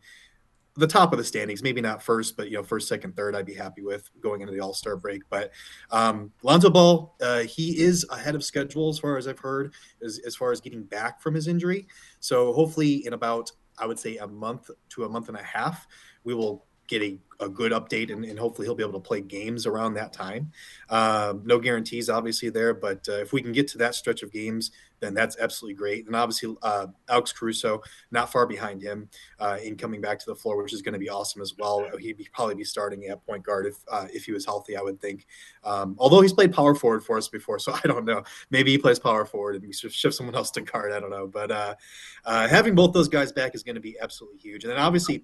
the 0.75 0.87
top 0.87 1.11
of 1.11 1.17
the 1.17 1.23
standings. 1.23 1.63
Maybe 1.63 1.81
not 1.81 2.03
first, 2.03 2.37
but 2.37 2.49
you 2.49 2.57
know 2.57 2.63
first, 2.63 2.87
second, 2.87 3.15
third. 3.15 3.35
I'd 3.35 3.45
be 3.45 3.53
happy 3.53 3.81
with 3.81 4.09
going 4.21 4.41
into 4.41 4.53
the 4.53 4.59
All 4.59 4.73
Star 4.73 4.95
break. 4.95 5.23
But 5.29 5.51
um, 5.91 6.31
Lonzo 6.43 6.69
Ball, 6.69 7.15
uh, 7.21 7.39
he 7.39 7.79
is 7.81 8.05
ahead 8.09 8.35
of 8.35 8.43
schedule 8.43 8.89
as 8.89 8.99
far 8.99 9.17
as 9.17 9.27
I've 9.27 9.39
heard, 9.39 9.73
as, 10.03 10.19
as 10.25 10.35
far 10.35 10.51
as 10.51 10.61
getting 10.61 10.83
back 10.83 11.21
from 11.21 11.33
his 11.33 11.47
injury. 11.47 11.87
So 12.19 12.53
hopefully 12.53 13.05
in 13.05 13.13
about 13.13 13.51
I 13.79 13.85
would 13.85 13.99
say 13.99 14.17
a 14.17 14.27
month 14.27 14.71
to 14.89 15.03
a 15.03 15.09
month 15.09 15.29
and 15.29 15.37
a 15.37 15.43
half, 15.43 15.87
we 16.23 16.33
will 16.33 16.65
get 16.87 17.01
a, 17.03 17.17
good 17.53 17.71
update 17.71 18.11
and, 18.11 18.25
and, 18.25 18.39
hopefully 18.39 18.65
he'll 18.65 18.73
be 18.73 18.81
able 18.81 18.93
to 18.93 18.99
play 18.99 19.21
games 19.21 19.67
around 19.67 19.93
that 19.93 20.11
time. 20.11 20.51
Um, 20.89 21.43
no 21.45 21.59
guarantees, 21.59 22.09
obviously, 22.09 22.49
there, 22.49 22.73
but 22.73 23.07
uh, 23.07 23.19
if 23.19 23.31
we 23.31 23.43
can 23.43 23.51
get 23.51 23.67
to 23.69 23.77
that 23.77 23.93
stretch 23.93 24.23
of 24.23 24.31
games, 24.31 24.71
then 24.99 25.13
that's 25.13 25.37
absolutely 25.39 25.75
great. 25.75 26.07
And 26.07 26.15
obviously, 26.15 26.55
uh, 26.61 26.87
Alex 27.09 27.31
Caruso, 27.31 27.81
not 28.11 28.31
far 28.31 28.47
behind 28.47 28.81
him 28.81 29.09
uh, 29.39 29.57
in 29.63 29.75
coming 29.75 30.01
back 30.01 30.19
to 30.19 30.25
the 30.25 30.35
floor, 30.35 30.61
which 30.61 30.73
is 30.73 30.81
going 30.81 30.93
to 30.93 30.99
be 30.99 31.09
awesome 31.09 31.41
as 31.41 31.53
well. 31.57 31.85
He'd 31.99 32.17
be, 32.17 32.27
probably 32.33 32.55
be 32.55 32.63
starting 32.63 33.05
at 33.05 33.25
point 33.25 33.43
guard 33.43 33.67
if 33.67 33.75
uh, 33.91 34.07
if 34.11 34.25
he 34.25 34.31
was 34.31 34.45
healthy, 34.45 34.75
I 34.75 34.81
would 34.81 34.99
think. 34.99 35.27
Um, 35.63 35.95
although 35.99 36.21
he's 36.21 36.33
played 36.33 36.53
power 36.53 36.73
forward 36.73 37.03
for 37.03 37.17
us 37.17 37.27
before, 37.27 37.59
so 37.59 37.73
I 37.83 37.87
don't 37.87 38.05
know. 38.05 38.23
Maybe 38.49 38.71
he 38.71 38.77
plays 38.77 38.99
power 38.99 39.25
forward 39.25 39.55
and 39.55 39.65
we 39.65 39.73
shift 39.73 40.15
someone 40.15 40.35
else 40.35 40.51
to 40.51 40.61
guard. 40.61 40.91
I 40.91 40.99
don't 40.99 41.11
know. 41.11 41.27
But 41.27 41.51
uh, 41.51 41.75
uh, 42.25 42.47
having 42.47 42.75
both 42.75 42.93
those 42.93 43.07
guys 43.07 43.31
back 43.31 43.53
is 43.53 43.63
going 43.63 43.75
to 43.75 43.81
be 43.81 43.97
absolutely 44.01 44.39
huge. 44.39 44.63
And 44.63 44.71
then 44.71 44.79
obviously, 44.79 45.23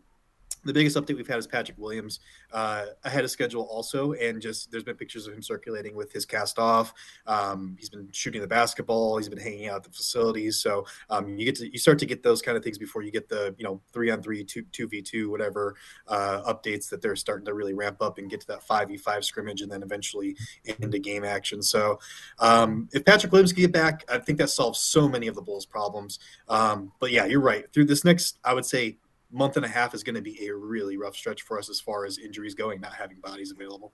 the 0.65 0.73
biggest 0.73 0.95
update 0.95 1.17
we've 1.17 1.27
had 1.27 1.39
is 1.39 1.47
Patrick 1.47 1.77
Williams 1.77 2.19
uh, 2.51 2.85
ahead 3.03 3.23
of 3.23 3.31
schedule 3.31 3.63
also, 3.63 4.13
and 4.13 4.41
just 4.41 4.71
there's 4.71 4.83
been 4.83 4.95
pictures 4.95 5.27
of 5.27 5.33
him 5.33 5.41
circulating 5.41 5.95
with 5.95 6.11
his 6.11 6.25
cast 6.25 6.57
off. 6.57 6.93
Um, 7.27 7.75
he's 7.79 7.89
been 7.89 8.07
shooting 8.11 8.41
the 8.41 8.47
basketball. 8.47 9.17
He's 9.17 9.29
been 9.29 9.39
hanging 9.39 9.67
out 9.67 9.77
at 9.77 9.83
the 9.83 9.89
facilities. 9.89 10.61
So 10.61 10.85
um, 11.09 11.37
you 11.37 11.45
get 11.45 11.55
to 11.55 11.71
you 11.71 11.77
start 11.77 11.99
to 11.99 12.05
get 12.05 12.23
those 12.23 12.41
kind 12.41 12.57
of 12.57 12.63
things 12.63 12.77
before 12.77 13.01
you 13.01 13.11
get 13.11 13.27
the 13.27 13.53
you 13.57 13.65
know 13.65 13.81
three 13.91 14.09
on 14.09 14.21
three, 14.21 14.43
two 14.43 14.63
two 14.71 14.87
v 14.87 15.01
two, 15.01 15.29
whatever 15.29 15.75
uh, 16.07 16.41
updates 16.53 16.89
that 16.89 17.01
they're 17.01 17.15
starting 17.15 17.45
to 17.45 17.53
really 17.53 17.73
ramp 17.73 18.01
up 18.01 18.17
and 18.17 18.29
get 18.29 18.41
to 18.41 18.47
that 18.47 18.63
five 18.63 18.87
v 18.87 18.97
five 18.97 19.25
scrimmage, 19.25 19.61
and 19.61 19.71
then 19.71 19.83
eventually 19.83 20.35
into 20.79 20.99
game 20.99 21.23
action. 21.23 21.61
So 21.61 21.99
um, 22.39 22.89
if 22.93 23.03
Patrick 23.03 23.31
Williams 23.31 23.53
can 23.53 23.63
get 23.63 23.71
back, 23.71 24.05
I 24.09 24.17
think 24.17 24.37
that 24.37 24.49
solves 24.49 24.79
so 24.79 25.07
many 25.07 25.27
of 25.27 25.35
the 25.35 25.41
Bulls' 25.41 25.65
problems. 25.65 26.19
Um, 26.47 26.91
but 26.99 27.11
yeah, 27.11 27.25
you're 27.25 27.41
right. 27.41 27.71
Through 27.73 27.85
this 27.85 28.05
next, 28.05 28.39
I 28.43 28.53
would 28.53 28.65
say 28.65 28.97
month 29.33 29.57
and 29.57 29.65
a 29.65 29.69
half 29.69 29.93
is 29.93 30.03
going 30.03 30.15
to 30.15 30.21
be 30.21 30.47
a 30.47 30.55
really 30.55 30.95
rough 30.95 31.15
stretch 31.15 31.41
for 31.41 31.57
us 31.57 31.69
as 31.69 31.79
far 31.79 32.05
as 32.05 32.17
injuries 32.17 32.55
going, 32.55 32.79
not 32.79 32.93
having 32.93 33.19
bodies 33.19 33.51
available. 33.51 33.91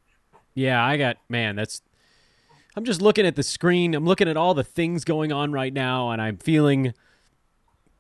Yeah, 0.54 0.84
I 0.84 0.97
got 0.97 1.17
man, 1.30 1.56
that's 1.56 1.82
I'm 2.75 2.86
just 2.86 3.02
looking 3.02 3.25
at 3.25 3.36
the 3.36 3.43
screen. 3.43 3.95
I'm 3.95 4.06
looking 4.06 4.28
at 4.28 4.38
all 4.38 4.54
the 4.54 4.63
things 4.63 5.04
going 5.04 5.32
on 5.32 5.52
right 5.52 5.73
now 5.73 6.12
and 6.12 6.21
I'm 6.21 6.38
feeling 6.38 6.93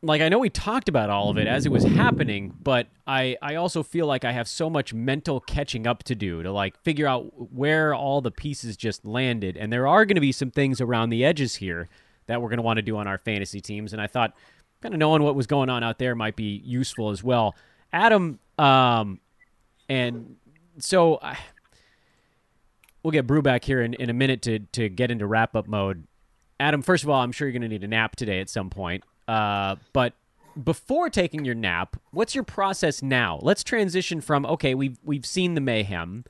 like 0.01 0.21
I 0.21 0.29
know 0.29 0.39
we 0.39 0.49
talked 0.49 0.87
about 0.87 1.09
all 1.09 1.29
of 1.29 1.37
it 1.37 1.47
as 1.47 1.65
it 1.65 1.71
was 1.71 1.83
happening, 1.83 2.53
but 2.61 2.87
I 3.05 3.37
I 3.41 3.55
also 3.55 3.83
feel 3.83 4.05
like 4.05 4.23
I 4.23 4.31
have 4.31 4.47
so 4.47 4.69
much 4.69 4.93
mental 4.93 5.39
catching 5.39 5.85
up 5.87 6.03
to 6.03 6.15
do 6.15 6.43
to 6.43 6.51
like 6.51 6.81
figure 6.83 7.07
out 7.07 7.53
where 7.53 7.93
all 7.93 8.21
the 8.21 8.31
pieces 8.31 8.77
just 8.77 9.05
landed, 9.05 9.57
and 9.57 9.73
there 9.73 9.87
are 9.87 10.05
going 10.05 10.15
to 10.15 10.21
be 10.21 10.31
some 10.31 10.51
things 10.51 10.79
around 10.79 11.09
the 11.09 11.25
edges 11.25 11.55
here 11.55 11.89
that 12.27 12.41
we're 12.41 12.49
going 12.49 12.57
to 12.57 12.63
want 12.63 12.77
to 12.77 12.83
do 12.83 12.97
on 12.97 13.07
our 13.07 13.17
fantasy 13.17 13.59
teams, 13.59 13.91
and 13.91 14.01
I 14.01 14.07
thought 14.07 14.33
kind 14.81 14.93
of 14.93 14.99
knowing 14.99 15.23
what 15.23 15.35
was 15.35 15.47
going 15.47 15.69
on 15.69 15.83
out 15.83 15.99
there 15.99 16.15
might 16.15 16.35
be 16.35 16.61
useful 16.63 17.09
as 17.09 17.23
well. 17.23 17.55
Adam, 17.91 18.39
um, 18.57 19.19
and 19.87 20.35
so 20.77 21.19
I, 21.21 21.37
we'll 23.03 23.11
get 23.11 23.27
Brew 23.27 23.41
back 23.41 23.63
here 23.63 23.81
in, 23.81 23.93
in 23.95 24.09
a 24.09 24.13
minute 24.13 24.41
to 24.43 24.59
to 24.59 24.89
get 24.89 25.11
into 25.11 25.25
wrap 25.25 25.55
up 25.55 25.67
mode. 25.67 26.05
Adam, 26.59 26.81
first 26.81 27.03
of 27.03 27.09
all, 27.09 27.21
I'm 27.21 27.31
sure 27.31 27.47
you're 27.47 27.53
going 27.53 27.61
to 27.61 27.69
need 27.69 27.83
a 27.83 27.87
nap 27.87 28.15
today 28.15 28.41
at 28.41 28.49
some 28.49 28.69
point. 28.69 29.03
Uh, 29.27 29.77
but 29.93 30.13
before 30.61 31.09
taking 31.09 31.45
your 31.45 31.55
nap, 31.55 31.95
what's 32.11 32.35
your 32.35 32.43
process 32.43 33.01
now? 33.01 33.39
Let's 33.41 33.63
transition 33.63 34.21
from 34.21 34.45
okay, 34.45 34.75
we've 34.75 34.97
we've 35.03 35.25
seen 35.25 35.55
the 35.55 35.61
mayhem. 35.61 36.25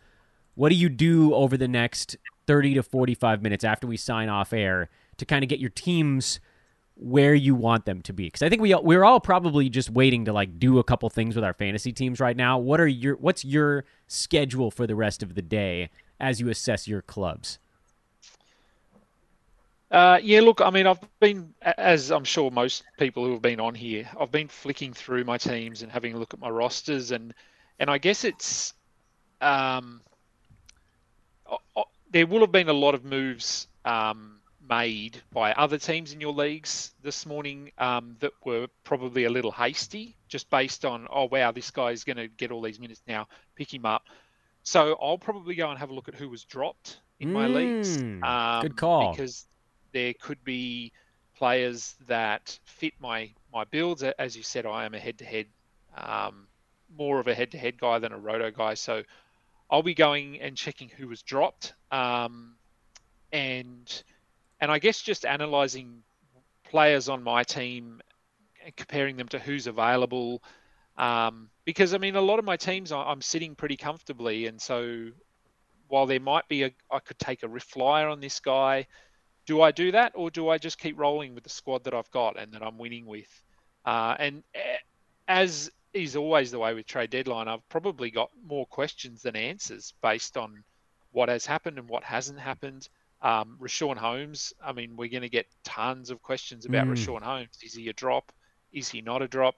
What 0.56 0.70
do 0.70 0.76
you 0.76 0.90
do 0.90 1.34
over 1.34 1.56
the 1.56 1.68
next 1.70 2.18
30 2.48 2.74
to 2.76 2.84
45 2.84 3.42
minutes 3.42 3.64
after 3.64 3.88
we 3.88 3.96
sign 3.96 4.28
off 4.28 4.52
air 4.52 4.90
to 5.18 5.26
kind 5.26 5.44
of 5.44 5.50
get 5.50 5.60
your 5.60 5.70
teams 5.70 6.40
where 7.02 7.34
you 7.34 7.56
want 7.56 7.86
them 7.86 8.02
to 8.02 8.14
be? 8.14 8.26
Because 8.26 8.42
I 8.42 8.50
think 8.50 8.62
we 8.62 8.76
we're 8.76 9.06
all 9.06 9.22
probably 9.22 9.70
just 9.70 9.90
waiting 9.90 10.26
to 10.26 10.34
like 10.34 10.60
do 10.60 10.80
a 10.80 10.84
couple 10.84 11.10
things 11.10 11.34
with 11.36 11.46
our 11.46 11.54
fantasy 11.54 11.94
teams 11.94 12.20
right 12.20 12.36
now. 12.36 12.58
What 12.58 12.82
are 12.82 12.88
your 12.88 13.16
what's 13.16 13.46
your 13.46 13.86
schedule 14.08 14.70
for 14.70 14.86
the 14.86 14.96
rest 14.96 15.24
of 15.24 15.36
the 15.36 15.42
day 15.42 15.90
as 16.20 16.42
you 16.42 16.50
assess 16.50 16.88
your 16.88 17.02
clubs? 17.02 17.60
Uh, 19.92 20.20
yeah, 20.22 20.42
look, 20.42 20.62
I 20.62 20.70
mean, 20.70 20.86
I've 20.86 21.00
been, 21.20 21.52
as 21.64 22.12
I'm 22.12 22.24
sure 22.24 22.52
most 22.52 22.84
people 23.00 23.26
who 23.26 23.32
have 23.32 23.42
been 23.42 23.60
on 23.60 23.74
here, 23.74 24.08
I've 24.20 24.32
been 24.32 24.48
flicking 24.48 24.94
through 24.94 25.24
my 25.24 25.40
teams 25.40 25.82
and 25.82 25.92
having 25.92 26.14
a 26.14 26.20
look 26.20 26.34
at 26.34 26.40
my 26.40 26.50
rosters, 26.50 27.10
and 27.12 27.34
and 27.80 27.90
I 27.90 27.98
guess 27.98 28.24
it's, 28.24 28.74
um, 29.42 30.02
there 32.12 32.28
will 32.28 32.42
have 32.42 32.52
been 32.52 32.70
a 32.70 32.74
lot 32.74 32.94
of 32.94 33.06
moves 33.06 33.68
um, 33.86 34.39
made 34.70 35.22
by 35.34 35.52
other 35.54 35.78
teams 35.78 36.14
in 36.14 36.22
your 36.22 36.34
leagues 36.34 36.92
this 37.02 37.26
morning 37.26 37.72
um, 37.80 38.16
that 38.20 38.32
were 38.46 38.68
probably 38.84 39.26
a 39.26 39.30
little 39.30 39.52
hasty, 39.52 40.16
just 40.28 40.50
based 40.50 40.86
on, 40.86 41.08
oh 41.12 41.26
wow, 41.26 41.52
this 41.52 41.72
guy 41.72 41.92
is 41.92 42.04
going 42.04 42.18
to 42.18 42.28
get 42.28 42.52
all 42.52 42.62
these 42.62 42.80
minutes 42.80 43.02
now, 43.08 43.28
pick 43.56 43.74
him 43.74 43.86
up. 43.86 44.04
So 44.64 44.98
I'll 45.02 45.18
probably 45.18 45.56
go 45.56 45.70
and 45.70 45.80
have 45.80 45.90
a 45.90 45.94
look 45.94 46.08
at 46.08 46.16
who 46.16 46.30
was 46.30 46.44
dropped 46.44 47.00
in 47.20 47.32
my 47.32 47.48
Mm, 47.48 47.56
leagues. 47.56 47.98
Um, 48.24 48.62
good 48.62 48.76
call. 48.76 49.12
Because 49.12 49.46
there 49.92 50.14
could 50.22 50.44
be 50.44 50.92
players 51.38 51.96
that 52.08 52.60
fit 52.66 52.94
my 53.00 53.32
my 53.52 53.64
builds. 53.64 54.04
As 54.04 54.38
you 54.38 54.44
said, 54.44 54.66
I 54.66 54.86
am 54.86 54.94
a 54.94 55.00
head-to-head, 55.00 55.48
um, 55.98 56.48
more 56.96 57.20
of 57.20 57.28
a 57.28 57.34
head-to-head 57.34 57.80
guy 57.80 57.98
than 58.00 58.12
a 58.12 58.18
roto 58.18 58.52
guy. 58.52 58.76
So 58.76 59.04
I'll 59.72 59.84
be 59.84 59.96
going 59.96 60.40
and 60.42 60.56
checking 60.56 60.90
who 60.90 61.08
was 61.08 61.24
dropped, 61.24 61.74
um, 61.92 62.56
and 63.32 64.04
and 64.62 64.72
I 64.72 64.80
guess 64.80 65.02
just 65.02 65.26
analysing 65.26 66.04
players 66.64 67.10
on 67.10 67.24
my 67.24 67.44
team 67.44 68.02
and 68.64 68.76
comparing 68.76 69.18
them 69.18 69.28
to 69.30 69.40
who's 69.40 69.68
available. 69.68 70.44
Um, 70.98 71.50
because 71.66 71.94
I 71.94 71.98
mean, 71.98 72.16
a 72.16 72.22
lot 72.22 72.40
of 72.40 72.46
my 72.46 72.58
teams 72.58 72.92
I'm 72.92 73.22
sitting 73.22 73.56
pretty 73.56 73.78
comfortably, 73.78 74.48
and 74.48 74.62
so 74.62 75.08
while 75.88 76.06
there 76.06 76.20
might 76.20 76.48
be 76.48 76.64
a, 76.64 76.72
I 76.92 77.00
could 77.00 77.18
take 77.20 77.44
a 77.44 77.48
riff 77.48 77.64
flyer 77.64 78.08
on 78.08 78.20
this 78.20 78.40
guy 78.40 78.86
do 79.50 79.64
I 79.64 79.72
do 79.72 79.92
that 79.94 80.12
or 80.14 80.30
do 80.30 80.48
I 80.50 80.60
just 80.60 80.78
keep 80.78 81.00
rolling 81.00 81.34
with 81.34 81.44
the 81.44 81.50
squad 81.50 81.84
that 81.86 81.94
I've 81.96 82.12
got 82.12 82.40
and 82.40 82.52
that 82.54 82.62
I'm 82.62 82.78
winning 82.78 83.08
with? 83.08 83.42
Uh, 83.84 84.16
and 84.20 84.44
eh, 84.54 84.78
as 85.28 85.72
is 85.92 86.16
always 86.16 86.52
the 86.52 86.60
way 86.60 86.76
with 86.76 86.86
trade 86.86 87.10
deadline, 87.10 87.48
I've 87.48 87.68
probably 87.68 88.12
got 88.12 88.30
more 88.46 88.68
questions 88.68 89.24
than 89.24 89.36
answers 89.36 89.92
based 90.04 90.38
on 90.38 90.64
what 91.14 91.30
has 91.30 91.48
happened 91.48 91.80
and 91.80 91.90
what 91.90 92.04
hasn't 92.04 92.40
happened. 92.40 92.88
Um, 93.22 93.58
Richaun 93.60 93.98
Holmes, 93.98 94.54
I 94.64 94.72
mean, 94.72 94.96
we're 94.96 95.10
going 95.10 95.24
to 95.24 95.30
get 95.30 95.46
tons 95.64 96.10
of 96.10 96.22
questions 96.22 96.66
about 96.66 96.88
Mm. 96.88 96.92
Richaun 96.92 97.22
Holmes. 97.22 97.58
Is 97.62 97.74
he 97.74 97.90
a 97.90 97.94
drop? 97.94 98.32
Is 98.72 98.88
he 98.90 99.02
not 99.02 99.22
a 99.22 99.28
drop? 99.28 99.56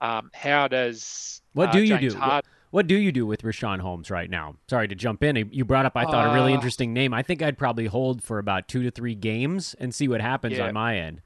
Um, 0.00 0.30
how 0.34 0.66
does 0.68 1.40
What 1.52 1.68
uh, 1.68 1.72
do 1.72 1.82
you 1.82 1.98
do? 1.98 2.16
Harden- 2.16 2.50
What 2.70 2.88
do 2.88 2.96
you 2.96 3.12
do 3.12 3.24
with 3.24 3.42
Richaun 3.42 3.78
Holmes 3.78 4.10
right 4.10 4.28
now? 4.28 4.56
Sorry 4.68 4.88
to 4.88 4.96
jump 4.96 5.22
in. 5.22 5.36
You 5.52 5.64
brought 5.64 5.86
up, 5.86 5.96
I 5.96 6.04
thought, 6.04 6.28
a 6.28 6.34
really 6.34 6.52
Uh, 6.52 6.56
interesting 6.56 6.92
name. 6.92 7.14
I 7.14 7.22
think 7.22 7.40
I'd 7.40 7.56
probably 7.56 7.86
hold 7.86 8.20
for 8.20 8.40
about 8.40 8.66
two 8.66 8.82
to 8.82 8.90
three 8.90 9.14
games 9.14 9.74
and 9.78 9.94
see 9.94 10.08
what 10.08 10.20
happens 10.20 10.58
Yeah. 10.58 10.66
on 10.66 10.74
my 10.74 10.98
end. 10.98 11.22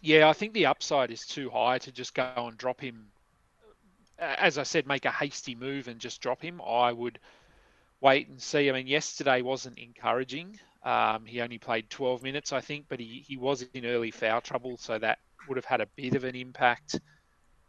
Yeah, 0.00 0.28
I 0.28 0.32
think 0.32 0.52
the 0.52 0.66
upside 0.66 1.10
is 1.10 1.26
too 1.26 1.50
high 1.50 1.78
to 1.78 1.90
just 1.90 2.14
go 2.14 2.32
and 2.36 2.56
drop 2.56 2.80
him. 2.80 3.10
As 4.20 4.58
I 4.58 4.62
said, 4.62 4.86
make 4.86 5.04
a 5.04 5.10
hasty 5.10 5.56
move 5.56 5.88
and 5.88 5.98
just 6.00 6.20
drop 6.20 6.40
him. 6.40 6.60
I 6.60 6.92
would 6.92 7.18
wait 8.00 8.28
and 8.28 8.40
see. 8.40 8.68
I 8.68 8.72
mean, 8.72 8.86
yesterday 8.86 9.42
wasn't 9.42 9.78
encouraging. 9.78 10.58
Um, 10.84 11.26
he 11.26 11.40
only 11.40 11.58
played 11.58 11.90
12 11.90 12.22
minutes, 12.22 12.52
I 12.52 12.60
think, 12.60 12.86
but 12.88 13.00
he, 13.00 13.24
he 13.26 13.36
was 13.36 13.62
in 13.74 13.84
early 13.84 14.10
foul 14.10 14.40
trouble, 14.40 14.76
so 14.78 14.98
that 14.98 15.18
would 15.48 15.56
have 15.56 15.64
had 15.64 15.80
a 15.80 15.86
bit 15.96 16.14
of 16.14 16.24
an 16.24 16.36
impact. 16.36 17.00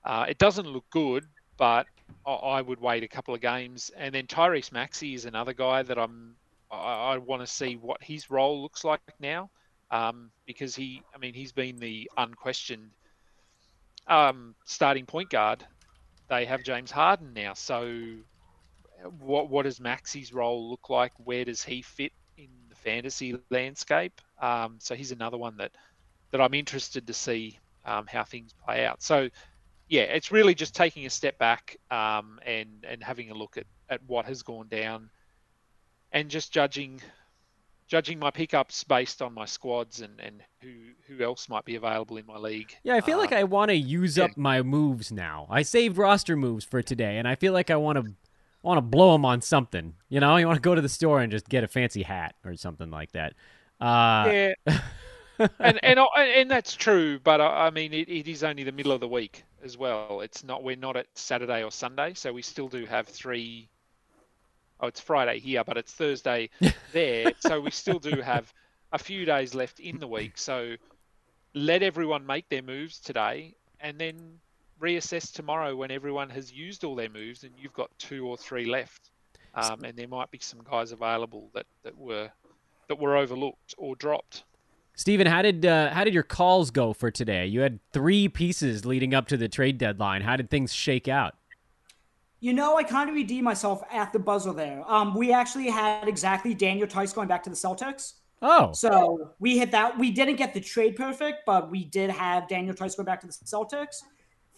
Uh, 0.03 0.25
it 0.29 0.37
doesn't 0.37 0.67
look 0.67 0.85
good, 0.89 1.25
but 1.57 1.87
I, 2.25 2.61
would 2.61 2.79
wait 2.79 3.03
a 3.03 3.07
couple 3.07 3.33
of 3.33 3.41
games. 3.41 3.91
And 3.97 4.13
then 4.13 4.27
Tyrese 4.27 4.71
Maxey 4.71 5.13
is 5.13 5.25
another 5.25 5.53
guy 5.53 5.83
that 5.83 5.97
I'm. 5.97 6.35
I, 6.71 7.13
I 7.13 7.17
want 7.17 7.41
to 7.41 7.47
see 7.47 7.75
what 7.75 8.01
his 8.01 8.29
role 8.29 8.61
looks 8.61 8.83
like 8.83 9.01
now 9.19 9.49
um, 9.91 10.31
because 10.45 10.75
he, 10.75 11.01
I 11.13 11.17
mean, 11.17 11.33
he's 11.33 11.51
been 11.51 11.77
the 11.77 12.09
unquestioned 12.17 12.91
um, 14.07 14.55
starting 14.65 15.05
point 15.05 15.29
guard. 15.29 15.63
They 16.29 16.45
have 16.45 16.63
James 16.63 16.91
Harden 16.91 17.33
now, 17.33 17.53
so 17.55 17.91
what 19.19 19.49
what 19.49 19.63
does 19.63 19.79
Maxey's 19.79 20.33
role 20.33 20.69
look 20.69 20.89
like? 20.89 21.11
Where 21.17 21.45
does 21.45 21.63
he 21.63 21.81
fit 21.81 22.11
in 22.37 22.49
the 22.69 22.75
fantasy 22.75 23.37
landscape? 23.49 24.21
Um, 24.41 24.77
so 24.79 24.95
he's 24.95 25.11
another 25.11 25.37
one 25.37 25.57
that 25.57 25.71
that 26.31 26.41
I'm 26.41 26.53
interested 26.53 27.07
to 27.07 27.13
see 27.13 27.57
um, 27.85 28.05
how 28.07 28.23
things 28.23 28.53
play 28.53 28.85
out. 28.85 29.01
So 29.01 29.29
yeah, 29.87 30.03
it's 30.03 30.31
really 30.31 30.53
just 30.53 30.75
taking 30.75 31.05
a 31.05 31.09
step 31.09 31.37
back 31.37 31.77
um, 31.89 32.39
and 32.45 32.85
and 32.87 33.03
having 33.03 33.31
a 33.31 33.33
look 33.33 33.57
at, 33.57 33.65
at 33.89 34.01
what 34.07 34.25
has 34.25 34.43
gone 34.43 34.67
down, 34.67 35.09
and 36.11 36.29
just 36.29 36.51
judging 36.51 37.01
judging 37.87 38.19
my 38.19 38.29
pickups 38.29 38.83
based 38.83 39.19
on 39.19 39.33
my 39.33 39.45
squads 39.45 40.01
and, 40.01 40.19
and 40.19 40.43
who 40.61 40.69
who 41.07 41.23
else 41.23 41.49
might 41.49 41.65
be 41.65 41.75
available 41.75 42.17
in 42.17 42.25
my 42.27 42.37
league. 42.37 42.75
Yeah, 42.83 42.95
I 42.95 43.01
feel 43.01 43.17
like 43.17 43.31
Um, 43.31 43.39
I 43.39 43.43
want 43.45 43.69
to 43.69 43.75
use 43.75 44.17
yeah. 44.17 44.25
up 44.25 44.37
my 44.37 44.61
moves 44.61 45.11
now. 45.11 45.47
I 45.49 45.63
saved 45.63 45.97
roster 45.97 46.35
moves 46.35 46.65
for 46.65 46.81
today, 46.83 47.17
and 47.17 47.27
I 47.27 47.35
feel 47.35 47.53
like 47.53 47.71
I 47.71 47.75
want 47.75 47.97
to 47.97 48.13
want 48.61 48.77
to 48.77 48.81
blow 48.81 49.13
them 49.13 49.25
on 49.25 49.41
something. 49.41 49.93
You 50.09 50.19
know, 50.19 50.35
you 50.37 50.47
want 50.47 50.57
to 50.57 50.61
go 50.61 50.75
to 50.75 50.81
the 50.81 50.89
store 50.89 51.21
and 51.21 51.31
just 51.31 51.47
get 51.49 51.63
a 51.63 51.67
fancy 51.67 52.03
hat 52.03 52.35
or 52.43 52.55
something 52.55 52.89
like 52.89 53.11
that. 53.13 53.33
Uh, 53.79 54.25
yeah, 54.27 54.53
and 55.59 55.79
and 55.83 55.99
and 56.17 56.51
that's 56.51 56.75
true, 56.75 57.19
but 57.19 57.39
I, 57.39 57.67
I 57.67 57.69
mean 57.69 57.93
it, 57.93 58.09
it 58.09 58.27
is 58.27 58.43
only 58.43 58.63
the 58.63 58.71
middle 58.71 58.91
of 58.91 58.99
the 58.99 59.07
week 59.07 59.43
as 59.63 59.77
well. 59.77 60.21
It's 60.21 60.43
not 60.43 60.63
we're 60.63 60.75
not 60.75 60.97
at 60.97 61.07
Saturday 61.15 61.63
or 61.63 61.71
Sunday, 61.71 62.13
so 62.13 62.33
we 62.33 62.41
still 62.41 62.67
do 62.67 62.85
have 62.85 63.07
three 63.07 63.69
oh, 64.81 64.87
it's 64.87 64.99
Friday 64.99 65.39
here, 65.39 65.63
but 65.63 65.77
it's 65.77 65.93
Thursday 65.93 66.49
there. 66.93 67.33
so 67.39 67.59
we 67.61 67.71
still 67.71 67.99
do 67.99 68.21
have 68.21 68.53
a 68.91 68.97
few 68.97 69.25
days 69.25 69.53
left 69.53 69.79
in 69.79 69.99
the 69.99 70.07
week. 70.07 70.37
So 70.37 70.75
let 71.53 71.83
everyone 71.83 72.25
make 72.25 72.49
their 72.49 72.61
moves 72.61 72.99
today 72.99 73.55
and 73.79 73.97
then 73.97 74.39
reassess 74.81 75.31
tomorrow 75.31 75.75
when 75.75 75.91
everyone 75.91 76.29
has 76.29 76.51
used 76.51 76.83
all 76.83 76.95
their 76.95 77.09
moves 77.09 77.43
and 77.43 77.51
you've 77.57 77.73
got 77.73 77.89
two 77.97 78.27
or 78.27 78.37
three 78.37 78.65
left. 78.65 79.11
Um, 79.55 79.83
and 79.83 79.97
there 79.97 80.07
might 80.07 80.29
be 80.31 80.39
some 80.39 80.59
guys 80.69 80.91
available 80.91 81.49
that, 81.53 81.65
that 81.83 81.97
were 81.97 82.29
that 82.87 82.99
were 82.99 83.17
overlooked 83.17 83.75
or 83.77 83.95
dropped. 83.95 84.43
Steven, 84.95 85.27
how 85.27 85.41
did 85.41 85.65
uh, 85.65 85.91
how 85.91 86.03
did 86.03 86.13
your 86.13 86.23
calls 86.23 86.71
go 86.71 86.93
for 86.93 87.09
today? 87.09 87.45
You 87.45 87.61
had 87.61 87.79
three 87.93 88.27
pieces 88.27 88.85
leading 88.85 89.13
up 89.13 89.27
to 89.29 89.37
the 89.37 89.47
trade 89.47 89.77
deadline. 89.77 90.21
How 90.21 90.35
did 90.35 90.49
things 90.49 90.73
shake 90.73 91.07
out? 91.07 91.35
You 92.41 92.53
know, 92.53 92.77
I 92.77 92.83
kind 92.83 93.09
of 93.09 93.15
redeemed 93.15 93.43
myself 93.43 93.81
at 93.91 94.13
the 94.13 94.19
buzzer 94.19 94.53
there. 94.53 94.83
Um, 94.89 95.13
we 95.13 95.33
actually 95.33 95.69
had 95.69 96.07
exactly 96.07 96.53
Daniel 96.53 96.87
Theis 96.87 97.13
going 97.13 97.27
back 97.27 97.43
to 97.43 97.49
the 97.49 97.55
Celtics. 97.55 98.13
Oh, 98.41 98.71
So 98.71 99.31
we 99.39 99.57
hit 99.57 99.71
that. 99.71 99.97
We 99.99 100.11
didn't 100.11 100.37
get 100.37 100.53
the 100.53 100.61
trade 100.61 100.95
perfect, 100.95 101.39
but 101.45 101.69
we 101.69 101.83
did 101.83 102.09
have 102.09 102.47
Daniel 102.47 102.73
Theis 102.73 102.95
go 102.95 103.03
back 103.03 103.19
to 103.21 103.27
the 103.27 103.33
Celtics. 103.33 104.03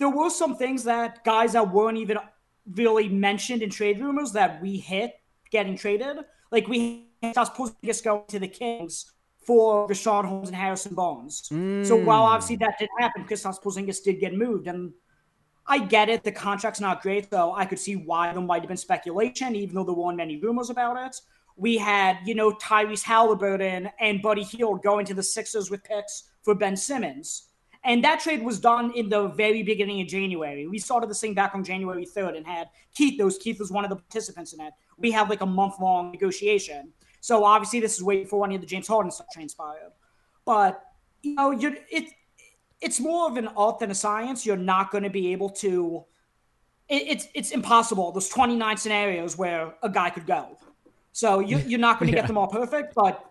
There 0.01 0.09
were 0.09 0.31
some 0.31 0.57
things 0.57 0.83
that 0.85 1.23
guys 1.23 1.53
that 1.53 1.71
weren't 1.71 1.99
even 1.99 2.17
really 2.65 3.07
mentioned 3.07 3.61
in 3.61 3.69
trade 3.69 3.99
rumors 4.01 4.31
that 4.31 4.59
we 4.59 4.77
hit 4.77 5.13
getting 5.51 5.77
traded. 5.77 6.17
Like 6.51 6.67
we 6.67 7.11
hit 7.21 7.37
us 7.37 7.51
going 8.01 8.23
to 8.27 8.39
the 8.39 8.47
Kings 8.47 9.11
for 9.45 9.87
Richaun 9.87 10.25
Holmes 10.25 10.47
and 10.49 10.57
Harrison 10.57 10.95
Barnes. 10.95 11.43
So 11.49 11.55
mm. 11.55 12.03
while 12.03 12.23
obviously 12.23 12.55
that 12.55 12.79
didn't 12.79 12.99
happen, 12.99 13.25
Kristaps 13.25 13.61
Porzingis 13.61 14.03
did 14.03 14.19
get 14.19 14.33
moved, 14.33 14.65
and 14.65 14.91
I 15.67 15.77
get 15.77 16.09
it. 16.09 16.23
The 16.23 16.31
contract's 16.31 16.81
not 16.81 17.03
great, 17.03 17.29
so 17.29 17.53
I 17.53 17.65
could 17.65 17.77
see 17.77 17.95
why 17.95 18.33
there 18.33 18.41
might 18.41 18.63
have 18.63 18.69
been 18.69 18.77
speculation, 18.77 19.55
even 19.55 19.75
though 19.75 19.83
there 19.83 19.93
weren't 19.93 20.17
many 20.17 20.37
rumors 20.37 20.71
about 20.71 20.97
it. 20.97 21.15
We 21.57 21.77
had, 21.77 22.17
you 22.25 22.33
know, 22.33 22.53
Tyrese 22.53 23.03
Halliburton 23.03 23.91
and 23.99 24.19
Buddy 24.19 24.41
Hield 24.41 24.81
going 24.81 25.05
to 25.05 25.13
the 25.13 25.21
Sixers 25.21 25.69
with 25.69 25.83
picks 25.83 26.31
for 26.41 26.55
Ben 26.55 26.75
Simmons. 26.75 27.49
And 27.83 28.03
that 28.03 28.19
trade 28.19 28.43
was 28.43 28.59
done 28.59 28.91
in 28.95 29.09
the 29.09 29.29
very 29.29 29.63
beginning 29.63 30.01
of 30.01 30.07
January. 30.07 30.67
We 30.67 30.77
started 30.77 31.09
this 31.09 31.19
thing 31.19 31.33
back 31.33 31.55
on 31.55 31.63
January 31.63 32.05
3rd 32.05 32.37
and 32.37 32.45
had 32.45 32.69
Keith, 32.93 33.17
those 33.17 33.37
Keith 33.39 33.59
was 33.59 33.71
one 33.71 33.83
of 33.83 33.89
the 33.89 33.95
participants 33.95 34.53
in 34.53 34.61
it. 34.61 34.73
We 34.97 35.09
had 35.09 35.29
like 35.29 35.41
a 35.41 35.47
month 35.47 35.75
long 35.81 36.11
negotiation. 36.11 36.93
So 37.21 37.43
obviously 37.43 37.79
this 37.79 37.95
is 37.95 38.03
way 38.03 38.23
before 38.23 38.45
any 38.45 38.55
of 38.55 38.61
the 38.61 38.67
James 38.67 38.87
Harden 38.87 39.11
stuff 39.11 39.27
transpired. 39.33 39.91
But 40.45 40.83
you 41.23 41.33
know, 41.35 41.51
you're 41.51 41.75
it 41.89 42.11
it's 42.81 42.99
more 42.99 43.29
of 43.29 43.37
an 43.37 43.47
art 43.49 43.79
than 43.79 43.91
a 43.91 43.95
science. 43.95 44.45
You're 44.45 44.57
not 44.57 44.91
going 44.91 45.03
to 45.03 45.09
be 45.09 45.31
able 45.31 45.49
to 45.49 46.05
it, 46.89 47.03
it's 47.07 47.27
it's 47.33 47.51
impossible. 47.51 48.11
There's 48.11 48.29
29 48.29 48.77
scenarios 48.77 49.37
where 49.37 49.73
a 49.81 49.89
guy 49.89 50.09
could 50.09 50.27
go. 50.27 50.57
So 51.13 51.39
you, 51.39 51.57
you're 51.59 51.79
not 51.79 51.99
going 51.99 52.11
to 52.11 52.15
yeah. 52.15 52.23
get 52.23 52.27
them 52.27 52.37
all 52.37 52.47
perfect, 52.47 52.93
but 52.95 53.25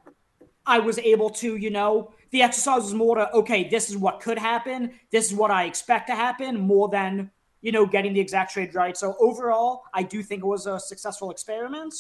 I 0.66 0.78
was 0.78 0.98
able 0.98 1.30
to, 1.30 1.56
you 1.56 1.70
know, 1.70 2.12
the 2.30 2.42
exercise 2.42 2.82
was 2.82 2.94
more 2.94 3.16
to, 3.16 3.32
okay, 3.32 3.68
this 3.68 3.90
is 3.90 3.96
what 3.96 4.20
could 4.20 4.38
happen. 4.38 4.92
This 5.10 5.26
is 5.30 5.34
what 5.34 5.50
I 5.50 5.64
expect 5.64 6.06
to 6.08 6.14
happen 6.14 6.60
more 6.60 6.88
than, 6.88 7.30
you 7.60 7.72
know, 7.72 7.86
getting 7.86 8.12
the 8.12 8.20
exact 8.20 8.52
trade 8.52 8.74
right. 8.74 8.96
So 8.96 9.16
overall, 9.18 9.82
I 9.92 10.02
do 10.02 10.22
think 10.22 10.42
it 10.42 10.46
was 10.46 10.66
a 10.66 10.78
successful 10.78 11.30
experiment. 11.30 11.94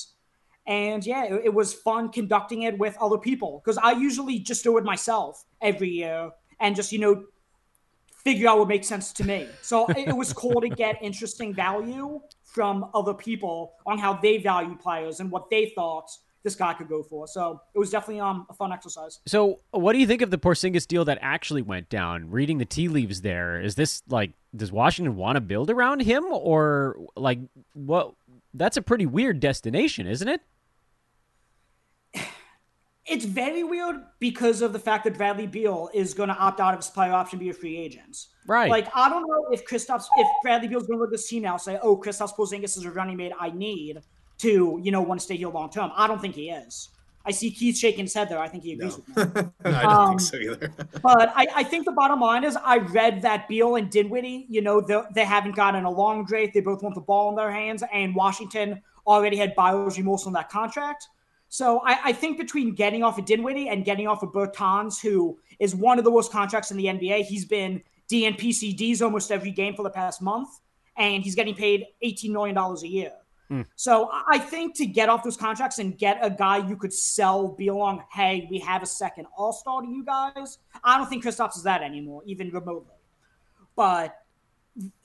And 0.66 1.04
yeah, 1.04 1.24
it, 1.24 1.42
it 1.46 1.54
was 1.54 1.74
fun 1.74 2.10
conducting 2.10 2.62
it 2.62 2.78
with 2.78 2.96
other 3.00 3.18
people 3.18 3.60
because 3.64 3.78
I 3.78 3.92
usually 3.92 4.38
just 4.38 4.62
do 4.62 4.78
it 4.78 4.84
myself 4.84 5.44
every 5.60 5.88
year 5.88 6.30
and 6.60 6.76
just, 6.76 6.92
you 6.92 7.00
know, 7.00 7.24
figure 8.12 8.48
out 8.48 8.58
what 8.58 8.68
makes 8.68 8.86
sense 8.86 9.12
to 9.14 9.24
me. 9.24 9.48
So 9.62 9.86
it 9.96 10.14
was 10.16 10.32
cool 10.32 10.60
to 10.60 10.68
get 10.68 11.02
interesting 11.02 11.54
value 11.54 12.20
from 12.44 12.90
other 12.94 13.14
people 13.14 13.72
on 13.86 13.98
how 13.98 14.14
they 14.14 14.38
value 14.38 14.76
players 14.76 15.20
and 15.20 15.30
what 15.30 15.50
they 15.50 15.72
thought 15.74 16.10
this 16.42 16.54
guy 16.54 16.72
could 16.74 16.88
go 16.88 17.02
for. 17.02 17.26
So 17.26 17.60
it 17.74 17.78
was 17.78 17.90
definitely 17.90 18.20
um, 18.20 18.46
a 18.48 18.54
fun 18.54 18.72
exercise. 18.72 19.20
So 19.26 19.60
what 19.70 19.92
do 19.92 19.98
you 19.98 20.06
think 20.06 20.22
of 20.22 20.30
the 20.30 20.38
Porzingis 20.38 20.86
deal 20.86 21.04
that 21.04 21.18
actually 21.20 21.62
went 21.62 21.88
down? 21.88 22.30
Reading 22.30 22.58
the 22.58 22.64
tea 22.64 22.88
leaves 22.88 23.20
there, 23.20 23.60
is 23.60 23.74
this 23.74 24.02
like 24.08 24.32
does 24.54 24.72
Washington 24.72 25.16
want 25.16 25.36
to 25.36 25.40
build 25.40 25.70
around 25.70 26.00
him 26.00 26.24
or 26.24 26.96
like 27.16 27.38
what? 27.74 28.14
That's 28.54 28.76
a 28.76 28.82
pretty 28.82 29.06
weird 29.06 29.40
destination, 29.40 30.06
isn't 30.06 30.28
it? 30.28 30.40
It's 33.06 33.24
very 33.24 33.64
weird 33.64 33.96
because 34.20 34.62
of 34.62 34.72
the 34.72 34.78
fact 34.78 35.02
that 35.02 35.18
Bradley 35.18 35.48
Beal 35.48 35.90
is 35.92 36.14
going 36.14 36.28
to 36.28 36.34
opt 36.36 36.60
out 36.60 36.74
of 36.74 36.78
his 36.78 36.86
player 36.86 37.10
option, 37.10 37.40
be 37.40 37.50
a 37.50 37.52
free 37.52 37.76
agent. 37.76 38.26
Right. 38.46 38.70
Like 38.70 38.86
I 38.94 39.08
don't 39.08 39.26
know 39.26 39.48
if 39.50 39.66
Kristaps, 39.66 40.04
if 40.16 40.28
Bradley 40.44 40.68
Beal's 40.68 40.86
going 40.86 40.98
to 40.98 41.00
look 41.00 41.08
at 41.08 41.12
this 41.12 41.26
team 41.26 41.42
now, 41.42 41.56
say, 41.56 41.76
"Oh, 41.82 41.96
Kristaps 41.96 42.36
Porzingis 42.36 42.76
is 42.76 42.84
a 42.84 42.90
running 42.92 43.16
mate 43.16 43.32
I 43.40 43.50
need 43.50 44.00
to, 44.40 44.80
you 44.82 44.90
know, 44.90 45.02
want 45.02 45.20
to 45.20 45.24
stay 45.24 45.36
here 45.36 45.48
long 45.48 45.70
term." 45.70 45.90
I 45.94 46.06
don't 46.06 46.20
think 46.20 46.34
he 46.34 46.50
is. 46.50 46.88
I 47.24 47.32
see 47.32 47.50
Keith 47.50 47.76
shaking 47.76 48.06
his 48.06 48.14
head 48.14 48.28
there. 48.28 48.38
I 48.38 48.48
think 48.48 48.64
he 48.64 48.72
agrees 48.72 48.98
no. 48.98 49.24
with 49.24 49.34
me. 49.34 49.42
I 49.64 49.82
don't 49.82 49.92
um, 49.92 50.08
think 50.08 50.20
so 50.20 50.36
either. 50.38 50.72
but 51.02 51.32
I, 51.36 51.46
I, 51.54 51.62
think 51.64 51.84
the 51.84 51.92
bottom 51.92 52.20
line 52.20 52.44
is 52.44 52.56
I 52.56 52.78
read 52.78 53.20
that 53.22 53.46
Beal 53.46 53.76
and 53.76 53.90
Dinwiddie, 53.90 54.46
you 54.48 54.62
know, 54.62 54.80
they 55.14 55.24
haven't 55.24 55.54
gotten 55.54 55.84
a 55.84 55.90
long 55.90 56.24
draft. 56.24 56.54
They 56.54 56.60
both 56.60 56.82
want 56.82 56.94
the 56.94 57.02
ball 57.02 57.28
in 57.28 57.36
their 57.36 57.50
hands, 57.50 57.82
and 57.92 58.14
Washington 58.14 58.80
already 59.06 59.36
had 59.36 59.54
buyer's 59.54 59.98
remorse 59.98 60.26
on 60.26 60.32
that 60.32 60.48
contract. 60.48 61.08
So 61.48 61.80
I, 61.84 61.98
I, 62.06 62.12
think 62.12 62.38
between 62.38 62.74
getting 62.74 63.02
off 63.02 63.18
of 63.18 63.24
Dinwiddie 63.24 63.68
and 63.68 63.84
getting 63.84 64.06
off 64.06 64.22
of 64.22 64.30
Bertans, 64.30 65.00
who 65.00 65.36
is 65.58 65.74
one 65.74 65.98
of 65.98 66.04
the 66.04 66.10
worst 66.10 66.30
contracts 66.30 66.70
in 66.70 66.76
the 66.76 66.84
NBA, 66.84 67.24
he's 67.24 67.44
been 67.44 67.82
DNPCDs 68.08 69.02
almost 69.02 69.32
every 69.32 69.50
game 69.50 69.74
for 69.74 69.82
the 69.82 69.90
past 69.90 70.22
month, 70.22 70.48
and 70.96 71.24
he's 71.24 71.34
getting 71.34 71.54
paid 71.54 71.86
$18 72.04 72.30
million 72.30 72.56
a 72.56 72.86
year. 72.86 73.12
Mm. 73.50 73.66
So 73.74 74.08
I 74.28 74.38
think 74.38 74.76
to 74.76 74.86
get 74.86 75.08
off 75.08 75.24
those 75.24 75.36
contracts 75.36 75.78
and 75.78 75.98
get 75.98 76.18
a 76.22 76.30
guy 76.30 76.58
you 76.68 76.76
could 76.76 76.92
sell, 76.92 77.48
be 77.48 77.68
along, 77.68 78.04
hey, 78.12 78.46
we 78.50 78.60
have 78.60 78.82
a 78.82 78.86
second 78.86 79.26
all 79.36 79.52
star 79.52 79.82
to 79.82 79.88
you 79.88 80.04
guys. 80.04 80.58
I 80.84 80.96
don't 80.96 81.08
think 81.08 81.24
Kristaps 81.24 81.56
is 81.56 81.64
that 81.64 81.82
anymore, 81.82 82.22
even 82.26 82.50
remotely. 82.50 82.94
But 83.74 84.16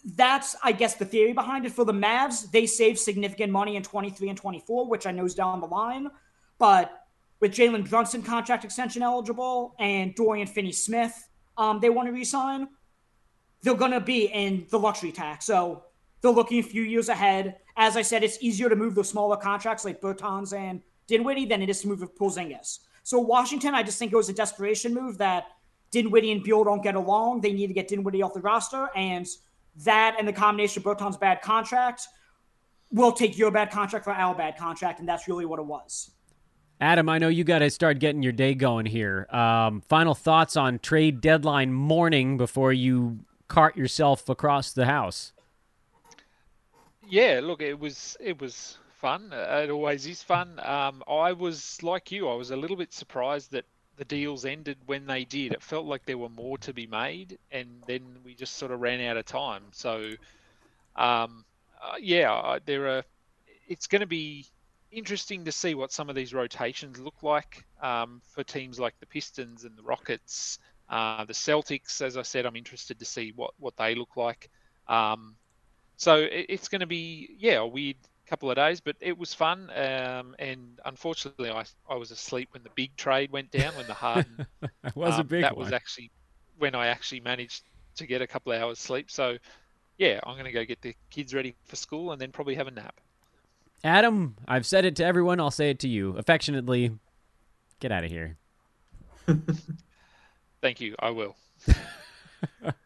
that's, 0.03 0.55
I 0.63 0.71
guess, 0.71 0.95
the 0.95 1.05
theory 1.05 1.33
behind 1.33 1.65
it. 1.65 1.71
For 1.71 1.85
the 1.85 1.93
Mavs, 1.93 2.49
they 2.51 2.67
save 2.67 2.99
significant 2.99 3.51
money 3.51 3.75
in 3.75 3.83
23 3.83 4.29
and 4.29 4.37
24, 4.37 4.87
which 4.87 5.07
I 5.07 5.11
know 5.11 5.25
is 5.25 5.33
down 5.33 5.59
the 5.59 5.67
line. 5.67 6.09
But 6.59 6.91
with 7.39 7.51
Jalen 7.51 7.89
Brunson 7.89 8.21
contract 8.21 8.63
extension 8.63 9.01
eligible 9.01 9.75
and 9.79 10.13
Dorian 10.15 10.47
Finney 10.47 10.71
Smith, 10.71 11.29
um, 11.57 11.79
they 11.79 11.89
want 11.89 12.07
to 12.07 12.13
resign, 12.13 12.67
they're 13.63 13.73
going 13.73 13.91
to 13.91 14.01
be 14.01 14.25
in 14.25 14.67
the 14.69 14.77
luxury 14.77 15.11
tax. 15.11 15.45
So 15.45 15.83
they're 16.21 16.31
looking 16.31 16.59
a 16.59 16.63
few 16.63 16.83
years 16.83 17.09
ahead. 17.09 17.57
As 17.77 17.97
I 17.97 18.01
said, 18.01 18.23
it's 18.23 18.37
easier 18.41 18.69
to 18.69 18.75
move 18.75 18.95
the 18.95 19.03
smaller 19.03 19.37
contracts 19.37 19.83
like 19.83 20.01
Bertans 20.01 20.57
and 20.57 20.81
Dinwiddie 21.07 21.45
than 21.45 21.61
it 21.61 21.69
is 21.69 21.81
to 21.81 21.87
move 21.87 22.01
with 22.01 22.17
Porzingis. 22.17 22.79
So 23.03 23.19
Washington, 23.19 23.75
I 23.75 23.83
just 23.83 23.99
think 23.99 24.11
it 24.13 24.15
was 24.15 24.29
a 24.29 24.33
desperation 24.33 24.93
move 24.93 25.17
that 25.19 25.45
Dinwiddie 25.91 26.31
and 26.31 26.43
Beal 26.43 26.63
don't 26.63 26.81
get 26.81 26.95
along. 26.95 27.41
They 27.41 27.53
need 27.53 27.67
to 27.67 27.73
get 27.73 27.87
Dinwiddie 27.87 28.21
off 28.21 28.33
the 28.33 28.41
roster, 28.41 28.89
and 28.95 29.27
that 29.83 30.15
and 30.17 30.27
the 30.27 30.33
combination 30.33 30.81
of 30.81 30.97
Bertans' 30.97 31.19
bad 31.19 31.41
contract 31.41 32.07
will 32.91 33.11
take 33.11 33.37
your 33.37 33.51
bad 33.51 33.71
contract 33.71 34.05
for 34.05 34.13
our 34.13 34.33
bad 34.33 34.57
contract, 34.57 34.99
and 34.99 35.07
that's 35.07 35.27
really 35.27 35.45
what 35.45 35.59
it 35.59 35.65
was. 35.65 36.11
Adam, 36.81 37.07
I 37.07 37.19
know 37.19 37.29
you 37.29 37.43
got 37.43 37.59
to 37.59 37.69
start 37.69 37.99
getting 37.99 38.21
your 38.21 38.33
day 38.33 38.53
going 38.53 38.85
here. 38.85 39.27
Um, 39.29 39.81
final 39.81 40.13
thoughts 40.13 40.57
on 40.57 40.79
trade 40.79 41.21
deadline 41.21 41.71
morning 41.71 42.37
before 42.37 42.73
you 42.73 43.19
cart 43.47 43.77
yourself 43.77 44.27
across 44.27 44.73
the 44.73 44.85
house. 44.85 45.31
Yeah, 47.07 47.39
look, 47.43 47.61
it 47.61 47.79
was 47.79 48.17
it 48.19 48.39
was 48.41 48.77
fun. 48.89 49.31
It 49.31 49.69
always 49.69 50.05
is 50.07 50.23
fun. 50.23 50.59
Um, 50.59 51.03
I 51.07 51.33
was 51.33 51.81
like 51.83 52.11
you. 52.11 52.27
I 52.27 52.35
was 52.35 52.51
a 52.51 52.55
little 52.57 52.75
bit 52.77 52.93
surprised 52.93 53.51
that 53.51 53.65
the 53.97 54.05
deals 54.05 54.45
ended 54.45 54.77
when 54.85 55.05
they 55.05 55.23
did. 55.25 55.53
It 55.53 55.61
felt 55.61 55.85
like 55.85 56.05
there 56.05 56.17
were 56.17 56.29
more 56.29 56.57
to 56.59 56.73
be 56.73 56.87
made, 56.87 57.37
and 57.51 57.83
then 57.87 58.19
we 58.23 58.33
just 58.35 58.55
sort 58.57 58.71
of 58.71 58.81
ran 58.81 59.01
out 59.01 59.17
of 59.17 59.25
time. 59.25 59.63
So, 59.71 60.15
um, 60.95 61.45
uh, 61.81 61.95
yeah, 61.99 62.59
there 62.65 62.87
are. 62.97 63.03
It's 63.67 63.87
going 63.87 64.01
to 64.01 64.07
be 64.07 64.45
interesting 64.91 65.45
to 65.45 65.51
see 65.51 65.75
what 65.75 65.91
some 65.91 66.09
of 66.09 66.15
these 66.15 66.33
rotations 66.33 66.99
look 66.99 67.23
like 67.23 67.65
um, 67.81 68.21
for 68.33 68.43
teams 68.43 68.79
like 68.79 68.99
the 68.99 69.05
Pistons 69.07 69.63
and 69.65 69.77
the 69.77 69.83
Rockets, 69.83 70.59
uh, 70.89 71.25
the 71.25 71.33
Celtics. 71.33 72.01
As 72.01 72.17
I 72.17 72.21
said, 72.23 72.45
I'm 72.45 72.55
interested 72.55 72.99
to 72.99 73.05
see 73.05 73.31
what 73.35 73.53
what 73.59 73.77
they 73.77 73.95
look 73.95 74.17
like. 74.17 74.49
Um, 74.87 75.35
so 75.97 76.17
it, 76.17 76.45
it's 76.49 76.67
going 76.67 76.81
to 76.81 76.87
be 76.87 77.35
yeah 77.37 77.59
a 77.59 77.67
weird 77.67 77.97
couple 78.25 78.49
of 78.49 78.55
days, 78.55 78.79
but 78.81 78.95
it 78.99 79.17
was 79.17 79.33
fun. 79.33 79.69
Um, 79.75 80.35
and 80.39 80.79
unfortunately, 80.85 81.49
I 81.49 81.65
I 81.89 81.95
was 81.95 82.11
asleep 82.11 82.49
when 82.51 82.63
the 82.63 82.69
big 82.75 82.95
trade 82.95 83.31
went 83.31 83.51
down 83.51 83.75
when 83.75 83.87
the 83.87 83.93
Harden 83.93 84.45
was 84.95 85.15
a 85.17 85.21
um, 85.21 85.27
big 85.27 85.41
that 85.41 85.55
one. 85.55 85.65
was 85.65 85.73
actually 85.73 86.11
when 86.57 86.75
I 86.75 86.87
actually 86.87 87.19
managed 87.19 87.63
to 87.97 88.05
get 88.05 88.21
a 88.21 88.27
couple 88.27 88.51
of 88.51 88.61
hours 88.61 88.79
sleep. 88.79 89.09
So 89.11 89.37
yeah, 89.97 90.19
I'm 90.23 90.33
going 90.35 90.45
to 90.45 90.51
go 90.51 90.65
get 90.65 90.81
the 90.81 90.95
kids 91.09 91.33
ready 91.33 91.55
for 91.65 91.75
school 91.75 92.11
and 92.11 92.19
then 92.19 92.31
probably 92.31 92.55
have 92.55 92.67
a 92.67 92.71
nap. 92.71 92.99
Adam, 93.83 94.35
I've 94.47 94.65
said 94.65 94.85
it 94.85 94.95
to 94.97 95.05
everyone. 95.05 95.39
I'll 95.39 95.51
say 95.51 95.69
it 95.69 95.79
to 95.79 95.87
you 95.87 96.17
affectionately. 96.17 96.91
Get 97.79 97.91
out 97.91 98.03
of 98.03 98.11
here. 98.11 98.37
Thank 100.61 100.81
you. 100.81 100.95
I 100.99 101.11
will. 101.11 101.35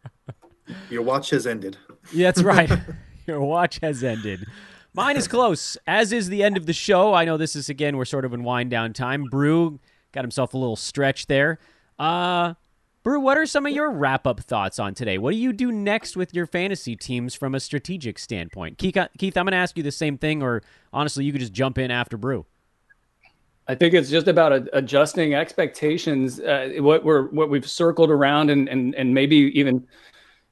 Your 0.89 1.01
watch 1.01 1.30
has 1.32 1.47
ended. 1.47 1.78
Yeah, 2.11 2.28
that's 2.28 2.43
right. 2.43 2.72
Your 3.28 3.41
watch 3.41 3.80
has 3.82 4.03
ended. 4.03 4.45
Mine 4.93 5.17
is 5.17 5.28
close, 5.28 5.78
as 5.86 6.11
is 6.11 6.30
the 6.30 6.43
end 6.43 6.57
of 6.57 6.65
the 6.65 6.74
show. 6.74 7.13
I 7.13 7.26
know 7.26 7.38
this 7.38 7.55
is 7.55 7.70
again 7.70 7.95
we're 7.95 8.05
sort 8.05 8.26
of 8.26 8.34
in 8.34 8.43
wind 8.43 8.72
down 8.72 8.93
time. 8.93 9.26
Brew 9.26 9.80
got 10.11 10.24
himself 10.24 10.53
a 10.53 10.57
little 10.57 10.76
stretch 10.76 11.28
there. 11.28 11.59
Uh 11.97 12.55
Brew, 13.01 13.22
what 13.22 13.38
are 13.38 13.45
some 13.45 13.65
of 13.65 13.72
your 13.72 13.91
wrap 13.91 14.28
up 14.28 14.41
thoughts 14.41 14.78
on 14.78 14.93
today? 14.93 15.17
What 15.17 15.32
do 15.32 15.38
you 15.38 15.53
do 15.53 15.72
next 15.72 16.17
with 16.17 16.34
your 16.34 16.45
fantasy 16.45 16.97
teams 16.97 17.34
from 17.34 17.55
a 17.55 17.59
strategic 17.59 18.20
standpoint? 18.20 18.78
Keith, 18.78 18.97
Keith 19.17 19.38
I'm 19.38 19.45
going 19.45 19.53
to 19.53 19.57
ask 19.57 19.78
you 19.78 19.84
the 19.84 19.91
same 19.91 20.17
thing, 20.17 20.43
or 20.43 20.61
honestly, 20.91 21.24
you 21.24 21.32
could 21.32 21.39
just 21.39 21.53
jump 21.53 21.78
in 21.78 21.91
after 21.91 22.17
Brew. 22.17 22.45
I 23.70 23.76
think 23.76 23.93
it's 23.93 24.09
just 24.09 24.28
about 24.28 24.67
adjusting 24.74 25.34
expectations. 25.34 26.41
Uh, 26.41 26.74
what 26.80 27.05
we're 27.05 27.28
what 27.30 27.49
we've 27.49 27.70
circled 27.70 28.09
around, 28.09 28.49
and 28.49 28.67
and 28.67 28.93
and 28.95 29.13
maybe 29.13 29.38
even, 29.57 29.88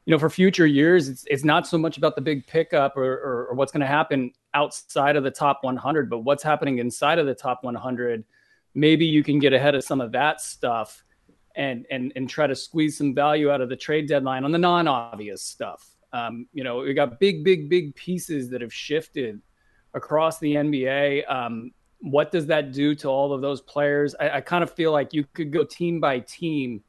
you 0.08 0.12
know, 0.12 0.20
for 0.20 0.30
future 0.30 0.66
years, 0.66 1.10
it's 1.10 1.26
it's 1.30 1.44
not 1.44 1.68
so 1.68 1.78
much 1.78 1.98
about 1.98 2.16
the 2.16 2.22
big 2.22 2.48
pickup 2.48 2.96
or 2.96 3.04
or, 3.04 3.48
or 3.48 3.56
what's 3.56 3.74
going 3.74 3.82
to 3.82 3.88
happen 3.88 4.32
outside 4.54 5.18
of 5.18 5.26
the 5.26 5.32
top 5.32 5.66
100, 5.66 6.10
but 6.10 6.20
what's 6.20 6.42
happening 6.42 6.78
inside 6.78 7.20
of 7.20 7.26
the 7.26 7.36
top 7.36 7.66
100. 7.66 8.24
Maybe 8.74 9.06
you 9.06 9.22
can 9.22 9.38
get 9.38 9.52
ahead 9.52 9.76
of 9.76 9.84
some 9.84 10.00
of 10.00 10.14
that 10.14 10.40
stuff 10.40 11.04
and 11.58 11.86
and 11.92 12.14
and 12.16 12.30
try 12.30 12.48
to 12.48 12.56
squeeze 12.56 12.98
some 12.98 13.14
value 13.14 13.52
out 13.52 13.60
of 13.60 13.68
the 13.68 13.76
trade 13.76 14.08
deadline 14.08 14.46
on 14.46 14.54
the 14.54 14.58
non-obvious 14.58 15.44
stuff. 15.44 15.86
Um, 16.14 16.48
you 16.54 16.64
know, 16.64 16.78
we 16.78 16.94
got 16.94 17.20
big, 17.20 17.44
big, 17.44 17.70
big 17.70 17.94
pieces 17.94 18.50
that 18.52 18.62
have 18.62 18.74
shifted 18.74 19.42
across 19.94 20.40
the 20.40 20.56
NBA. 20.56 21.30
Um, 21.30 21.72
what 22.00 22.32
does 22.32 22.46
that 22.46 22.72
do 22.72 22.96
to 22.96 23.10
all 23.10 23.34
of 23.34 23.42
those 23.42 23.60
players? 23.60 24.16
I, 24.18 24.30
I 24.30 24.42
kind 24.42 24.64
of 24.64 24.72
feel 24.72 24.94
like 24.94 25.14
you 25.14 25.26
could 25.34 25.52
go 25.52 25.66
team 25.66 26.00
by 26.00 26.20
team. 26.20 26.82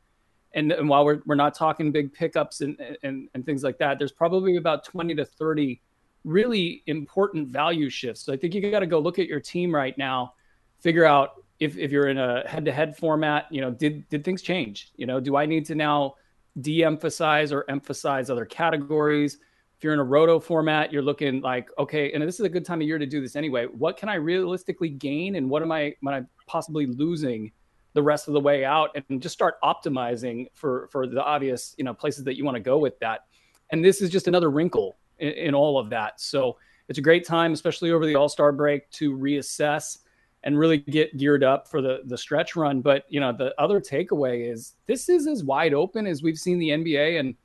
And, 0.55 0.73
and 0.73 0.89
while 0.89 1.05
we're, 1.05 1.21
we're 1.27 1.35
not 1.35 1.55
talking 1.55 1.93
big 1.93 2.13
pickups 2.13 2.63
and, 2.63 2.79
and, 3.03 3.29
and 3.35 3.45
things 3.45 3.63
like 3.63 3.79
that, 3.79 3.99
there's 3.99 4.13
probably 4.13 4.57
about 4.57 4.85
20 4.85 5.15
to 5.17 5.25
30 5.25 5.81
really 6.25 6.83
important 6.87 7.49
value 7.49 7.91
shifts. 7.91 8.23
So 8.23 8.33
I 8.33 8.37
think 8.37 8.55
you 8.55 8.71
got 8.71 8.81
to 8.81 8.87
go 8.87 8.99
look 8.99 9.19
at 9.19 9.27
your 9.27 9.41
team 9.41 9.75
right 9.75 9.97
now, 9.99 10.35
figure 10.81 11.05
out 11.05 11.45
if, 11.61 11.77
if 11.77 11.91
you're 11.91 12.09
in 12.09 12.19
a 12.19 12.49
head-to-head 12.49 12.97
format, 12.97 13.47
you 13.51 13.61
know, 13.61 13.71
did 13.71 14.09
did 14.09 14.25
things 14.25 14.43
change? 14.43 14.93
You 14.97 15.07
know, 15.07 15.21
do 15.21 15.37
I 15.37 15.45
need 15.45 15.67
to 15.67 15.75
now 15.75 16.15
de-emphasize 16.61 17.53
or 17.53 17.65
emphasize 17.69 18.31
other 18.31 18.45
categories. 18.45 19.39
If 19.77 19.85
you're 19.85 19.93
in 19.93 20.01
a 20.01 20.05
roto 20.05 20.41
format, 20.41 20.93
you're 20.93 21.03
looking 21.03 21.41
like, 21.41 21.69
okay, 21.79 22.13
and 22.13 22.23
this 22.23 22.41
is 22.41 22.47
a 22.47 22.49
good 22.49 22.65
time 22.65 22.81
of 22.81 22.87
year 22.87 22.99
to 22.99 23.07
do 23.07 23.21
this 23.21 23.37
anyway. 23.37 23.67
What 23.67 23.97
can 23.97 24.09
I 24.09 24.15
realistically 24.15 24.89
gain, 24.89 25.37
and 25.37 25.49
what 25.49 25.63
am 25.63 25.71
I, 25.71 25.95
am 26.03 26.09
I 26.09 26.23
possibly 26.47 26.87
losing 26.87 27.53
the 27.95 28.03
rest 28.03 28.29
of 28.29 28.35
the 28.35 28.41
way 28.41 28.65
out, 28.65 28.91
and 28.97 29.21
just 29.21 29.33
start 29.33 29.55
optimizing 29.63 30.47
for 30.55 30.89
for 30.91 31.07
the 31.07 31.23
obvious, 31.23 31.75
you 31.79 31.85
know, 31.85 31.95
places 31.95 32.25
that 32.25 32.37
you 32.37 32.45
want 32.45 32.57
to 32.57 32.61
go 32.61 32.79
with 32.79 32.99
that. 33.01 33.27
And 33.71 33.85
this 33.85 34.01
is 34.01 34.11
just 34.11 34.29
another 34.29 34.51
wrinkle 34.51 34.97
in, 35.19 35.31
in 35.31 35.55
all 35.55 35.79
of 35.79 35.91
that. 35.91 36.21
So 36.21 36.59
it's 36.89 36.99
a 36.99 37.03
great 37.03 37.27
time, 37.27 37.53
especially 37.53 37.91
over 37.91 38.07
the 38.07 38.15
All 38.15 38.29
Star 38.29 38.53
break, 38.53 38.91
to 38.93 39.17
reassess 39.17 39.99
and 40.45 40.59
really 40.59 40.79
get 40.79 41.17
geared 41.17 41.43
up 41.43 41.69
for 41.69 41.83
the 41.83 42.01
the 42.05 42.17
stretch 42.17 42.57
run. 42.57 42.81
But 42.81 43.05
you 43.09 43.21
know, 43.21 43.33
the 43.33 43.55
other 43.59 43.81
takeaway 43.81 44.51
is 44.51 44.75
this 44.87 45.09
is 45.09 45.27
as 45.27 45.45
wide 45.45 45.75
open 45.75 46.07
as 46.07 46.23
we've 46.23 46.39
seen 46.39 46.59
the 46.59 46.71
NBA 46.71 47.19
in 47.19 47.37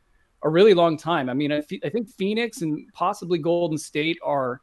a 0.43 0.49
really 0.49 0.73
long 0.73 0.97
time. 0.97 1.29
I 1.29 1.33
mean, 1.33 1.51
I 1.51 1.61
think 1.61 2.09
Phoenix 2.09 2.61
and 2.61 2.85
possibly 2.93 3.39
Golden 3.39 3.77
State 3.77 4.19
are, 4.23 4.61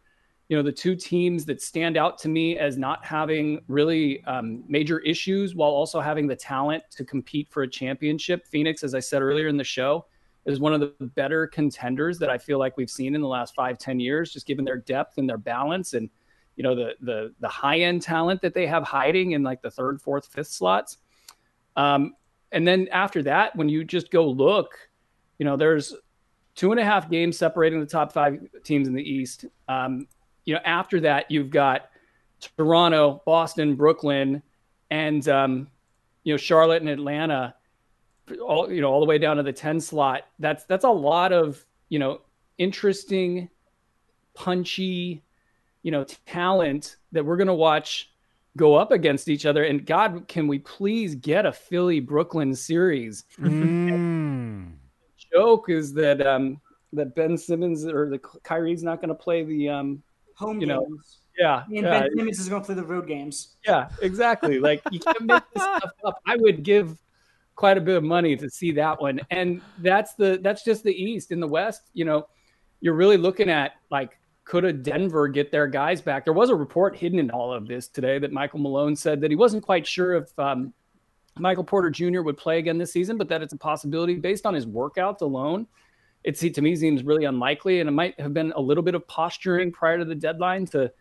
you 0.51 0.57
know, 0.57 0.64
the 0.64 0.72
two 0.72 0.96
teams 0.96 1.44
that 1.44 1.62
stand 1.62 1.96
out 1.96 2.18
to 2.18 2.28
me 2.28 2.59
as 2.59 2.76
not 2.76 3.05
having 3.05 3.61
really 3.68 4.22
um, 4.24 4.64
major 4.66 4.98
issues 4.98 5.55
while 5.55 5.70
also 5.70 6.01
having 6.01 6.26
the 6.26 6.34
talent 6.34 6.82
to 6.90 7.05
compete 7.05 7.48
for 7.48 7.62
a 7.62 7.68
championship. 7.68 8.44
Phoenix, 8.48 8.82
as 8.82 8.92
I 8.92 8.98
said 8.98 9.22
earlier 9.22 9.46
in 9.46 9.57
the 9.57 9.62
show, 9.62 10.07
is 10.46 10.59
one 10.59 10.74
of 10.74 10.80
the 10.80 10.92
better 11.14 11.46
contenders 11.46 12.18
that 12.18 12.30
I 12.30 12.36
feel 12.36 12.59
like 12.59 12.76
we've 12.76 12.90
seen 12.90 13.14
in 13.14 13.20
the 13.20 13.28
last 13.28 13.55
five, 13.55 13.78
ten 13.78 14.01
years, 14.01 14.32
just 14.32 14.44
given 14.44 14.64
their 14.64 14.78
depth 14.78 15.18
and 15.18 15.28
their 15.28 15.38
balance 15.38 15.94
and 15.94 16.11
you 16.57 16.64
know 16.64 16.74
the 16.74 16.94
the 17.01 17.32
the 17.38 17.48
high 17.48 17.78
end 17.78 18.03
talent 18.03 18.42
that 18.42 18.53
they 18.53 18.66
have 18.66 18.82
hiding 18.82 19.32
in 19.32 19.44
like 19.44 19.62
the 19.62 19.70
third, 19.70 20.03
fourth, 20.03 20.26
fifth 20.26 20.48
slots. 20.48 20.98
Um, 21.76 22.16
and 22.51 22.66
then 22.66 22.88
after 22.90 23.22
that, 23.22 23.55
when 23.55 23.68
you 23.68 23.84
just 23.84 24.11
go 24.11 24.28
look, 24.28 24.72
you 25.38 25.44
know, 25.44 25.57
there's 25.57 25.94
two 26.57 26.72
and 26.72 26.80
a 26.80 26.84
half 26.84 27.09
games 27.09 27.38
separating 27.38 27.78
the 27.78 27.86
top 27.86 28.12
five 28.12 28.40
teams 28.64 28.88
in 28.88 28.94
the 28.94 29.03
East. 29.03 29.44
Um, 29.68 30.09
you 30.51 30.57
know, 30.57 30.62
after 30.64 31.01
that, 31.01 31.30
you've 31.30 31.51
got 31.51 31.90
Toronto, 32.57 33.22
Boston, 33.24 33.76
Brooklyn, 33.76 34.42
and 34.90 35.26
um, 35.28 35.68
you 36.24 36.34
know 36.34 36.36
Charlotte 36.36 36.82
and 36.82 36.90
Atlanta, 36.90 37.55
all 38.44 38.70
you 38.70 38.80
know, 38.80 38.90
all 38.90 39.01
the 39.01 39.07
way 39.07 39.18
down 39.18 39.36
to 39.36 39.42
the 39.42 39.53
ten 39.53 39.80
slot. 39.80 40.26
That's 40.40 40.64
that's 40.64 40.84
a 40.84 40.90
lot 40.90 41.32
of 41.32 41.64
you 41.88 41.98
know 42.01 42.22
interesting, 42.59 43.48
punchy 44.34 45.22
you 45.82 45.90
know, 45.90 46.05
talent 46.26 46.96
that 47.12 47.24
we're 47.24 47.36
going 47.36 47.46
to 47.46 47.55
watch 47.55 48.11
go 48.57 48.74
up 48.74 48.90
against 48.90 49.28
each 49.28 49.46
other. 49.46 49.64
And 49.64 49.86
God, 49.86 50.26
can 50.28 50.48
we 50.48 50.59
please 50.59 51.14
get 51.14 51.46
a 51.46 51.53
Philly 51.53 52.01
Brooklyn 52.01 52.55
series? 52.55 53.24
Mm. 53.38 54.72
joke 55.32 55.70
is 55.70 55.92
that 55.94 56.26
um, 56.26 56.61
that 56.92 57.14
Ben 57.14 57.38
Simmons 57.38 57.86
or 57.86 58.11
the 58.11 58.18
Kyrie's 58.18 58.82
not 58.82 59.01
going 59.01 59.11
to 59.11 59.14
play 59.14 59.44
the 59.44 59.68
um, 59.68 60.03
Home 60.41 60.61
you 60.61 60.66
know, 60.66 60.86
yeah, 61.38 61.64
and 61.64 61.74
yeah, 61.76 62.01
Ben 62.01 62.11
Simmons 62.16 62.38
is 62.38 62.49
going 62.49 62.62
to 62.62 62.66
play 62.66 62.74
the 62.74 62.84
road 62.84 63.07
games. 63.07 63.57
yeah, 63.66 63.88
exactly. 64.03 64.59
Like 64.59 64.82
you 64.91 65.01
can't 65.01 65.20
make 65.22 65.43
this 65.55 65.62
stuff 65.76 65.93
up. 66.05 66.20
I 66.26 66.36
would 66.36 66.62
give 66.62 66.99
quite 67.61 67.76
a 67.76 67.80
bit 67.80 67.97
of 67.97 68.03
money 68.03 68.36
to 68.36 68.49
see 68.49 68.72
that 68.72 69.01
one. 69.01 69.20
And 69.30 69.61
that's 69.78 70.14
the 70.14 70.41
that's 70.43 70.64
just 70.64 70.82
the 70.82 70.95
East. 70.95 71.30
In 71.30 71.41
the 71.41 71.47
West, 71.47 71.91
you 71.93 72.05
know, 72.05 72.26
you're 72.80 72.95
really 72.95 73.18
looking 73.18 73.51
at 73.51 73.72
like 73.91 74.18
could 74.45 74.64
a 74.64 74.72
Denver 74.72 75.28
get 75.28 75.53
their 75.53 75.66
guys 75.66 76.01
back? 76.01 76.24
There 76.24 76.34
was 76.34 76.51
a 76.51 76.55
report 76.55 76.97
hidden 76.97 77.18
in 77.18 77.30
all 77.30 77.53
of 77.53 77.68
this 77.68 77.86
today 77.86 78.18
that 78.18 78.32
Michael 78.32 78.59
Malone 78.59 78.97
said 78.97 79.20
that 79.20 79.30
he 79.30 79.36
wasn't 79.36 79.62
quite 79.62 79.86
sure 79.86 80.14
if 80.14 80.36
um, 80.38 80.72
Michael 81.38 81.62
Porter 81.62 81.91
Jr. 81.91 82.22
would 82.22 82.36
play 82.36 82.59
again 82.59 82.78
this 82.78 82.93
season, 82.93 83.16
but 83.16 83.28
that 83.28 83.43
it's 83.43 83.53
a 83.53 83.59
possibility 83.59 84.14
based 84.14 84.47
on 84.47 84.55
his 84.55 84.66
workouts 84.66 85.20
alone. 85.20 85.66
It 86.23 86.37
to 86.37 86.62
me 86.62 86.77
seems 86.77 87.03
really 87.03 87.25
unlikely, 87.25 87.81
and 87.81 87.89
it 87.89 87.93
might 87.93 88.18
have 88.21 88.35
been 88.35 88.53
a 88.53 88.61
little 88.61 88.83
bit 88.83 88.95
of 88.95 89.07
posturing 89.09 89.73
prior 89.73 89.99
to 89.99 90.05
the 90.05 90.14
deadline 90.14 90.66
to 90.66 90.93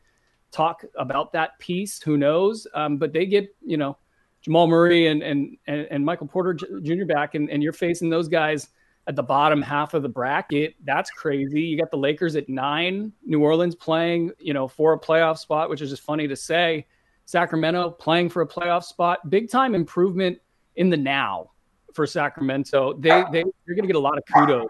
talk 0.51 0.83
about 0.97 1.33
that 1.33 1.59
piece. 1.59 2.01
Who 2.01 2.17
knows? 2.17 2.65
Um, 2.73 2.97
but 2.97 3.11
they 3.11 3.25
get 3.25 3.53
you 3.61 3.77
know 3.77 3.97
Jamal 4.41 4.67
Murray 4.67 5.07
and 5.07 5.21
and 5.21 5.57
and, 5.67 6.05
Michael 6.05 6.27
Porter 6.27 6.53
Jr. 6.53 7.05
back, 7.05 7.35
and, 7.35 7.49
and 7.49 7.61
you're 7.61 7.73
facing 7.73 8.09
those 8.09 8.29
guys 8.29 8.69
at 9.07 9.15
the 9.15 9.23
bottom 9.23 9.61
half 9.61 9.93
of 9.93 10.03
the 10.03 10.09
bracket. 10.09 10.75
That's 10.85 11.09
crazy. 11.09 11.61
You 11.61 11.77
got 11.77 11.91
the 11.91 11.97
Lakers 11.97 12.35
at 12.35 12.47
nine, 12.47 13.11
New 13.25 13.41
Orleans 13.41 13.75
playing, 13.75 14.31
you 14.39 14.53
know, 14.53 14.67
for 14.67 14.93
a 14.93 14.99
playoff 14.99 15.37
spot, 15.37 15.69
which 15.69 15.81
is 15.81 15.89
just 15.89 16.03
funny 16.03 16.27
to 16.27 16.35
say. 16.35 16.85
Sacramento 17.25 17.91
playing 17.91 18.29
for 18.29 18.41
a 18.41 18.47
playoff 18.47 18.83
spot. 18.83 19.29
Big 19.29 19.49
time 19.49 19.75
improvement 19.75 20.39
in 20.77 20.89
the 20.89 20.97
now 20.97 21.51
for 21.93 22.07
Sacramento. 22.07 22.93
They 22.93 23.23
they 23.31 23.43
going 23.43 23.81
to 23.81 23.87
get 23.87 23.95
a 23.95 23.99
lot 23.99 24.17
of 24.17 24.23
kudos 24.33 24.67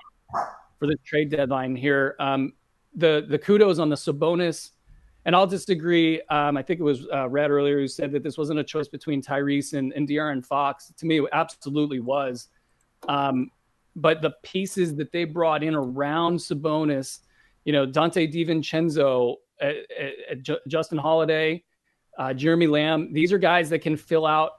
for 0.79 0.87
the 0.87 0.95
trade 1.05 1.29
deadline 1.29 1.75
here. 1.75 2.15
Um, 2.19 2.53
the 2.95 3.25
the 3.29 3.37
kudos 3.37 3.79
on 3.79 3.89
the 3.89 3.95
Sabonis, 3.95 4.71
and 5.25 5.35
I'll 5.35 5.47
just 5.47 5.69
agree. 5.69 6.21
Um, 6.29 6.57
I 6.57 6.63
think 6.63 6.79
it 6.79 6.83
was 6.83 7.05
uh, 7.13 7.29
Red 7.29 7.51
earlier 7.51 7.79
who 7.79 7.87
said 7.87 8.11
that 8.13 8.23
this 8.23 8.37
wasn't 8.37 8.59
a 8.59 8.63
choice 8.63 8.87
between 8.87 9.21
Tyrese 9.21 9.77
and, 9.77 9.93
and 9.93 10.07
De'Aaron 10.07 10.45
Fox. 10.45 10.91
To 10.97 11.05
me, 11.05 11.19
it 11.19 11.25
absolutely 11.33 11.99
was. 11.99 12.47
Um, 13.07 13.51
but 13.95 14.21
the 14.21 14.31
pieces 14.43 14.95
that 14.95 15.11
they 15.11 15.25
brought 15.25 15.63
in 15.63 15.75
around 15.75 16.37
Sabonis, 16.37 17.19
you 17.65 17.73
know, 17.73 17.85
Donte 17.85 18.33
DiVincenzo, 18.33 19.35
uh, 19.61 19.65
uh, 19.65 20.35
J- 20.41 20.59
Justin 20.67 20.97
Holiday, 20.97 21.63
uh, 22.17 22.33
Jeremy 22.33 22.67
Lamb, 22.67 23.11
these 23.13 23.33
are 23.33 23.37
guys 23.37 23.69
that 23.69 23.79
can 23.79 23.97
fill 23.97 24.25
out 24.25 24.51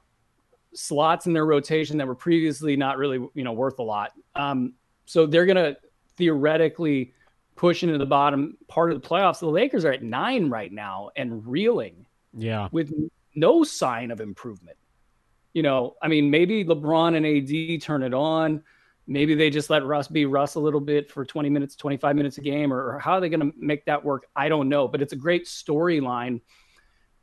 slots 0.75 1.27
in 1.27 1.33
their 1.33 1.47
rotation 1.47 1.97
that 1.99 2.07
were 2.07 2.15
previously 2.15 2.77
not 2.77 2.97
really, 2.99 3.19
you 3.35 3.45
know, 3.45 3.53
worth 3.53 3.79
a 3.79 3.83
lot. 3.83 4.13
Um, 4.35 4.75
so 5.11 5.27
they're 5.27 5.47
going 5.47 5.57
to 5.57 5.77
theoretically 6.17 7.13
push 7.57 7.83
into 7.83 7.99
the 7.99 8.07
bottom 8.07 8.57
part 8.69 8.93
of 8.93 9.01
the 9.01 9.07
playoffs. 9.07 9.41
The 9.41 9.47
Lakers 9.47 9.85
are 9.85 9.93
at 9.93 10.03
nine 10.03 10.49
right 10.49 10.73
now 10.73 11.11
and 11.17 11.47
reeling. 11.47 12.07
Yeah. 12.33 12.69
With 12.73 12.93
no 13.35 13.65
sign 13.65 14.11
of 14.11 14.21
improvement. 14.21 14.77
You 15.53 15.63
know, 15.63 15.97
I 16.01 16.09
mean, 16.09 16.31
maybe 16.31 16.65
LeBron 16.65 17.17
and 17.17 17.27
AD 17.27 17.83
turn 17.83 18.03
it 18.03 18.15
on 18.15 18.63
maybe 19.11 19.35
they 19.35 19.51
just 19.51 19.69
let 19.69 19.85
Russ 19.85 20.07
be 20.07 20.25
Russ 20.25 20.55
a 20.55 20.61
little 20.61 20.81
bit 20.81 21.11
for 21.11 21.25
20 21.25 21.51
minutes, 21.51 21.75
25 21.75 22.17
minutes 22.17 22.39
a 22.39 22.41
game, 22.41 22.73
or, 22.73 22.95
or 22.95 22.99
how 23.01 23.15
are 23.15 23.21
they 23.21 23.29
going 23.29 23.41
to 23.41 23.53
make 23.59 23.85
that 23.87 24.03
work? 24.03 24.29
I 24.37 24.49
don't 24.49 24.69
know, 24.69 24.87
but 24.87 25.03
it's 25.03 25.13
a 25.13 25.17
great 25.17 25.47
storyline. 25.47 26.41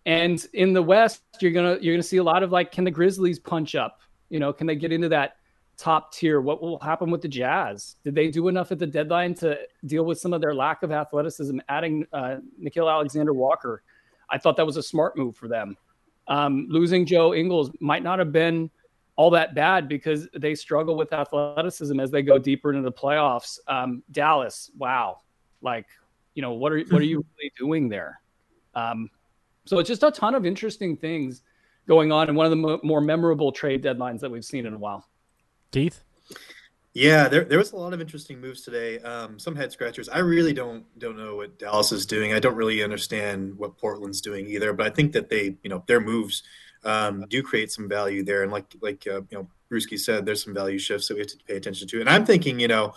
And 0.05 0.45
in 0.53 0.73
the 0.73 0.83
West, 0.83 1.21
you're 1.41 1.51
gonna 1.51 1.77
you're 1.81 1.93
gonna 1.93 2.01
see 2.01 2.15
a 2.15 2.23
lot 2.23 2.41
of 2.41 2.49
like, 2.49 2.71
can 2.71 2.85
the 2.85 2.91
Grizzlies 2.91 3.39
punch 3.39 3.75
up? 3.75 3.99
You 4.29 4.39
know, 4.39 4.53
can 4.53 4.65
they 4.65 4.75
get 4.75 4.93
into 4.93 5.09
that 5.09 5.35
top 5.78 6.13
tier? 6.13 6.41
What 6.41 6.61
will 6.61 6.80
happen 6.80 7.11
with 7.11 7.21
the 7.21 7.28
Jazz? 7.28 7.95
Did 8.03 8.15
they 8.15 8.30
do 8.30 8.47
enough 8.47 8.71
at 8.71 8.80
the 8.80 8.88
deadline 8.88 9.34
to 9.36 9.57
deal 9.86 10.03
with 10.03 10.19
some 10.19 10.34
of 10.34 10.41
their 10.41 10.53
lack 10.53 10.84
of 10.84 10.91
athleticism? 10.91 11.59
Adding 11.69 12.05
uh, 12.11 12.38
Nickeil 12.61 12.91
Alexander 12.91 13.34
Walker, 13.34 13.84
I 14.30 14.38
thought 14.38 14.57
that 14.57 14.65
was 14.65 14.78
a 14.78 14.84
smart 14.84 15.17
move 15.17 15.36
for 15.36 15.47
them. 15.47 15.78
Um, 16.28 16.67
losing 16.69 17.05
Joe 17.05 17.34
Ingles 17.34 17.71
might 17.80 18.03
not 18.03 18.19
have 18.19 18.32
been 18.32 18.69
all 19.15 19.30
that 19.32 19.55
bad 19.55 19.88
because 19.88 20.28
they 20.36 20.55
struggle 20.55 20.95
with 20.95 21.13
athleticism 21.13 21.99
as 21.99 22.11
they 22.11 22.21
go 22.21 22.38
deeper 22.38 22.71
into 22.71 22.84
the 22.84 22.91
playoffs. 22.91 23.59
Um, 23.67 24.03
Dallas, 24.11 24.69
wow, 24.78 25.21
like 25.61 25.88
you 26.36 26.41
know 26.41 26.53
what 26.53 26.71
are 26.71 26.80
what 26.89 27.01
are 27.01 27.05
you 27.05 27.25
really 27.38 27.51
doing 27.57 27.89
there? 27.89 28.21
Um, 28.75 29.09
so 29.65 29.80
it's 29.80 29.88
just 29.88 30.03
a 30.03 30.11
ton 30.11 30.36
of 30.36 30.45
interesting 30.45 30.97
things 30.97 31.43
going 31.88 32.11
on, 32.11 32.28
and 32.28 32.38
one 32.38 32.45
of 32.45 32.49
the 32.51 32.57
mo- 32.57 32.80
more 32.84 33.01
memorable 33.01 33.51
trade 33.51 33.84
deadlines 33.84 34.19
that 34.19 34.30
we've 34.30 34.45
seen 34.45 34.65
in 34.65 34.73
a 34.73 34.78
while. 34.78 35.07
Keith. 35.72 36.03
Yeah, 36.93 37.28
there, 37.28 37.43
there 37.43 37.59
was 37.59 37.74
a 37.74 37.76
lot 37.76 37.93
of 37.93 38.01
interesting 38.01 38.41
moves 38.41 38.61
today. 38.61 38.97
Um, 38.99 39.38
some 39.38 39.55
head 39.55 39.72
scratchers. 39.72 40.09
I 40.09 40.18
really 40.20 40.51
don't 40.51 40.84
don't 40.97 41.15
know 41.15 41.36
what 41.36 41.59
Dallas 41.59 41.91
is 41.91 42.07
doing. 42.07 42.34
I 42.34 42.39
don't 42.39 42.55
really 42.55 42.82
understand 42.84 43.55
what 43.55 43.78
Portland's 43.78 44.20
doing 44.20 44.47
either. 44.47 44.74
But 44.74 44.88
I 44.88 44.89
think 44.89 45.11
that 45.11 45.30
they, 45.30 45.57
you 45.61 45.70
know, 45.70 45.84
their 45.86 45.99
moves 45.99 46.41
um, 46.84 47.26
do 47.30 47.43
create 47.43 47.72
some 47.72 47.88
value 47.88 48.24
there. 48.24 48.41
And 48.41 48.51
like 48.51 48.74
like 48.82 49.05
uh, 49.05 49.22
you 49.30 49.38
know, 49.38 49.47
Brewski 49.72 49.99
said, 49.99 50.26
there's 50.26 50.43
some 50.43 50.55
value 50.55 50.80
shifts 50.80 51.07
that 51.07 51.13
we 51.13 51.20
have 51.20 51.28
to 51.28 51.38
pay 51.47 51.57
attention 51.57 51.88
to. 51.88 51.99
And 51.99 52.09
I'm 52.09 52.26
thinking, 52.26 52.59
you 52.59 52.68
know, 52.68 52.93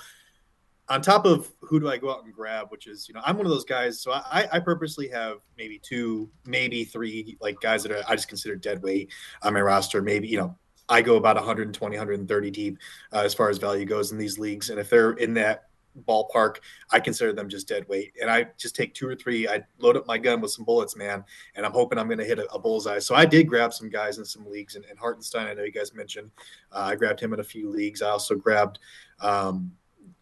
on 0.89 1.03
top 1.03 1.25
of 1.25 1.53
who 1.61 1.79
do 1.79 1.89
I 1.89 1.99
go 1.99 2.11
out 2.11 2.25
and 2.25 2.33
grab, 2.33 2.71
which 2.71 2.87
is, 2.87 3.09
you 3.09 3.14
know, 3.14 3.21
I'm 3.25 3.37
one 3.37 3.47
of 3.47 3.53
those 3.53 3.64
guys. 3.64 4.01
So 4.01 4.12
I, 4.12 4.49
I 4.53 4.61
purposely 4.61 5.09
have 5.09 5.39
maybe 5.57 5.79
two, 5.79 6.31
maybe 6.47 6.85
three, 6.85 7.37
like 7.41 7.61
guys 7.61 7.83
that 7.85 7.93
are, 7.93 8.03
I 8.09 8.16
just 8.16 8.29
consider 8.29 8.57
dead 8.57 8.83
weight 8.83 9.12
on 9.43 9.55
my 9.55 9.61
roster. 9.61 10.03
Maybe, 10.03 10.27
you 10.27 10.39
know, 10.39 10.57
I 10.91 11.03
go 11.03 11.16
about 11.16 11.36
120, 11.36 11.97
130 11.97 12.51
deep 12.51 12.78
uh, 13.12 13.20
as 13.20 13.32
far 13.32 13.49
as 13.49 13.59
value 13.59 13.84
goes 13.84 14.12
in 14.12 14.18
these 14.18 14.38
leagues. 14.38 14.70
And 14.70 14.78
if 14.78 14.91
they're 14.91 15.12
in 15.12 15.32
that 15.34 15.68
ballpark, 16.07 16.57
I 16.91 17.01
consider 17.01 17.32
them 17.32 17.49
just 17.49 17.68
dead 17.68 17.88
weight. 17.88 18.12
And 18.20 18.30
I 18.30 18.49
just 18.57 18.76
take 18.76 18.95
two 18.95 19.09
or 19.09 19.14
three. 19.14 19.49
I 19.49 19.62
load 19.78 19.97
up 19.97 20.07
my 20.07 20.18
gun 20.18 20.41
with 20.41 20.51
some 20.51 20.64
bullets, 20.64 20.97
man, 20.97 21.24
and 21.55 21.64
I'm 21.64 21.72
hoping 21.72 21.99
I'm 21.99 22.07
going 22.07 22.18
to 22.18 22.24
hit 22.24 22.38
a, 22.38 22.53
a, 22.53 22.59
bullseye. 22.59 22.99
So 22.99 23.14
I 23.14 23.24
did 23.24 23.49
grab 23.49 23.72
some 23.72 23.88
guys 23.88 24.18
in 24.18 24.24
some 24.24 24.49
leagues, 24.49 24.76
and, 24.76 24.84
and 24.84 24.99
Hartenstein, 24.99 25.47
I 25.47 25.55
know 25.55 25.62
you 25.62 25.72
guys 25.72 25.95
mentioned, 25.95 26.30
uh, 26.72 26.91
I 26.91 26.97
grabbed 26.97 27.20
him 27.20 27.32
in 27.32 27.41
a 27.41 27.45
few 27.45 27.70
leagues. 27.70 28.03
I 28.03 28.11
also 28.11 28.34
grabbed 28.34 28.78
um, 29.20 29.72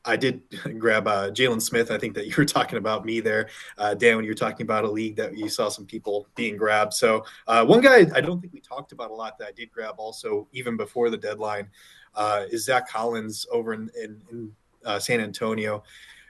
I 0.05 0.17
did 0.17 0.43
grab 0.79 1.07
uh, 1.07 1.31
Jalen 1.31 1.61
Smith. 1.61 1.91
I 1.91 1.99
think 1.99 2.15
that 2.15 2.27
you 2.27 2.35
were 2.37 2.45
talking 2.45 2.79
about 2.79 3.05
me 3.05 3.21
there, 3.21 3.49
uh, 3.77 3.95
Dan, 3.95 4.17
when 4.17 4.25
you 4.25 4.31
were 4.31 4.37
talking 4.37 4.65
about 4.65 4.85
a 4.85 4.91
league 4.91 5.17
that 5.17 5.37
you 5.37 5.49
saw 5.49 5.69
some 5.69 5.87
people 5.87 6.29
being 6.35 6.57
grabbed. 6.57 6.95
So 6.95 7.25
uh, 7.47 7.65
one 7.65 7.81
guy 7.81 8.07
I 8.15 8.21
don't 8.21 8.41
think 8.41 8.53
we 8.53 8.61
talked 8.61 8.93
about 8.93 9.11
a 9.11 9.15
lot 9.15 9.39
that 9.39 9.49
I 9.49 9.53
did 9.53 9.71
grab 9.71 9.95
also 9.99 10.49
even 10.53 10.77
before 10.77 11.11
the 11.11 11.17
deadline 11.17 11.69
uh, 12.15 12.45
is 12.51 12.65
Zach 12.65 12.89
Collins 12.89 13.47
over 13.53 13.73
in, 13.75 13.91
in, 14.03 14.21
in 14.31 14.53
uh, 14.85 14.99
San 14.99 15.21
Antonio. 15.21 15.83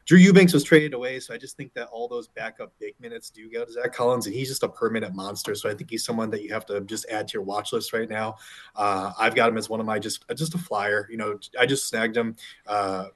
Drew 0.08 0.16
Eubanks 0.16 0.54
was 0.54 0.64
traded 0.64 0.94
away, 0.94 1.20
so 1.20 1.34
I 1.34 1.36
just 1.36 1.58
think 1.58 1.74
that 1.74 1.88
all 1.88 2.08
those 2.08 2.28
backup 2.28 2.72
big 2.80 2.94
minutes 2.98 3.28
do 3.28 3.50
go 3.50 3.66
to 3.66 3.70
Zach 3.70 3.92
Collins, 3.92 4.24
and 4.24 4.34
he's 4.34 4.48
just 4.48 4.62
a 4.62 4.68
permanent 4.68 5.14
monster. 5.14 5.54
So 5.54 5.68
I 5.68 5.74
think 5.74 5.90
he's 5.90 6.02
someone 6.02 6.30
that 6.30 6.42
you 6.42 6.50
have 6.50 6.64
to 6.66 6.80
just 6.80 7.04
add 7.10 7.28
to 7.28 7.34
your 7.34 7.42
watch 7.42 7.74
list 7.74 7.92
right 7.92 8.08
now. 8.08 8.36
Uh, 8.74 9.12
I've 9.18 9.34
got 9.34 9.50
him 9.50 9.58
as 9.58 9.68
one 9.68 9.80
of 9.80 9.86
my 9.86 9.98
just 9.98 10.24
just 10.34 10.54
a 10.54 10.58
flyer. 10.58 11.06
You 11.10 11.18
know, 11.18 11.38
I 11.60 11.66
just 11.66 11.88
snagged 11.88 12.16
him. 12.16 12.36
Uh, 12.66 13.08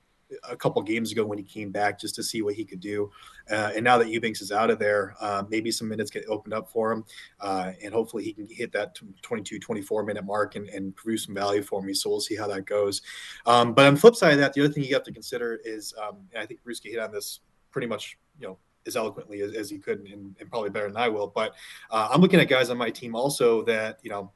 a 0.49 0.57
couple 0.57 0.83
games 0.83 1.13
ago 1.13 1.25
when 1.25 1.39
he 1.39 1.45
came 1.45 1.71
back 1.71 1.99
just 1.99 2.15
to 2.15 2.23
see 2.23 2.43
what 2.43 2.55
he 2.55 2.65
could 2.65 2.81
do. 2.81 3.11
Uh, 3.51 3.73
and 3.75 3.85
now 3.85 3.99
that 3.99 4.09
Eubanks 4.09 4.41
is 4.41 4.53
out 4.53 4.71
of 4.71 4.79
there, 4.79 5.15
uh, 5.21 5.43
maybe 5.49 5.71
some 5.71 5.89
minutes 5.89 6.11
get 6.11 6.25
opened 6.29 6.55
up 6.55 6.71
for 6.71 6.93
him. 6.93 7.05
Uh, 7.41 7.73
and 7.83 7.93
hopefully 7.93 8.25
he 8.25 8.33
can 8.33 8.47
hit 8.51 8.73
that 8.73 8.97
22, 9.23 9.59
24 9.59 10.05
minute 10.05 10.25
mark 10.25 10.57
and, 10.57 10.69
and 10.69 10.95
produce 10.97 11.25
some 11.25 11.35
value 11.35 11.63
for 11.63 11.83
me. 11.83 11.95
So 11.95 12.11
we'll 12.11 12.21
see 12.21 12.37
how 12.37 12.47
that 12.49 12.67
goes. 12.67 13.03
Um, 13.47 13.75
but 13.75 13.87
on 13.87 13.95
the 13.95 14.01
flip 14.01 14.17
side 14.17 14.33
of 14.33 14.39
that, 14.39 14.53
the 14.53 14.65
other 14.65 14.73
thing 14.73 14.85
you 14.85 14.95
have 14.95 15.05
to 15.05 15.13
consider 15.13 15.61
is, 15.65 15.95
um, 16.03 16.19
I 16.39 16.47
think 16.47 16.63
Bruce 16.63 16.81
hit 16.83 16.99
on 16.99 17.13
this 17.13 17.41
pretty 17.71 17.87
much, 17.87 18.19
you 18.39 18.47
know, 18.47 18.59
as 18.87 18.97
eloquently 18.97 19.41
as, 19.41 19.55
as 19.55 19.71
he 19.71 19.79
could 19.79 20.01
and, 20.01 20.35
and, 20.41 20.51
probably 20.51 20.71
better 20.71 20.89
than 20.89 20.97
I 20.97 21.09
will. 21.09 21.29
But 21.29 21.55
uh, 21.91 22.09
I'm 22.11 22.21
looking 22.21 22.41
at 22.41 22.49
guys 22.49 22.69
on 22.71 22.77
my 22.77 22.91
team 22.91 23.15
also 23.15 23.63
that, 23.65 23.99
you 24.03 24.11
know, 24.11 24.33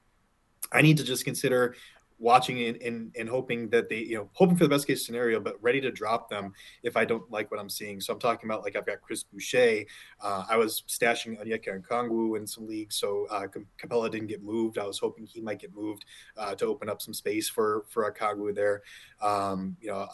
I 0.72 0.82
need 0.82 0.96
to 0.98 1.04
just 1.04 1.24
consider 1.24 1.74
watching 2.18 2.62
and, 2.62 2.80
and, 2.82 3.14
and 3.18 3.28
hoping 3.28 3.68
that 3.68 3.88
they, 3.88 3.98
you 3.98 4.16
know, 4.16 4.30
hoping 4.32 4.56
for 4.56 4.64
the 4.64 4.70
best 4.70 4.86
case 4.86 5.04
scenario, 5.04 5.38
but 5.38 5.62
ready 5.62 5.80
to 5.80 5.90
drop 5.90 6.30
them 6.30 6.52
if 6.82 6.96
I 6.96 7.04
don't 7.04 7.30
like 7.30 7.50
what 7.50 7.60
I'm 7.60 7.68
seeing. 7.68 8.00
So 8.00 8.12
I'm 8.12 8.18
talking 8.18 8.48
about 8.48 8.62
like 8.62 8.76
I've 8.76 8.86
got 8.86 9.00
Chris 9.02 9.22
Boucher. 9.22 9.84
Uh, 10.20 10.44
I 10.48 10.56
was 10.56 10.82
stashing 10.88 11.40
Onyeka 11.42 11.82
Okongwu 11.82 12.38
in 12.38 12.46
some 12.46 12.66
leagues, 12.66 12.96
so 12.96 13.26
uh, 13.30 13.46
Capela 13.80 14.10
didn't 14.10 14.28
get 14.28 14.42
moved. 14.42 14.78
I 14.78 14.86
was 14.86 14.98
hoping 14.98 15.26
he 15.26 15.40
might 15.40 15.58
get 15.58 15.74
moved 15.74 16.04
uh, 16.36 16.54
to 16.54 16.66
open 16.66 16.88
up 16.88 17.02
some 17.02 17.14
space 17.14 17.48
for 17.48 17.84
for 17.88 18.10
Okongwu 18.10 18.54
there. 18.54 18.82
Um, 19.20 19.76
you 19.80 19.88
know, 19.88 19.98
uh, 19.98 20.08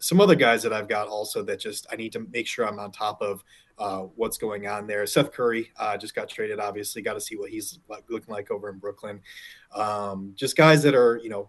some 0.00 0.20
other 0.20 0.34
guys 0.34 0.62
that 0.62 0.72
I've 0.72 0.88
got 0.88 1.08
also 1.08 1.42
that 1.42 1.60
just 1.60 1.86
I 1.90 1.96
need 1.96 2.12
to 2.12 2.26
make 2.32 2.46
sure 2.46 2.66
I'm 2.66 2.78
on 2.78 2.92
top 2.92 3.20
of 3.20 3.42
uh, 3.78 4.02
what's 4.16 4.38
going 4.38 4.66
on 4.66 4.86
there. 4.86 5.06
Seth 5.06 5.32
Curry 5.32 5.70
uh, 5.78 5.96
just 5.96 6.14
got 6.14 6.28
traded. 6.28 6.60
Obviously, 6.60 7.02
got 7.02 7.14
to 7.14 7.20
see 7.20 7.36
what 7.36 7.50
he's 7.50 7.78
looking 8.08 8.32
like 8.32 8.50
over 8.50 8.68
in 8.68 8.78
Brooklyn. 8.78 9.20
Um, 9.74 10.32
just 10.34 10.56
guys 10.56 10.82
that 10.82 10.94
are, 10.94 11.20
you 11.22 11.30
know, 11.30 11.48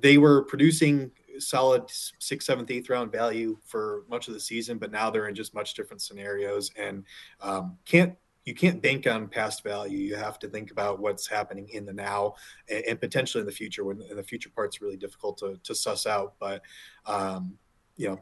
they 0.00 0.18
were 0.18 0.42
producing 0.42 1.10
solid 1.38 1.84
sixth, 1.88 2.46
seventh, 2.46 2.70
eighth 2.70 2.90
round 2.90 3.10
value 3.10 3.58
for 3.64 4.04
much 4.08 4.28
of 4.28 4.34
the 4.34 4.40
season, 4.40 4.78
but 4.78 4.90
now 4.90 5.10
they're 5.10 5.28
in 5.28 5.34
just 5.34 5.54
much 5.54 5.74
different 5.74 6.02
scenarios 6.02 6.70
and 6.76 7.04
um, 7.40 7.76
can't 7.84 8.14
you 8.44 8.54
can't 8.54 8.82
bank 8.82 9.06
on 9.06 9.28
past 9.28 9.62
value. 9.62 9.98
You 9.98 10.16
have 10.16 10.38
to 10.40 10.48
think 10.48 10.72
about 10.72 10.98
what's 10.98 11.28
happening 11.28 11.68
in 11.68 11.86
the 11.86 11.92
now 11.92 12.34
and, 12.68 12.84
and 12.88 13.00
potentially 13.00 13.40
in 13.40 13.46
the 13.46 13.52
future. 13.52 13.84
When 13.84 13.98
the 13.98 14.22
future 14.22 14.50
part's 14.52 14.80
really 14.82 14.96
difficult 14.96 15.38
to, 15.38 15.60
to 15.62 15.74
suss 15.74 16.06
out, 16.06 16.34
but 16.40 16.62
um, 17.06 17.56
you 18.02 18.08
know 18.08 18.20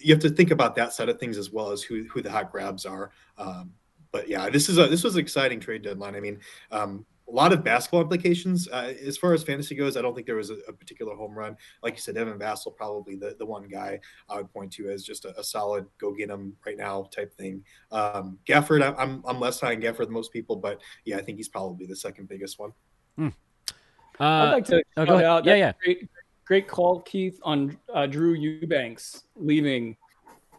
you 0.00 0.12
have 0.12 0.22
to 0.22 0.30
think 0.30 0.50
about 0.50 0.74
that 0.74 0.92
side 0.92 1.08
of 1.08 1.20
things 1.20 1.38
as 1.38 1.50
well 1.50 1.70
as 1.70 1.82
who 1.82 2.02
who 2.04 2.20
the 2.20 2.30
hot 2.30 2.50
grabs 2.50 2.84
are. 2.84 3.12
Um, 3.38 3.72
but 4.12 4.28
yeah, 4.28 4.50
this 4.50 4.68
is 4.68 4.76
a 4.76 4.88
this 4.88 5.04
was 5.04 5.14
an 5.14 5.20
exciting 5.20 5.60
trade 5.60 5.82
deadline. 5.82 6.16
I 6.16 6.20
mean, 6.20 6.40
um, 6.72 7.06
a 7.28 7.32
lot 7.32 7.52
of 7.52 7.62
basketball 7.62 8.00
implications 8.00 8.66
uh, 8.68 8.92
as 9.06 9.16
far 9.16 9.32
as 9.32 9.44
fantasy 9.44 9.76
goes. 9.76 9.96
I 9.96 10.02
don't 10.02 10.14
think 10.16 10.26
there 10.26 10.34
was 10.34 10.50
a, 10.50 10.56
a, 10.66 10.72
particular 10.72 11.14
home 11.14 11.32
run. 11.32 11.56
Like 11.80 11.94
you 11.94 12.00
said, 12.00 12.16
Evan 12.16 12.40
Vassell 12.40 12.74
probably 12.74 13.14
the, 13.14 13.36
the 13.38 13.46
one 13.46 13.68
guy 13.68 14.00
I 14.28 14.38
would 14.38 14.52
point 14.52 14.72
to 14.72 14.90
as 14.90 15.04
just 15.04 15.24
a, 15.26 15.38
a 15.38 15.44
solid 15.44 15.86
go 15.98 16.12
get 16.12 16.28
him 16.28 16.56
right 16.66 16.76
now 16.76 17.08
type 17.14 17.32
thing. 17.36 17.62
Um, 17.92 18.38
Gafford, 18.48 18.82
I, 18.82 19.00
I'm 19.00 19.22
I'm 19.24 19.38
less 19.38 19.60
high 19.60 19.74
on 19.74 19.80
Gafford 19.80 20.06
than 20.06 20.12
most 20.12 20.32
people, 20.32 20.56
but 20.56 20.80
yeah, 21.04 21.18
I 21.18 21.22
think 21.22 21.38
he's 21.38 21.48
probably 21.48 21.86
the 21.86 21.96
second 21.96 22.28
biggest 22.28 22.58
one. 22.58 22.72
Hmm. 23.16 23.28
Uh, 24.18 24.24
I'd 24.24 24.52
like 24.52 24.64
to 24.66 24.82
oh, 24.96 25.24
out 25.24 25.44
yeah, 25.46 25.54
yeah. 25.54 25.72
Great, 25.82 26.10
great 26.50 26.66
call, 26.66 26.98
Keith, 27.02 27.38
on 27.44 27.78
uh, 27.94 28.06
Drew 28.06 28.32
Eubanks 28.32 29.22
leaving 29.36 29.96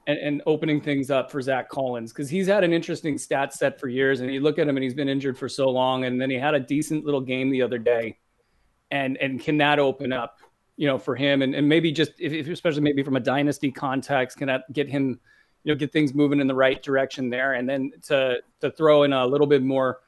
and, 0.07 0.17
and, 0.19 0.41
opening 0.45 0.79
things 0.79 1.11
up 1.11 1.29
for 1.29 1.41
Zach 1.41 1.67
Collins 1.67 2.13
because 2.13 2.29
he's 2.29 2.47
had 2.47 2.63
an 2.63 2.71
interesting 2.71 3.17
stat 3.17 3.53
set 3.53 3.77
for 3.77 3.89
years. 3.89 4.21
And 4.21 4.33
you 4.33 4.39
look 4.39 4.57
at 4.57 4.69
him 4.69 4.77
and 4.77 4.83
he's 4.85 4.93
been 4.93 5.09
injured 5.09 5.37
for 5.37 5.49
so 5.49 5.69
long. 5.69 6.05
And 6.05 6.19
then 6.19 6.29
he 6.29 6.37
had 6.37 6.53
a 6.53 6.61
decent 6.61 7.03
little 7.03 7.19
game 7.19 7.49
the 7.49 7.61
other 7.61 7.77
day. 7.77 8.17
And 8.89 9.17
and 9.17 9.41
can 9.41 9.57
that 9.57 9.79
open 9.79 10.13
up, 10.13 10.39
you 10.77 10.87
know, 10.87 10.97
for 10.97 11.13
him 11.13 11.41
and, 11.41 11.53
and 11.53 11.67
maybe 11.67 11.91
just 11.91 12.13
if, 12.19 12.47
especially 12.47 12.83
maybe 12.83 13.03
from 13.03 13.17
a 13.17 13.19
dynasty 13.19 13.69
context, 13.69 14.37
can 14.37 14.47
that 14.47 14.71
get 14.71 14.87
him, 14.87 15.19
you 15.65 15.73
know, 15.73 15.77
get 15.77 15.91
things 15.91 16.13
moving 16.13 16.39
in 16.39 16.47
the 16.47 16.55
right 16.55 16.81
direction 16.81 17.29
there. 17.29 17.55
And 17.55 17.67
then 17.67 17.91
to 18.03 18.37
to 18.61 18.71
throw 18.71 19.03
in 19.03 19.11
a 19.11 19.27
little 19.27 19.45
bit 19.45 19.61
more 19.61 19.99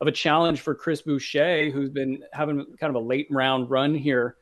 of 0.00 0.06
a 0.06 0.12
challenge 0.12 0.60
for 0.60 0.72
Chris 0.72 1.02
Boucher, 1.02 1.70
who's 1.70 1.90
been 1.90 2.22
having 2.32 2.64
kind 2.78 2.94
of 2.94 3.02
a 3.02 3.04
late 3.04 3.26
round 3.28 3.70
run 3.70 3.92
here 3.92 4.36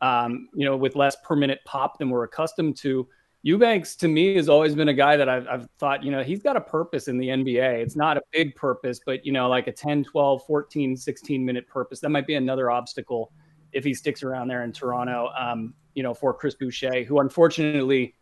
um, 0.00 0.48
you 0.54 0.64
know, 0.64 0.76
with 0.76 0.96
less 0.96 1.16
per 1.24 1.36
minute 1.36 1.60
pop 1.64 1.98
than 1.98 2.10
we're 2.10 2.24
accustomed 2.24 2.76
to. 2.78 3.06
Eubanks 3.42 3.94
to 3.96 4.08
me 4.08 4.34
has 4.34 4.48
always 4.48 4.74
been 4.74 4.88
a 4.88 4.94
guy 4.94 5.16
that 5.16 5.28
I've, 5.28 5.46
I've 5.46 5.68
thought, 5.78 6.02
you 6.02 6.10
know, 6.10 6.22
he's 6.22 6.42
got 6.42 6.56
a 6.56 6.60
purpose 6.60 7.08
in 7.08 7.18
the 7.18 7.28
NBA. 7.28 7.80
It's 7.80 7.96
not 7.96 8.16
a 8.16 8.22
big 8.32 8.54
purpose, 8.56 9.00
but, 9.04 9.24
you 9.24 9.32
know, 9.32 9.48
like 9.48 9.68
a 9.68 9.72
10, 9.72 10.04
12, 10.04 10.44
14, 10.44 10.96
16 10.96 11.44
minute 11.44 11.66
purpose. 11.68 12.00
That 12.00 12.10
might 12.10 12.26
be 12.26 12.34
another 12.34 12.70
obstacle 12.70 13.32
if 13.72 13.84
he 13.84 13.94
sticks 13.94 14.22
around 14.22 14.48
there 14.48 14.64
in 14.64 14.72
Toronto, 14.72 15.30
um, 15.38 15.74
you 15.94 16.02
know, 16.02 16.14
for 16.14 16.34
Chris 16.34 16.54
Boucher, 16.54 17.04
who 17.04 17.20
unfortunately, 17.20 18.14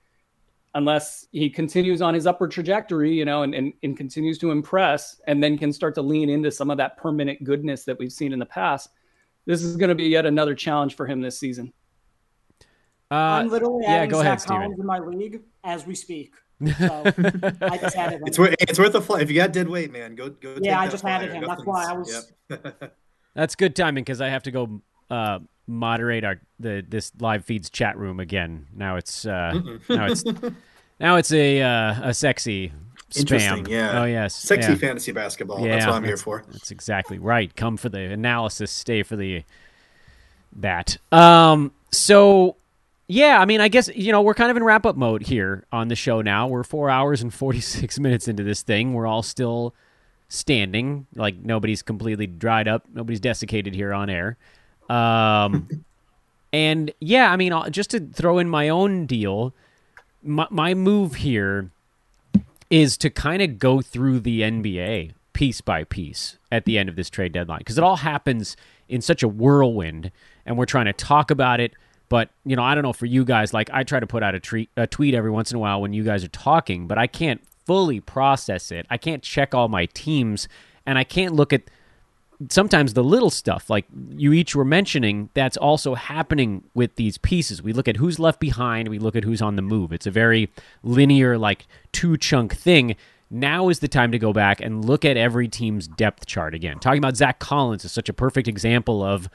unless 0.75 1.27
he 1.33 1.49
continues 1.49 2.03
on 2.03 2.13
his 2.13 2.27
upward 2.27 2.51
trajectory, 2.51 3.13
you 3.13 3.25
know, 3.25 3.43
and, 3.43 3.55
and, 3.55 3.73
and 3.83 3.97
continues 3.97 4.39
to 4.39 4.51
impress 4.51 5.21
and 5.27 5.43
then 5.43 5.57
can 5.57 5.73
start 5.73 5.95
to 5.95 6.03
lean 6.03 6.29
into 6.29 6.51
some 6.51 6.71
of 6.71 6.77
that 6.77 6.97
per 6.99 7.11
minute 7.11 7.43
goodness 7.45 7.85
that 7.85 7.99
we've 7.99 8.13
seen 8.13 8.33
in 8.33 8.39
the 8.39 8.47
past, 8.47 8.91
this 9.47 9.63
is 9.63 9.77
going 9.77 9.89
to 9.89 9.95
be 9.95 10.05
yet 10.05 10.27
another 10.27 10.55
challenge 10.55 10.97
for 10.97 11.07
him 11.07 11.21
this 11.21 11.39
season. 11.39 11.73
Uh, 13.11 13.15
I'm 13.15 13.49
literally 13.49 13.85
yeah, 13.85 13.95
adding 13.95 14.11
go 14.11 14.19
Zach 14.19 14.39
ahead, 14.39 14.49
Collins 14.49 14.79
in 14.81 14.87
my 14.87 14.99
league 14.99 15.41
as 15.65 15.87
we 15.87 15.95
speak. 15.95 16.35
So 16.79 17.03
I 17.61 17.77
just 17.77 17.97
added 17.97 18.21
him. 18.21 18.23
It's 18.27 18.39
worth, 18.39 18.55
it's 18.59 18.79
worth 18.79 18.95
a 18.95 19.01
fly. 19.03 19.21
If 19.21 19.31
you 19.31 19.37
got 19.37 19.53
dead 19.53 19.69
weight, 19.69 19.93
man, 19.93 20.15
go 20.15 20.31
go. 20.31 20.57
Yeah, 20.59 20.81
I 20.81 20.89
just 20.89 21.03
flyer. 21.03 21.17
added 21.17 21.33
him. 21.35 21.43
Nothing's, 21.43 21.59
That's 21.59 21.67
why 21.67 21.85
I 21.85 21.93
was. 21.93 22.33
Yep. 22.49 22.95
That's 23.35 23.55
good 23.55 23.77
timing 23.77 24.05
because 24.05 24.23
I 24.23 24.31
have 24.31 24.43
to 24.45 24.51
go 24.51 24.81
uh, 25.11 25.41
moderate 25.67 26.25
our 26.25 26.41
the 26.59 26.83
this 26.89 27.13
live 27.21 27.45
feeds 27.45 27.69
chat 27.69 27.99
room 27.99 28.21
again. 28.21 28.69
Now 28.75 28.97
it's 28.97 29.27
uh, 29.27 29.61
now 29.91 30.07
it's 30.07 30.25
now 30.99 31.17
it's 31.17 31.31
a 31.31 31.61
uh, 31.61 32.09
a 32.09 32.15
sexy 32.15 32.73
Spam. 33.25 33.69
Yeah. 33.69 34.01
Oh 34.01 34.05
yes. 34.05 34.35
Sexy 34.35 34.73
yeah. 34.73 34.79
fantasy 34.79 35.13
basketball. 35.13 35.61
Yeah, 35.61 35.75
that's 35.75 35.87
what 35.87 35.95
I'm 35.95 36.05
here 36.05 36.17
for. 36.17 36.45
That's 36.51 36.71
exactly 36.71 37.19
right. 37.19 37.55
Come 37.55 37.77
for 37.77 37.89
the 37.89 38.01
analysis, 38.01 38.71
stay 38.71 39.03
for 39.03 39.17
the 39.17 39.45
that. 40.57 40.99
Um. 41.13 41.73
So. 41.93 42.57
Yeah, 43.09 43.41
I 43.41 43.45
mean, 43.45 43.61
I 43.61 43.69
guess 43.69 43.89
you 43.95 44.11
know 44.11 44.21
we're 44.21 44.35
kind 44.35 44.51
of 44.51 44.57
in 44.57 44.65
wrap 44.65 44.85
up 44.85 44.97
mode 44.97 45.23
here 45.23 45.65
on 45.71 45.87
the 45.87 45.95
show 45.95 46.23
now. 46.23 46.49
We're 46.49 46.65
four 46.65 46.91
hours 46.91 47.23
and 47.23 47.33
forty 47.33 47.61
six 47.61 47.99
minutes 48.01 48.27
into 48.27 48.43
this 48.43 48.63
thing. 48.63 48.95
We're 48.95 49.07
all 49.07 49.23
still 49.23 49.77
standing, 50.29 51.07
like 51.15 51.37
nobody's 51.37 51.83
completely 51.83 52.27
dried 52.27 52.69
up, 52.69 52.85
nobody's 52.93 53.21
desiccated 53.21 53.75
here 53.75 53.93
on 53.93 54.11
air. 54.11 54.37
Um, 54.89 55.69
and 56.53 56.93
yeah, 57.01 57.31
I 57.31 57.37
mean, 57.37 57.53
just 57.71 57.91
to 57.91 58.01
throw 58.01 58.39
in 58.39 58.49
my 58.49 58.69
own 58.69 59.07
deal, 59.07 59.55
my, 60.23 60.47
my 60.51 60.75
move 60.75 61.17
here 61.17 61.71
is 62.71 62.97
to 62.99 63.11
kind 63.11 63.43
of 63.43 63.59
go 63.59 63.81
through 63.81 64.21
the 64.21 64.41
NBA 64.41 65.13
piece 65.33 65.61
by 65.61 65.85
piece 65.85 66.39
at 66.51 66.65
the 66.65 66.79
end 66.79 66.89
of 66.89 66.97
this 66.97 67.11
trade 67.11 67.33
deadline 67.33 67.59
because 67.59 67.77
it 67.77 67.85
all 67.85 67.97
happens 67.97 68.57
in 68.89 69.01
such 69.01 69.23
a 69.23 69.29
whirlwind 69.29 70.11
and 70.47 70.57
we're 70.57 70.65
trying 70.65 70.87
to 70.87 70.93
talk 70.93 71.31
about 71.31 71.61
it. 71.61 71.75
But 72.09 72.31
you 72.45 72.55
know 72.55 72.63
i 72.63 72.73
don't 72.77 72.85
know 72.85 72.93
for 72.93 73.07
you 73.07 73.25
guys 73.25 73.53
like 73.53 73.69
i 73.73 73.83
try 73.83 73.99
to 73.99 74.07
put 74.07 74.23
out 74.23 74.37
a, 74.37 74.39
treat, 74.39 74.71
a 74.77 74.87
tweet 74.87 75.13
every 75.13 75.31
once 75.31 75.51
in 75.51 75.57
a 75.57 75.59
while 75.59 75.81
when 75.81 75.93
you 75.93 76.05
guys 76.05 76.23
are 76.23 76.29
talking 76.29 76.87
but 76.87 76.99
i 76.99 77.09
can't 77.09 77.43
fully 77.67 77.99
process 77.99 78.71
it. 78.71 78.87
I 78.89 78.97
can't 78.97 79.25
check 79.25 79.53
all 79.53 79.67
my 79.67 79.87
teams 79.87 80.47
and 80.87 80.99
i 80.99 81.05
can't 81.05 81.35
look 81.35 81.53
at 81.53 81.63
sometimes 82.51 82.95
the 82.95 83.05
little 83.05 83.31
stuff 83.31 83.71
like 83.71 83.87
you 84.11 84.33
each 84.33 84.55
were 84.55 84.65
mentioning 84.65 85.31
that's 85.35 85.57
also 85.57 85.95
happening 85.95 86.65
with 86.75 86.95
these 86.97 87.19
pieces. 87.19 87.63
We 87.63 87.73
look 87.73 87.89
at 87.89 87.97
who's 87.97 88.19
left 88.19 88.41
behind 88.41 88.89
we 88.89 88.99
look 88.99 89.17
at 89.17 89.25
who's 89.25 89.43
on 89.43 89.57
the 89.57 89.63
move. 89.63 89.93
It's 89.93 90.07
a 90.07 90.11
very 90.11 90.51
linear 90.83 91.39
like 91.39 91.67
two 91.93 92.17
chunk 92.17 92.55
thing. 92.55 92.97
Now 93.31 93.69
is 93.69 93.81
the 93.81 93.89
time 93.89 94.13
to 94.13 94.19
go 94.19 94.33
back 94.33 94.61
and 94.61 94.85
look 94.85 95.05
at 95.05 95.17
every 95.17 95.49
team's 95.49 95.89
depth 95.89 96.27
chart 96.27 96.55
again. 96.55 96.79
Talking 96.79 96.99
about 96.99 97.17
zach 97.17 97.39
collins 97.39 97.85
is 97.85 97.93
such 97.93 98.09
a 98.09 98.15
perfect 98.15 98.47
example 98.49 99.03
of 99.03 99.29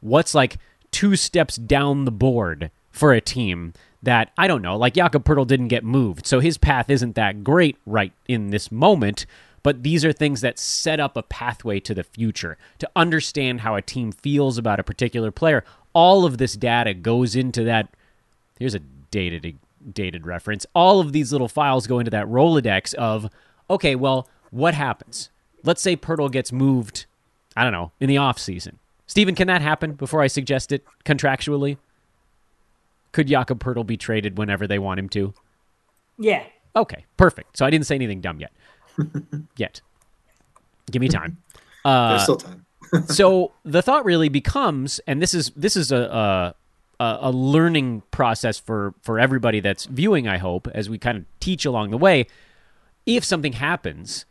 what's 0.00 0.34
like 0.34 0.58
two 0.90 1.16
steps 1.16 1.56
down 1.56 2.04
the 2.04 2.10
board 2.10 2.70
for 2.90 3.12
a 3.12 3.20
team 3.20 3.72
that 4.02 4.32
I 4.36 4.46
don't 4.46 4.62
know, 4.62 4.76
like 4.76 4.94
Jakob 4.94 5.24
Poeltl 5.24 5.46
didn't 5.46 5.68
get 5.68 5.84
moved, 5.84 6.26
so 6.26 6.40
his 6.40 6.58
path 6.58 6.88
isn't 6.90 7.14
that 7.16 7.44
great 7.44 7.76
right 7.86 8.12
in 8.26 8.50
this 8.50 8.72
moment 8.72 9.26
but 9.62 9.82
these 9.82 10.04
are 10.04 10.12
things 10.12 10.40
that 10.40 10.58
set 10.58 11.00
up 11.00 11.16
a 11.16 11.22
pathway 11.22 11.80
to 11.80 11.94
the 11.94 12.04
future 12.04 12.56
to 12.78 12.90
understand 12.96 13.60
how 13.60 13.74
a 13.74 13.82
team 13.82 14.12
feels 14.12 14.58
about 14.58 14.80
a 14.80 14.84
particular 14.84 15.30
player. 15.30 15.64
All 15.92 16.24
of 16.24 16.38
this 16.38 16.54
data 16.54 16.94
goes 16.94 17.36
into 17.36 17.64
that. 17.64 17.88
Here's 18.58 18.74
a 18.74 18.80
dated 19.10 19.58
dated 19.92 20.26
reference. 20.26 20.66
All 20.74 21.00
of 21.00 21.12
these 21.12 21.32
little 21.32 21.48
files 21.48 21.86
go 21.86 21.98
into 21.98 22.10
that 22.10 22.26
Rolodex 22.26 22.94
of, 22.94 23.30
okay, 23.68 23.94
well, 23.94 24.28
what 24.50 24.74
happens? 24.74 25.30
Let's 25.64 25.82
say 25.82 25.96
Poeltl 25.96 26.30
gets 26.30 26.52
moved, 26.52 27.06
I 27.56 27.62
don't 27.62 27.72
know, 27.72 27.92
in 28.00 28.08
the 28.08 28.18
off 28.18 28.38
season. 28.38 28.78
Steven, 29.06 29.34
can 29.34 29.48
that 29.48 29.62
happen 29.62 29.92
before 29.92 30.22
I 30.22 30.26
suggest 30.26 30.72
it 30.72 30.84
contractually? 31.04 31.78
Could 33.12 33.26
Jakob 33.26 33.62
Poeltl 33.62 33.86
be 33.86 33.96
traded 33.96 34.38
whenever 34.38 34.66
they 34.66 34.78
want 34.78 35.00
him 35.00 35.08
to? 35.10 35.34
Yeah. 36.18 36.44
Okay, 36.76 37.04
perfect. 37.16 37.56
So 37.56 37.66
I 37.66 37.70
didn't 37.70 37.86
say 37.86 37.96
anything 37.96 38.20
dumb 38.20 38.38
yet. 38.38 38.52
yet. 39.56 39.80
Give 40.90 41.00
me 41.00 41.08
time. 41.08 41.38
Uh, 41.84 42.10
There's 42.10 42.22
still 42.22 42.36
time. 42.36 42.66
so 43.06 43.52
the 43.64 43.82
thought 43.82 44.04
really 44.04 44.28
becomes, 44.28 45.00
and 45.06 45.22
this 45.22 45.34
is 45.34 45.52
this 45.56 45.76
is 45.76 45.92
a, 45.92 45.96
a 45.96 46.54
a 47.00 47.30
learning 47.30 48.02
process 48.10 48.58
for 48.58 48.94
for 49.02 49.18
everybody 49.18 49.60
that's 49.60 49.86
viewing. 49.86 50.28
I 50.28 50.38
hope 50.38 50.68
as 50.74 50.90
we 50.90 50.98
kind 50.98 51.18
of 51.18 51.24
teach 51.40 51.64
along 51.64 51.90
the 51.90 51.98
way. 51.98 52.26
If 53.06 53.24
something 53.24 53.54
happens, 53.54 54.26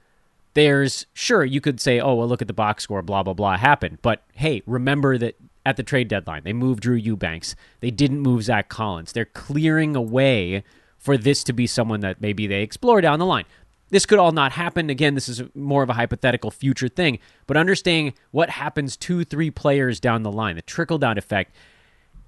there's 0.53 1.07
sure 1.13 1.43
you 1.43 1.61
could 1.61 1.79
say, 1.81 1.99
oh 1.99 2.15
well, 2.15 2.27
look 2.27 2.41
at 2.41 2.47
the 2.47 2.53
box 2.53 2.83
score, 2.83 3.01
blah 3.01 3.23
blah 3.23 3.33
blah 3.33 3.57
happened. 3.57 3.99
But 4.01 4.23
hey, 4.33 4.61
remember 4.65 5.17
that 5.17 5.35
at 5.65 5.77
the 5.77 5.83
trade 5.83 6.07
deadline 6.07 6.43
they 6.43 6.53
moved 6.53 6.83
Drew 6.83 6.95
Eubanks, 6.95 7.55
they 7.79 7.91
didn't 7.91 8.19
move 8.19 8.43
Zach 8.43 8.69
Collins. 8.69 9.13
They're 9.13 9.25
clearing 9.25 9.95
a 9.95 10.01
way 10.01 10.63
for 10.97 11.17
this 11.17 11.43
to 11.45 11.53
be 11.53 11.65
someone 11.65 12.01
that 12.01 12.21
maybe 12.21 12.45
they 12.45 12.61
explore 12.61 13.01
down 13.01 13.19
the 13.19 13.25
line. 13.25 13.45
This 13.89 14.05
could 14.05 14.19
all 14.19 14.31
not 14.31 14.51
happen. 14.51 14.89
Again, 14.89 15.15
this 15.15 15.27
is 15.27 15.41
more 15.55 15.83
of 15.83 15.89
a 15.89 15.93
hypothetical 15.93 16.51
future 16.51 16.87
thing, 16.87 17.19
but 17.47 17.57
understanding 17.57 18.13
what 18.31 18.49
happens 18.49 18.95
two, 18.95 19.23
three 19.23 19.51
players 19.51 19.99
down 19.99 20.23
the 20.23 20.31
line, 20.31 20.55
the 20.55 20.61
trickle 20.61 20.97
down 20.97 21.17
effect. 21.17 21.55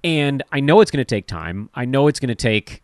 And 0.04 0.42
I 0.50 0.60
know 0.60 0.80
it's 0.80 0.90
going 0.90 1.04
to 1.04 1.04
take 1.04 1.26
time. 1.26 1.70
I 1.74 1.84
know 1.84 2.08
it's 2.08 2.18
going 2.18 2.28
to 2.28 2.34
take, 2.34 2.82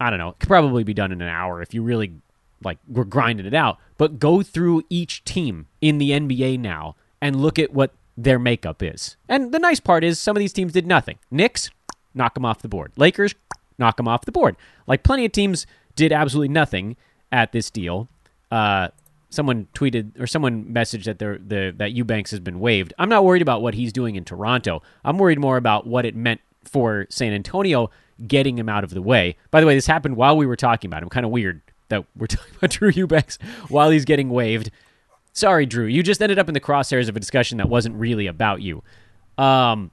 I 0.00 0.10
don't 0.10 0.18
know, 0.18 0.30
it 0.30 0.40
could 0.40 0.48
probably 0.48 0.82
be 0.82 0.94
done 0.94 1.12
in 1.12 1.22
an 1.22 1.28
hour 1.28 1.62
if 1.62 1.72
you 1.72 1.82
really 1.82 2.14
like 2.62 2.78
we're 2.88 3.04
grinding 3.04 3.46
it 3.46 3.54
out. 3.54 3.78
But 3.96 4.18
go 4.18 4.42
through 4.42 4.82
each 4.90 5.24
team 5.24 5.66
in 5.80 5.98
the 5.98 6.10
NBA 6.10 6.58
now 6.58 6.96
and 7.20 7.36
look 7.36 7.58
at 7.58 7.72
what 7.72 7.92
their 8.16 8.38
makeup 8.38 8.82
is. 8.82 9.16
And 9.28 9.52
the 9.52 9.58
nice 9.58 9.80
part 9.80 10.04
is 10.04 10.18
some 10.18 10.36
of 10.36 10.40
these 10.40 10.52
teams 10.52 10.72
did 10.72 10.86
nothing. 10.86 11.18
Knicks, 11.30 11.70
knock 12.14 12.34
them 12.34 12.44
off 12.44 12.62
the 12.62 12.68
board. 12.68 12.92
Lakers, 12.96 13.34
knock 13.78 13.96
them 13.96 14.08
off 14.08 14.24
the 14.24 14.32
board. 14.32 14.56
Like 14.86 15.02
plenty 15.02 15.24
of 15.24 15.32
teams 15.32 15.66
did 15.96 16.12
absolutely 16.12 16.48
nothing 16.48 16.96
at 17.32 17.52
this 17.52 17.70
deal. 17.70 18.08
Uh, 18.50 18.88
someone 19.30 19.68
tweeted 19.74 20.20
or 20.20 20.26
someone 20.26 20.64
messaged 20.64 21.04
that 21.04 21.18
the 21.18 21.40
the 21.44 21.74
that 21.76 21.92
Eubanks 21.92 22.30
has 22.30 22.40
been 22.40 22.60
waived. 22.60 22.92
I'm 22.98 23.08
not 23.08 23.24
worried 23.24 23.42
about 23.42 23.62
what 23.62 23.74
he's 23.74 23.92
doing 23.92 24.16
in 24.16 24.24
Toronto. 24.24 24.82
I'm 25.04 25.18
worried 25.18 25.38
more 25.38 25.56
about 25.56 25.86
what 25.86 26.04
it 26.04 26.14
meant 26.14 26.40
for 26.64 27.06
San 27.08 27.32
Antonio 27.32 27.90
getting 28.26 28.58
him 28.58 28.68
out 28.68 28.84
of 28.84 28.90
the 28.90 29.02
way. 29.02 29.36
By 29.50 29.60
the 29.60 29.66
way, 29.66 29.74
this 29.74 29.86
happened 29.86 30.16
while 30.16 30.36
we 30.36 30.46
were 30.46 30.56
talking 30.56 30.88
about 30.88 31.02
him. 31.02 31.08
Kind 31.08 31.24
of 31.24 31.32
weird 31.32 31.62
that 31.88 32.04
we're 32.16 32.26
talking 32.28 32.54
about 32.56 32.70
Drew 32.70 32.90
Eubanks 32.90 33.38
while 33.68 33.90
he's 33.90 34.04
getting 34.04 34.30
waived. 34.30 34.70
Sorry, 35.32 35.64
Drew. 35.64 35.86
You 35.86 36.02
just 36.02 36.20
ended 36.20 36.38
up 36.38 36.48
in 36.48 36.54
the 36.54 36.60
crosshairs 36.60 37.08
of 37.08 37.16
a 37.16 37.20
discussion 37.20 37.58
that 37.58 37.68
wasn't 37.68 37.94
really 37.96 38.26
about 38.26 38.62
you. 38.62 38.82
Um, 39.38 39.90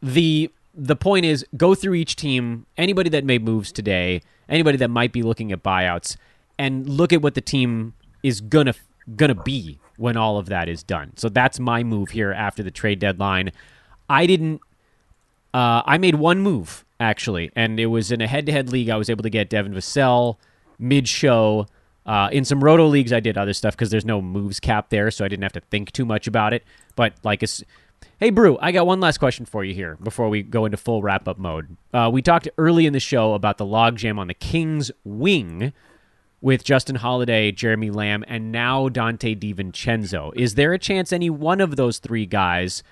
the 0.00 0.50
the 0.78 0.94
point 0.94 1.24
is 1.24 1.44
go 1.56 1.74
through 1.74 1.94
each 1.94 2.14
team, 2.14 2.64
anybody 2.76 3.10
that 3.10 3.24
made 3.24 3.44
moves 3.44 3.72
today, 3.72 4.22
anybody 4.48 4.78
that 4.78 4.88
might 4.88 5.12
be 5.12 5.22
looking 5.22 5.50
at 5.50 5.62
buyouts, 5.62 6.16
and 6.56 6.88
look 6.88 7.12
at 7.12 7.20
what 7.20 7.34
the 7.34 7.40
team 7.40 7.94
is 8.22 8.40
gonna 8.40 8.74
gonna 9.16 9.34
be 9.34 9.80
when 9.96 10.16
all 10.16 10.38
of 10.38 10.46
that 10.46 10.68
is 10.68 10.84
done. 10.84 11.12
So 11.16 11.28
that's 11.28 11.58
my 11.58 11.82
move 11.82 12.10
here 12.10 12.32
after 12.32 12.62
the 12.62 12.70
trade 12.70 13.00
deadline. 13.00 13.50
I 14.08 14.26
didn't. 14.26 14.60
Uh, 15.52 15.82
I 15.84 15.98
made 15.98 16.14
one 16.14 16.40
move 16.40 16.84
actually, 17.00 17.50
and 17.56 17.80
it 17.80 17.86
was 17.86 18.12
in 18.12 18.20
a 18.20 18.26
head-to-head 18.26 18.70
league. 18.70 18.88
I 18.88 18.96
was 18.96 19.10
able 19.10 19.22
to 19.22 19.30
get 19.30 19.50
Devin 19.50 19.74
Vassell 19.74 20.36
mid-show. 20.78 21.66
Uh, 22.06 22.28
in 22.32 22.44
some 22.44 22.62
roto 22.62 22.86
leagues, 22.86 23.12
I 23.12 23.20
did 23.20 23.36
other 23.36 23.52
stuff 23.52 23.74
because 23.74 23.90
there's 23.90 24.04
no 24.04 24.22
moves 24.22 24.60
cap 24.60 24.90
there, 24.90 25.10
so 25.10 25.24
I 25.24 25.28
didn't 25.28 25.42
have 25.42 25.52
to 25.52 25.60
think 25.60 25.92
too 25.92 26.04
much 26.04 26.26
about 26.26 26.52
it. 26.52 26.64
But 26.96 27.14
like, 27.22 27.42
hey, 28.18 28.30
Brew, 28.30 28.58
I 28.60 28.72
got 28.72 28.86
one 28.86 29.00
last 29.00 29.18
question 29.18 29.46
for 29.46 29.64
you 29.64 29.74
here 29.74 29.96
before 30.02 30.28
we 30.28 30.42
go 30.42 30.64
into 30.64 30.76
full 30.76 31.02
wrap-up 31.02 31.38
mode. 31.38 31.76
Uh, 31.92 32.10
we 32.12 32.22
talked 32.22 32.48
early 32.58 32.86
in 32.86 32.92
the 32.92 33.00
show 33.00 33.34
about 33.34 33.58
the 33.58 33.64
logjam 33.64 34.18
on 34.18 34.26
the 34.26 34.34
Kings 34.34 34.90
wing 35.04 35.72
with 36.40 36.64
Justin 36.64 36.96
Holiday, 36.96 37.50
Jeremy 37.52 37.90
Lamb, 37.90 38.24
and 38.28 38.52
now 38.52 38.88
Donte 38.88 39.38
DiVincenzo. 39.38 40.32
Is 40.36 40.54
there 40.54 40.72
a 40.72 40.78
chance 40.78 41.12
any 41.12 41.30
one 41.30 41.60
of 41.60 41.76
those 41.76 41.98
three 41.98 42.26
guys 42.26 42.82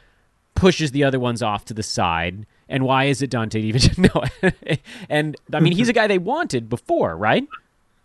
pushes 0.54 0.90
the 0.92 1.04
other 1.04 1.20
ones 1.20 1.42
off 1.42 1.64
to 1.66 1.74
the 1.74 1.82
side? 1.82 2.46
And 2.68 2.84
why 2.84 3.04
is 3.04 3.22
it 3.22 3.30
Donte 3.30 3.72
DiVincenzo? 3.72 3.96
No, 4.42 4.50
and 5.08 5.36
I 5.52 5.60
mean 5.60 5.74
he's 5.74 5.88
a 5.88 5.92
guy 5.92 6.06
they 6.06 6.18
wanted 6.18 6.68
before, 6.68 7.16
right? 7.16 7.46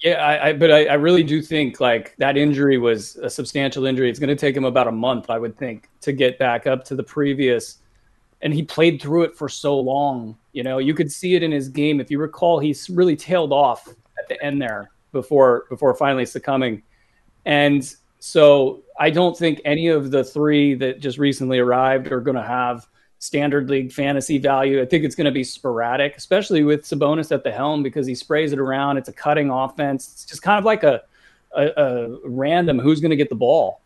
Yeah, 0.02 0.14
I, 0.14 0.50
I 0.50 0.54
but 0.54 0.72
I, 0.72 0.86
I, 0.86 0.94
really 0.96 1.22
do 1.22 1.44
think 1.44 1.80
like 1.80 2.16
that 2.18 2.36
injury 2.36 2.80
was 2.80 3.18
a 3.18 3.30
substantial 3.30 3.86
injury. 3.86 4.10
It's 4.10 4.20
going 4.20 4.30
to 4.30 4.36
take 4.36 4.58
him 4.58 4.66
about 4.66 4.88
a 4.88 4.92
month, 4.92 5.30
I 5.30 5.38
would 5.38 5.56
think, 5.58 5.90
to 6.02 6.12
get 6.12 6.40
back 6.40 6.66
up 6.66 6.84
to 6.86 6.96
the 6.96 7.04
previous. 7.04 7.78
And 8.42 8.52
he 8.52 8.64
played 8.64 9.00
through 9.00 9.24
it 9.24 9.38
for 9.38 9.48
so 9.48 9.80
long. 9.80 10.36
You 10.54 10.64
know, 10.64 10.80
you 10.80 10.96
could 10.96 11.12
see 11.12 11.36
it 11.36 11.44
in 11.44 11.52
his 11.52 11.70
game. 11.70 12.00
If 12.00 12.10
you 12.10 12.18
recall, 12.18 12.58
he's 12.58 12.90
really 12.90 13.16
tailed 13.16 13.54
off 13.54 13.88
at 13.88 14.28
the 14.28 14.44
end 14.44 14.60
there 14.60 14.90
before 15.12 15.66
before 15.70 15.94
finally 15.94 16.26
succumbing. 16.26 16.82
And 17.46 17.96
so 18.18 18.82
I 19.00 19.12
don't 19.12 19.38
think 19.38 19.62
any 19.66 19.88
of 19.88 20.10
the 20.10 20.24
three 20.24 20.74
that 20.76 21.00
just 21.00 21.20
recently 21.20 21.60
arrived 21.60 22.12
are 22.12 22.22
going 22.22 22.38
to 22.38 22.44
have 22.44 22.88
standard 23.22 23.70
league 23.70 23.92
fantasy 23.92 24.40
value. 24.40 24.82
I 24.82 24.86
think 24.86 25.04
it's 25.04 25.14
going 25.14 25.26
to 25.26 25.32
be 25.32 25.44
sporadic, 25.44 26.18
especially 26.18 26.64
with 26.64 26.82
Sabonis 26.82 27.32
at 27.32 27.44
the 27.44 27.52
helm 27.52 27.84
because 27.84 28.08
he 28.08 28.16
sprays 28.16 28.52
it 28.52 28.58
around. 28.58 28.98
It's 28.98 29.10
a 29.10 29.14
cutting 29.14 29.52
offense. 29.52 30.10
It's 30.12 30.26
just 30.26 30.42
kind 30.42 30.58
of 30.58 30.66
like 30.66 30.82
a, 30.82 31.04
a, 31.56 31.68
a 31.68 32.18
random 32.26 32.80
who's 32.80 33.00
going 33.00 33.12
to 33.12 33.16
get 33.16 33.30
the 33.30 33.36
ball. 33.36 33.82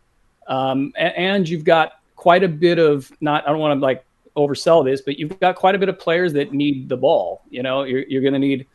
Um, 0.46 0.94
and, 0.96 1.14
and, 1.16 1.48
you've 1.48 1.64
got 1.64 2.00
quite 2.14 2.44
a 2.44 2.48
bit 2.48 2.78
of 2.78 3.12
not. 3.20 3.46
I 3.46 3.50
don't 3.50 3.58
want 3.58 3.78
to 3.78 3.84
like 3.84 4.06
oversell 4.36 4.82
this, 4.82 5.02
but 5.02 5.18
you've 5.18 5.38
got 5.38 5.54
quite 5.54 5.74
a 5.74 5.78
bit 5.78 5.90
of 5.90 5.98
players 5.98 6.32
that 6.32 6.54
need 6.54 6.88
the 6.88 6.96
ball. 6.96 7.42
You 7.50 7.62
know, 7.62 7.82
you're, 7.82 8.04
you're 8.08 8.22
going 8.22 8.32
to 8.32 8.38
need 8.38 8.66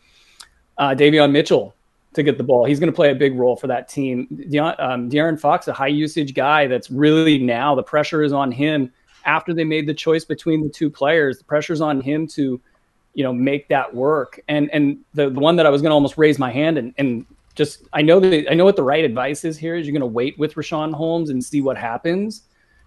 uh, 0.77 0.89
Davion 0.89 1.31
Mitchell 1.31 1.73
to 2.13 2.21
get 2.21 2.37
the 2.37 2.43
ball. 2.43 2.65
He's 2.65 2.79
going 2.79 2.91
to 2.91 2.95
play 2.95 3.09
a 3.09 3.15
big 3.15 3.35
role 3.35 3.55
for 3.55 3.65
that 3.67 3.89
team. 3.89 4.27
De- 4.49 4.59
um, 4.59 5.09
De'Aaron 5.09 5.39
Fox, 5.39 5.67
a 5.69 5.73
high 5.73 5.87
usage 5.87 6.35
guy 6.35 6.67
that's 6.67 6.91
really 6.91 7.39
now 7.39 7.73
the 7.73 7.83
pressure 7.83 8.21
is 8.21 8.33
on 8.33 8.51
him 8.51 8.91
after 9.25 9.53
they 9.53 9.63
made 9.63 9.87
the 9.87 9.93
choice 9.93 10.25
between 10.25 10.63
the 10.63 10.69
two 10.69 10.89
players. 10.89 11.37
The 11.37 11.43
pressure's 11.43 11.81
on 11.81 12.01
him 12.01 12.27
to, 12.27 12.59
you 13.13 13.23
know, 13.23 13.33
make 13.33 13.67
that 13.69 13.93
work. 13.93 14.39
And 14.47 14.69
and 14.71 14.99
the, 15.13 15.29
the 15.29 15.39
one 15.39 15.55
that 15.57 15.65
I 15.65 15.69
was 15.69 15.81
going 15.81 15.91
to 15.91 15.95
almost 15.95 16.17
raise 16.17 16.39
my 16.39 16.51
hand 16.51 16.77
and 16.77 16.93
and 16.97 17.25
just 17.55 17.83
I 17.93 18.01
know 18.01 18.19
that 18.19 18.49
I 18.49 18.53
know 18.53 18.65
what 18.65 18.75
the 18.75 18.83
right 18.83 19.03
advice 19.03 19.43
is 19.43 19.57
here 19.57 19.75
is 19.75 19.85
you're 19.85 19.93
going 19.93 20.01
to 20.01 20.05
wait 20.05 20.37
with 20.39 20.55
Richaun 20.55 20.93
Holmes 20.93 21.29
and 21.29 21.43
see 21.43 21.61
what 21.61 21.77
happens. 21.77 22.43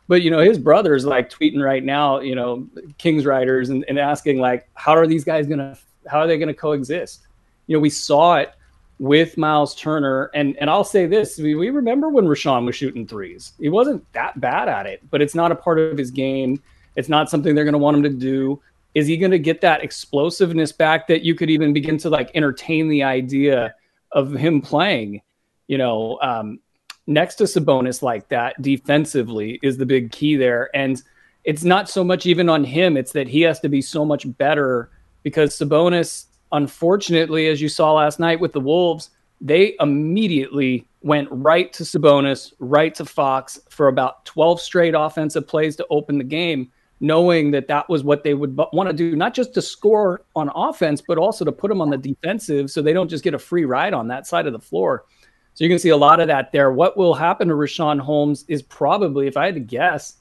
But 0.06 0.22
you 0.22 0.30
know 0.30 0.40
his 0.40 0.58
brother 0.58 0.94
is 0.94 1.04
like 1.04 1.30
tweeting 1.30 1.62
right 1.62 1.82
now, 1.82 2.20
you 2.20 2.34
know, 2.34 2.66
Kings 2.98 3.24
Riders 3.24 3.70
and, 3.70 3.84
and 3.88 3.98
asking 3.98 4.38
like, 4.38 4.68
how 4.74 4.94
are 4.96 5.06
these 5.06 5.24
guys 5.24 5.46
gonna, 5.46 5.76
how 6.06 6.18
are 6.18 6.26
they 6.26 6.38
gonna 6.38 6.54
coexist? 6.54 7.26
You 7.66 7.76
know, 7.76 7.80
we 7.80 7.90
saw 7.90 8.36
it 8.36 8.54
with 8.98 9.36
Miles 9.36 9.74
Turner. 9.74 10.30
And 10.34 10.56
and 10.58 10.70
I'll 10.70 10.84
say 10.84 11.06
this: 11.06 11.38
we, 11.38 11.54
we 11.54 11.70
remember 11.70 12.08
when 12.08 12.26
Richaun 12.26 12.64
was 12.64 12.76
shooting 12.76 13.06
threes. 13.06 13.52
He 13.58 13.68
wasn't 13.68 14.10
that 14.12 14.40
bad 14.40 14.68
at 14.68 14.86
it, 14.86 15.02
but 15.10 15.22
it's 15.22 15.34
not 15.34 15.52
a 15.52 15.56
part 15.56 15.78
of 15.78 15.98
his 15.98 16.10
game. 16.10 16.62
It's 16.96 17.08
not 17.08 17.28
something 17.28 17.54
they're 17.54 17.64
going 17.64 17.72
to 17.72 17.78
want 17.78 17.96
him 17.96 18.02
to 18.04 18.08
do. 18.08 18.60
Is 18.94 19.08
he 19.08 19.16
going 19.16 19.32
to 19.32 19.38
get 19.38 19.60
that 19.62 19.82
explosiveness 19.82 20.70
back 20.70 21.08
that 21.08 21.22
you 21.22 21.34
could 21.34 21.50
even 21.50 21.72
begin 21.72 21.98
to 21.98 22.10
like 22.10 22.30
entertain 22.34 22.88
the 22.88 23.02
idea 23.02 23.74
of 24.12 24.32
him 24.32 24.60
playing? 24.60 25.20
You 25.66 25.78
know, 25.78 26.18
um, 26.22 26.60
next 27.08 27.36
to 27.36 27.44
Sabonis 27.44 28.02
like 28.02 28.28
that 28.28 28.60
defensively 28.62 29.58
is 29.62 29.76
the 29.76 29.86
big 29.86 30.12
key 30.12 30.36
there. 30.36 30.70
And 30.74 31.02
it's 31.42 31.64
not 31.64 31.90
so 31.90 32.04
much 32.04 32.26
even 32.26 32.48
on 32.48 32.62
him; 32.62 32.96
it's 32.96 33.12
that 33.12 33.26
he 33.26 33.40
has 33.42 33.58
to 33.60 33.68
be 33.68 33.82
so 33.82 34.04
much 34.04 34.24
better 34.38 34.90
because 35.24 35.58
Sabonis 35.58 36.26
Unfortunately, 36.54 37.48
as 37.48 37.60
you 37.60 37.68
saw 37.68 37.92
last 37.92 38.20
night 38.20 38.38
with 38.38 38.52
the 38.52 38.60
Wolves, 38.60 39.10
they 39.40 39.74
immediately 39.80 40.86
went 41.02 41.28
right 41.32 41.72
to 41.72 41.82
Sabonis, 41.82 42.52
right 42.60 42.94
to 42.94 43.04
Fox 43.04 43.58
for 43.68 43.88
about 43.88 44.24
12 44.24 44.60
straight 44.60 44.94
offensive 44.94 45.48
plays 45.48 45.74
to 45.76 45.86
open 45.90 46.16
the 46.16 46.24
game, 46.24 46.70
knowing 47.00 47.50
that 47.50 47.66
that 47.66 47.88
was 47.88 48.04
what 48.04 48.22
they 48.22 48.34
would 48.34 48.56
want 48.72 48.88
to 48.88 48.92
do, 48.92 49.16
not 49.16 49.34
just 49.34 49.52
to 49.54 49.60
score 49.60 50.22
on 50.36 50.48
offense, 50.54 51.02
but 51.06 51.18
also 51.18 51.44
to 51.44 51.50
put 51.50 51.68
them 51.68 51.80
on 51.80 51.90
the 51.90 51.98
defensive 51.98 52.70
so 52.70 52.80
they 52.80 52.92
don't 52.92 53.08
just 53.08 53.24
get 53.24 53.34
a 53.34 53.38
free 53.38 53.64
ride 53.64 53.92
on 53.92 54.06
that 54.06 54.24
side 54.24 54.46
of 54.46 54.52
the 54.52 54.60
floor. 54.60 55.06
So 55.54 55.64
you 55.64 55.68
can 55.68 55.80
see 55.80 55.88
a 55.88 55.96
lot 55.96 56.20
of 56.20 56.28
that 56.28 56.52
there. 56.52 56.70
What 56.70 56.96
will 56.96 57.14
happen 57.14 57.48
to 57.48 57.54
Richaun 57.54 57.98
Holmes 57.98 58.44
is 58.46 58.62
probably, 58.62 59.26
if 59.26 59.36
I 59.36 59.46
had 59.46 59.54
to 59.54 59.60
guess, 59.60 60.18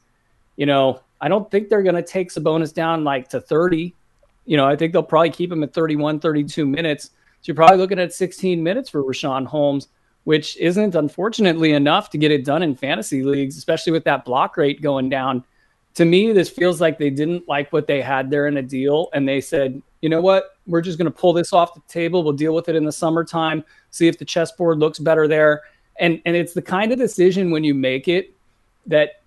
you 0.58 0.66
know, 0.66 1.00
I 1.22 1.28
don't 1.28 1.50
think 1.52 1.70
they're 1.70 1.84
going 1.84 1.94
to 1.94 2.02
take 2.02 2.32
Sabonis 2.32 2.74
down 2.74 3.04
like 3.04 3.30
to 3.30 3.40
30 3.40 3.94
you 4.46 4.58
know, 4.58 4.68
I 4.68 4.76
think 4.76 4.94
they'll 4.94 5.04
probably 5.04 5.30
keep 5.30 5.52
him 5.52 5.64
at 5.64 5.74
31, 5.74 6.20
32 6.20 6.66
minutes. 6.66 7.06
So 7.06 7.12
you're 7.46 7.56
probably 7.56 7.78
looking 7.78 8.00
at 8.00 8.14
16 8.14 8.62
minutes 8.62 8.90
for 8.90 9.04
Richaun 9.04 9.46
Holmes, 9.46 9.88
which 10.24 10.58
isn't 10.58 10.96
unfortunately 10.96 11.74
enough 11.74 12.10
to 12.12 12.18
get 12.18 12.32
it 12.32 12.46
done 12.46 12.64
in 12.64 12.76
fantasy 12.76 13.24
leagues, 13.24 13.58
especially 13.58 13.92
with 13.92 14.04
that 14.06 14.26
block 14.26 14.58
rate 14.58 14.82
going 14.82 15.10
down. 15.10 15.44
To 15.96 16.06
me, 16.06 16.32
this 16.32 16.50
feels 16.50 16.82
like 16.82 16.98
they 16.98 17.10
didn't 17.10 17.48
like 17.48 17.72
what 17.72 17.86
they 17.86 18.02
had 18.02 18.30
there 18.30 18.48
in 18.48 18.58
a 18.58 18.64
deal, 18.64 19.10
and 19.14 19.28
they 19.28 19.40
said, 19.42 19.82
you 20.02 20.10
know 20.10 20.22
what? 20.22 20.58
We're 20.66 20.82
just 20.82 20.98
going 20.98 21.12
to 21.12 21.18
pull 21.18 21.34
this 21.34 21.54
off 21.54 21.74
the 21.76 21.82
table. 21.88 22.24
We'll 22.24 22.34
deal 22.34 22.56
with 22.56 22.68
it 22.68 22.76
in 22.76 22.84
the 22.84 22.92
summertime, 22.92 23.64
see 23.92 24.08
if 24.08 24.18
the 24.18 24.26
chessboard 24.26 24.80
looks 24.80 25.00
better 25.00 25.28
there. 25.28 25.62
And 26.00 26.22
and 26.26 26.36
it's 26.36 26.54
the 26.54 26.62
kind 26.62 26.92
of 26.92 26.98
decision 26.98 27.52
when 27.52 27.64
you 27.64 27.74
make 27.74 28.08
it 28.08 28.36
that 28.88 29.23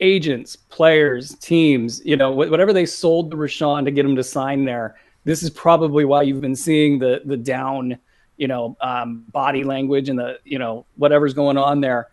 agents, 0.00 0.56
players, 0.56 1.34
teams, 1.36 2.04
you 2.04 2.16
know, 2.16 2.30
whatever 2.30 2.72
they 2.72 2.86
sold 2.86 3.30
to 3.30 3.36
Richaun 3.36 3.84
to 3.84 3.90
get 3.90 4.04
him 4.04 4.16
to 4.16 4.24
sign 4.24 4.64
there, 4.64 4.96
this 5.24 5.42
is 5.42 5.50
probably 5.50 6.04
why 6.04 6.22
you've 6.22 6.40
been 6.40 6.56
seeing 6.56 6.98
the 6.98 7.22
the 7.24 7.36
down, 7.36 7.98
you 8.36 8.48
know, 8.48 8.76
um, 8.80 9.24
body 9.32 9.64
language 9.64 10.08
and 10.08 10.18
the 10.18 10.38
you 10.44 10.58
know 10.58 10.86
whatever's 10.96 11.34
going 11.34 11.58
on 11.58 11.80
there. 11.80 12.08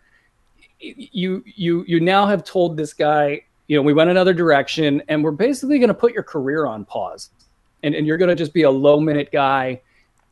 You 0.80 1.42
you 1.44 1.84
you 1.86 2.00
now 2.00 2.26
have 2.26 2.44
told 2.44 2.76
this 2.76 2.92
guy, 2.92 3.42
you 3.68 3.76
know, 3.76 3.82
we 3.82 3.92
went 3.92 4.10
another 4.10 4.34
direction, 4.34 5.02
and 5.08 5.22
we're 5.22 5.30
basically 5.30 5.78
going 5.78 5.88
to 5.88 5.94
put 5.94 6.12
your 6.12 6.24
career 6.24 6.66
on 6.66 6.84
pause 6.84 7.30
and, 7.84 7.94
and 7.94 8.06
you're 8.06 8.16
going 8.16 8.30
to 8.30 8.34
just 8.34 8.52
be 8.52 8.62
a 8.62 8.70
low 8.70 8.98
minute 8.98 9.30
guy 9.30 9.80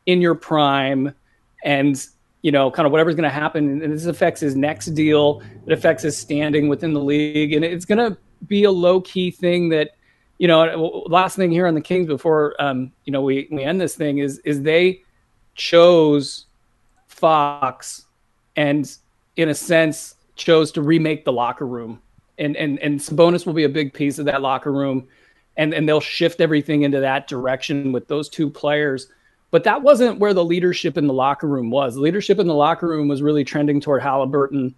in 0.07 0.19
your 0.19 0.35
prime 0.35 1.13
and 1.63 2.05
you 2.43 2.51
know 2.51 2.69
kind 2.69 2.85
of 2.85 2.91
whatever's 2.91 3.15
going 3.15 3.23
to 3.23 3.29
happen 3.29 3.81
and 3.81 3.91
this 3.91 4.05
affects 4.05 4.39
his 4.39 4.55
next 4.55 4.87
deal 4.87 5.41
it 5.65 5.73
affects 5.73 6.03
his 6.03 6.15
standing 6.15 6.67
within 6.67 6.93
the 6.93 6.99
league 6.99 7.53
and 7.53 7.65
it's 7.65 7.85
going 7.85 7.97
to 7.97 8.15
be 8.47 8.63
a 8.65 8.71
low 8.71 9.01
key 9.01 9.31
thing 9.31 9.69
that 9.69 9.91
you 10.37 10.47
know 10.47 11.03
last 11.07 11.35
thing 11.35 11.49
here 11.49 11.65
on 11.65 11.73
the 11.73 11.81
kings 11.81 12.05
before 12.05 12.55
um, 12.59 12.91
you 13.05 13.11
know 13.11 13.21
we, 13.21 13.47
we 13.51 13.63
end 13.63 13.81
this 13.81 13.95
thing 13.95 14.19
is 14.19 14.37
is 14.39 14.61
they 14.61 15.01
chose 15.55 16.45
fox 17.07 18.05
and 18.55 18.97
in 19.37 19.49
a 19.49 19.55
sense 19.55 20.15
chose 20.35 20.71
to 20.71 20.81
remake 20.81 21.25
the 21.25 21.33
locker 21.33 21.65
room 21.65 22.01
and 22.37 22.55
and 22.57 22.79
and 22.79 22.99
Sabonis 22.99 23.45
will 23.45 23.53
be 23.53 23.63
a 23.63 23.69
big 23.69 23.93
piece 23.93 24.19
of 24.19 24.25
that 24.25 24.41
locker 24.41 24.71
room 24.71 25.07
and 25.57 25.73
and 25.73 25.87
they'll 25.87 25.99
shift 25.99 26.41
everything 26.41 26.81
into 26.83 26.99
that 26.99 27.27
direction 27.27 27.91
with 27.91 28.07
those 28.07 28.29
two 28.29 28.49
players. 28.49 29.07
But 29.53 29.65
that 29.65 29.83
wasn't 29.83 30.17
where 30.17 30.33
the 30.33 30.43
leadership 30.43 30.97
in 30.97 31.05
the 31.05 31.13
locker 31.13 31.47
room 31.47 31.69
was. 31.69 31.93
The 31.93 32.01
leadership 32.01 32.39
in 32.39 32.47
the 32.47 32.55
locker 32.55 32.87
room 32.87 33.07
was 33.07 33.21
really 33.21 33.43
trending 33.43 33.79
toward 33.79 34.01
Halliburton 34.01 34.73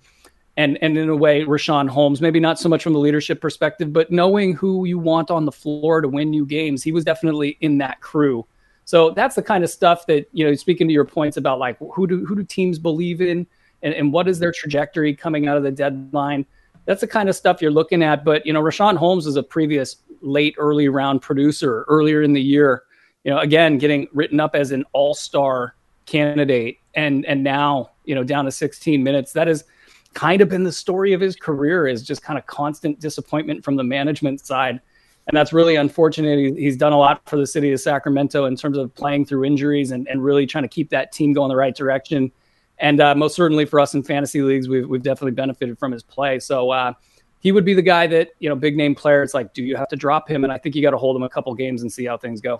and 0.58 0.78
and 0.82 0.98
in 0.98 1.08
a 1.08 1.16
way 1.16 1.46
Richaun 1.46 1.88
Holmes, 1.88 2.20
maybe 2.20 2.42
not 2.42 2.60
so 2.60 2.68
much 2.68 2.84
from 2.84 2.92
the 2.92 3.00
leadership 3.00 3.40
perspective, 3.40 3.94
but 3.94 4.12
knowing 4.12 4.54
who 4.54 4.84
you 4.84 5.00
want 5.00 5.32
on 5.32 5.46
the 5.46 5.52
floor 5.54 6.02
to 6.02 6.10
win 6.10 6.34
you 6.34 6.46
games. 6.46 6.84
He 6.84 6.92
was 6.92 7.06
definitely 7.06 7.58
in 7.62 7.78
that 7.78 8.02
crew. 8.02 8.46
So 8.84 9.12
that's 9.12 9.36
the 9.36 9.42
kind 9.42 9.64
of 9.64 9.70
stuff 9.70 10.08
that, 10.08 10.28
you 10.34 10.46
know, 10.46 10.54
speaking 10.56 10.90
to 10.90 10.94
your 10.94 11.06
points 11.06 11.38
about 11.38 11.58
like 11.58 11.78
who 11.94 12.06
do 12.06 12.26
who 12.26 12.36
do 12.36 12.44
teams 12.44 12.78
believe 12.78 13.22
in 13.22 13.48
and, 13.82 13.94
and 13.94 14.12
what 14.12 14.28
is 14.28 14.40
their 14.40 14.52
trajectory 14.52 15.16
coming 15.16 15.48
out 15.48 15.56
of 15.56 15.64
the 15.64 15.72
deadline. 15.72 16.46
That's 16.84 17.00
the 17.00 17.08
kind 17.08 17.30
of 17.30 17.38
stuff 17.38 17.62
you're 17.62 17.72
looking 17.72 18.04
at. 18.04 18.26
But, 18.26 18.46
you 18.46 18.52
know, 18.52 18.62
Richaun 18.62 18.98
Holmes 18.98 19.26
is 19.26 19.38
a 19.38 19.44
previous 19.44 19.96
late 20.20 20.54
early 20.58 20.90
round 20.90 21.22
producer 21.22 21.86
earlier 21.88 22.24
in 22.24 22.34
the 22.34 22.42
year. 22.42 22.84
You 23.26 23.32
know, 23.32 23.40
again, 23.40 23.78
getting 23.78 24.08
written 24.14 24.40
up 24.40 24.56
as 24.56 24.72
an 24.72 24.86
all 24.94 25.14
star 25.14 25.76
candidate, 26.06 26.80
and 26.94 27.26
and 27.26 27.44
now 27.44 27.92
you 28.06 28.16
know 28.16 28.24
down 28.24 28.46
to 28.46 28.52
16 28.52 29.04
minutes. 29.04 29.34
That 29.34 29.48
has 29.48 29.66
kind 30.14 30.42
of 30.42 30.50
been 30.50 30.64
the 30.64 30.72
story 30.72 31.14
of 31.14 31.22
his 31.22 31.36
career 31.36 31.88
is 31.88 32.02
just 32.02 32.24
kind 32.24 32.40
of 32.40 32.46
constant 32.48 33.00
disappointment 33.00 33.64
from 33.64 33.76
the 33.76 33.84
management 33.84 34.40
side. 34.40 34.80
And 35.28 35.36
that's 35.36 35.52
really 35.52 35.76
unfortunate. 35.76 36.56
He's 36.58 36.78
done 36.78 36.94
a 36.94 36.98
lot 36.98 37.22
for 37.28 37.36
the 37.36 37.48
city 37.48 37.72
of 37.74 37.82
Sacramento 37.82 38.46
in 38.46 38.56
terms 38.56 38.78
of 38.78 38.94
playing 38.96 39.26
through 39.26 39.44
injuries 39.44 39.92
and, 39.92 40.08
and 40.08 40.24
really 40.24 40.46
trying 40.46 40.64
to 40.64 40.70
keep 40.70 40.90
that 40.92 41.12
team 41.12 41.34
going 41.34 41.50
the 41.50 41.56
right 41.56 41.76
direction. 41.76 42.32
And 42.78 43.02
uh, 43.02 43.16
most 43.16 43.36
certainly 43.36 43.66
for 43.66 43.80
us 43.80 43.94
in 43.94 44.04
fantasy 44.04 44.42
leagues, 44.42 44.70
we've, 44.70 44.88
we've 44.88 45.02
definitely 45.02 45.32
benefited 45.32 45.80
from 45.80 45.92
his 45.92 46.04
play. 46.04 46.40
So, 46.40 46.72
uh, 46.72 46.94
he 47.40 47.52
would 47.52 47.66
be 47.66 47.76
the 47.76 47.82
guy 47.84 48.08
that 48.08 48.30
you 48.40 48.50
know 48.50 48.56
big 48.56 48.76
name 48.76 48.96
players 48.96 49.36
like 49.36 49.54
do 49.54 49.64
you 49.64 49.76
have 49.76 49.88
to 49.88 49.96
drop 49.96 50.28
him 50.28 50.44
and 50.44 50.52
i 50.52 50.58
think 50.58 50.74
you 50.74 50.82
got 50.82 50.90
to 50.90 50.98
hold 50.98 51.16
him 51.16 51.22
a 51.22 51.30
couple 51.30 51.54
games 51.54 51.84
and 51.84 51.94
see 51.94 52.04
how 52.04 52.18
things 52.18 52.42
go 52.42 52.60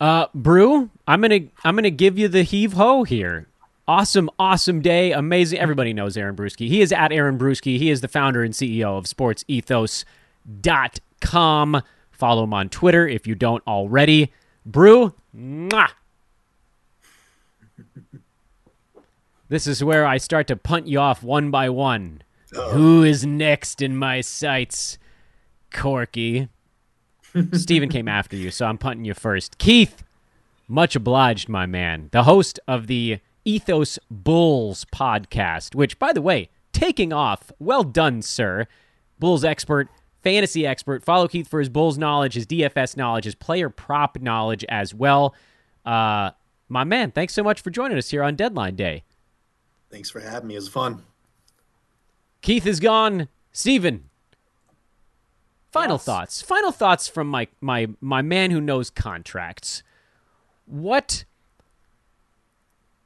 uh 0.00 0.26
brew 0.34 0.90
i'm 1.06 1.20
gonna 1.20 1.40
i'm 1.64 1.74
gonna 1.74 1.90
give 1.90 2.18
you 2.18 2.28
the 2.28 2.42
heave 2.42 2.74
ho 2.74 3.04
here 3.04 3.46
awesome 3.86 4.30
awesome 4.38 4.80
day 4.80 5.12
amazing 5.12 5.58
everybody 5.58 5.92
knows 5.92 6.16
aaron 6.16 6.36
Bruski. 6.36 6.68
he 6.68 6.80
is 6.80 6.92
at 6.92 7.12
aaron 7.12 7.38
Bruski. 7.38 7.78
he 7.78 7.90
is 7.90 8.00
the 8.00 8.08
founder 8.08 8.42
and 8.42 8.54
ceo 8.54 8.96
of 8.98 9.04
sportsethos.com 9.04 11.82
follow 12.10 12.44
him 12.44 12.54
on 12.54 12.68
twitter 12.68 13.08
if 13.08 13.26
you 13.26 13.34
don't 13.34 13.66
already 13.66 14.32
brew 14.64 15.12
mwah. 15.36 15.88
this 19.48 19.66
is 19.66 19.82
where 19.82 20.06
i 20.06 20.16
start 20.16 20.46
to 20.46 20.56
punt 20.56 20.86
you 20.86 20.98
off 20.98 21.22
one 21.22 21.50
by 21.50 21.68
one 21.68 22.22
who 22.52 23.02
is 23.02 23.26
next 23.26 23.82
in 23.82 23.96
my 23.96 24.20
sights? 24.20 24.98
Corky. 25.72 26.48
Steven 27.52 27.88
came 27.88 28.08
after 28.08 28.36
you, 28.36 28.50
so 28.50 28.66
I'm 28.66 28.78
punting 28.78 29.04
you 29.04 29.14
first. 29.14 29.58
Keith, 29.58 30.04
much 30.66 30.96
obliged, 30.96 31.48
my 31.48 31.66
man. 31.66 32.08
The 32.12 32.24
host 32.24 32.58
of 32.66 32.86
the 32.86 33.20
Ethos 33.44 33.98
Bulls 34.10 34.84
podcast, 34.92 35.74
which, 35.74 35.98
by 35.98 36.12
the 36.12 36.22
way, 36.22 36.50
taking 36.72 37.12
off. 37.12 37.50
Well 37.58 37.84
done, 37.84 38.22
sir. 38.22 38.66
Bulls 39.18 39.44
expert, 39.44 39.88
fantasy 40.22 40.66
expert. 40.66 41.02
Follow 41.02 41.28
Keith 41.28 41.48
for 41.48 41.58
his 41.58 41.68
Bulls 41.68 41.98
knowledge, 41.98 42.34
his 42.34 42.46
DFS 42.46 42.96
knowledge, 42.96 43.24
his 43.24 43.34
player 43.34 43.68
prop 43.70 44.18
knowledge 44.20 44.64
as 44.68 44.94
well. 44.94 45.34
Uh, 45.84 46.30
my 46.68 46.84
man, 46.84 47.10
thanks 47.10 47.34
so 47.34 47.42
much 47.42 47.60
for 47.62 47.70
joining 47.70 47.96
us 47.96 48.10
here 48.10 48.22
on 48.22 48.36
Deadline 48.36 48.76
Day. 48.76 49.04
Thanks 49.90 50.10
for 50.10 50.20
having 50.20 50.48
me. 50.48 50.54
It 50.54 50.58
was 50.58 50.68
fun. 50.68 51.04
Keith 52.42 52.66
is 52.66 52.80
gone. 52.80 53.28
Steven. 53.52 54.04
Final 55.80 55.94
yes. 55.94 56.04
thoughts. 56.04 56.42
Final 56.42 56.72
thoughts 56.72 57.08
from 57.08 57.28
my 57.28 57.48
my 57.60 57.88
my 58.00 58.22
man 58.22 58.50
who 58.50 58.60
knows 58.60 58.90
contracts. 58.90 59.82
What 60.66 61.24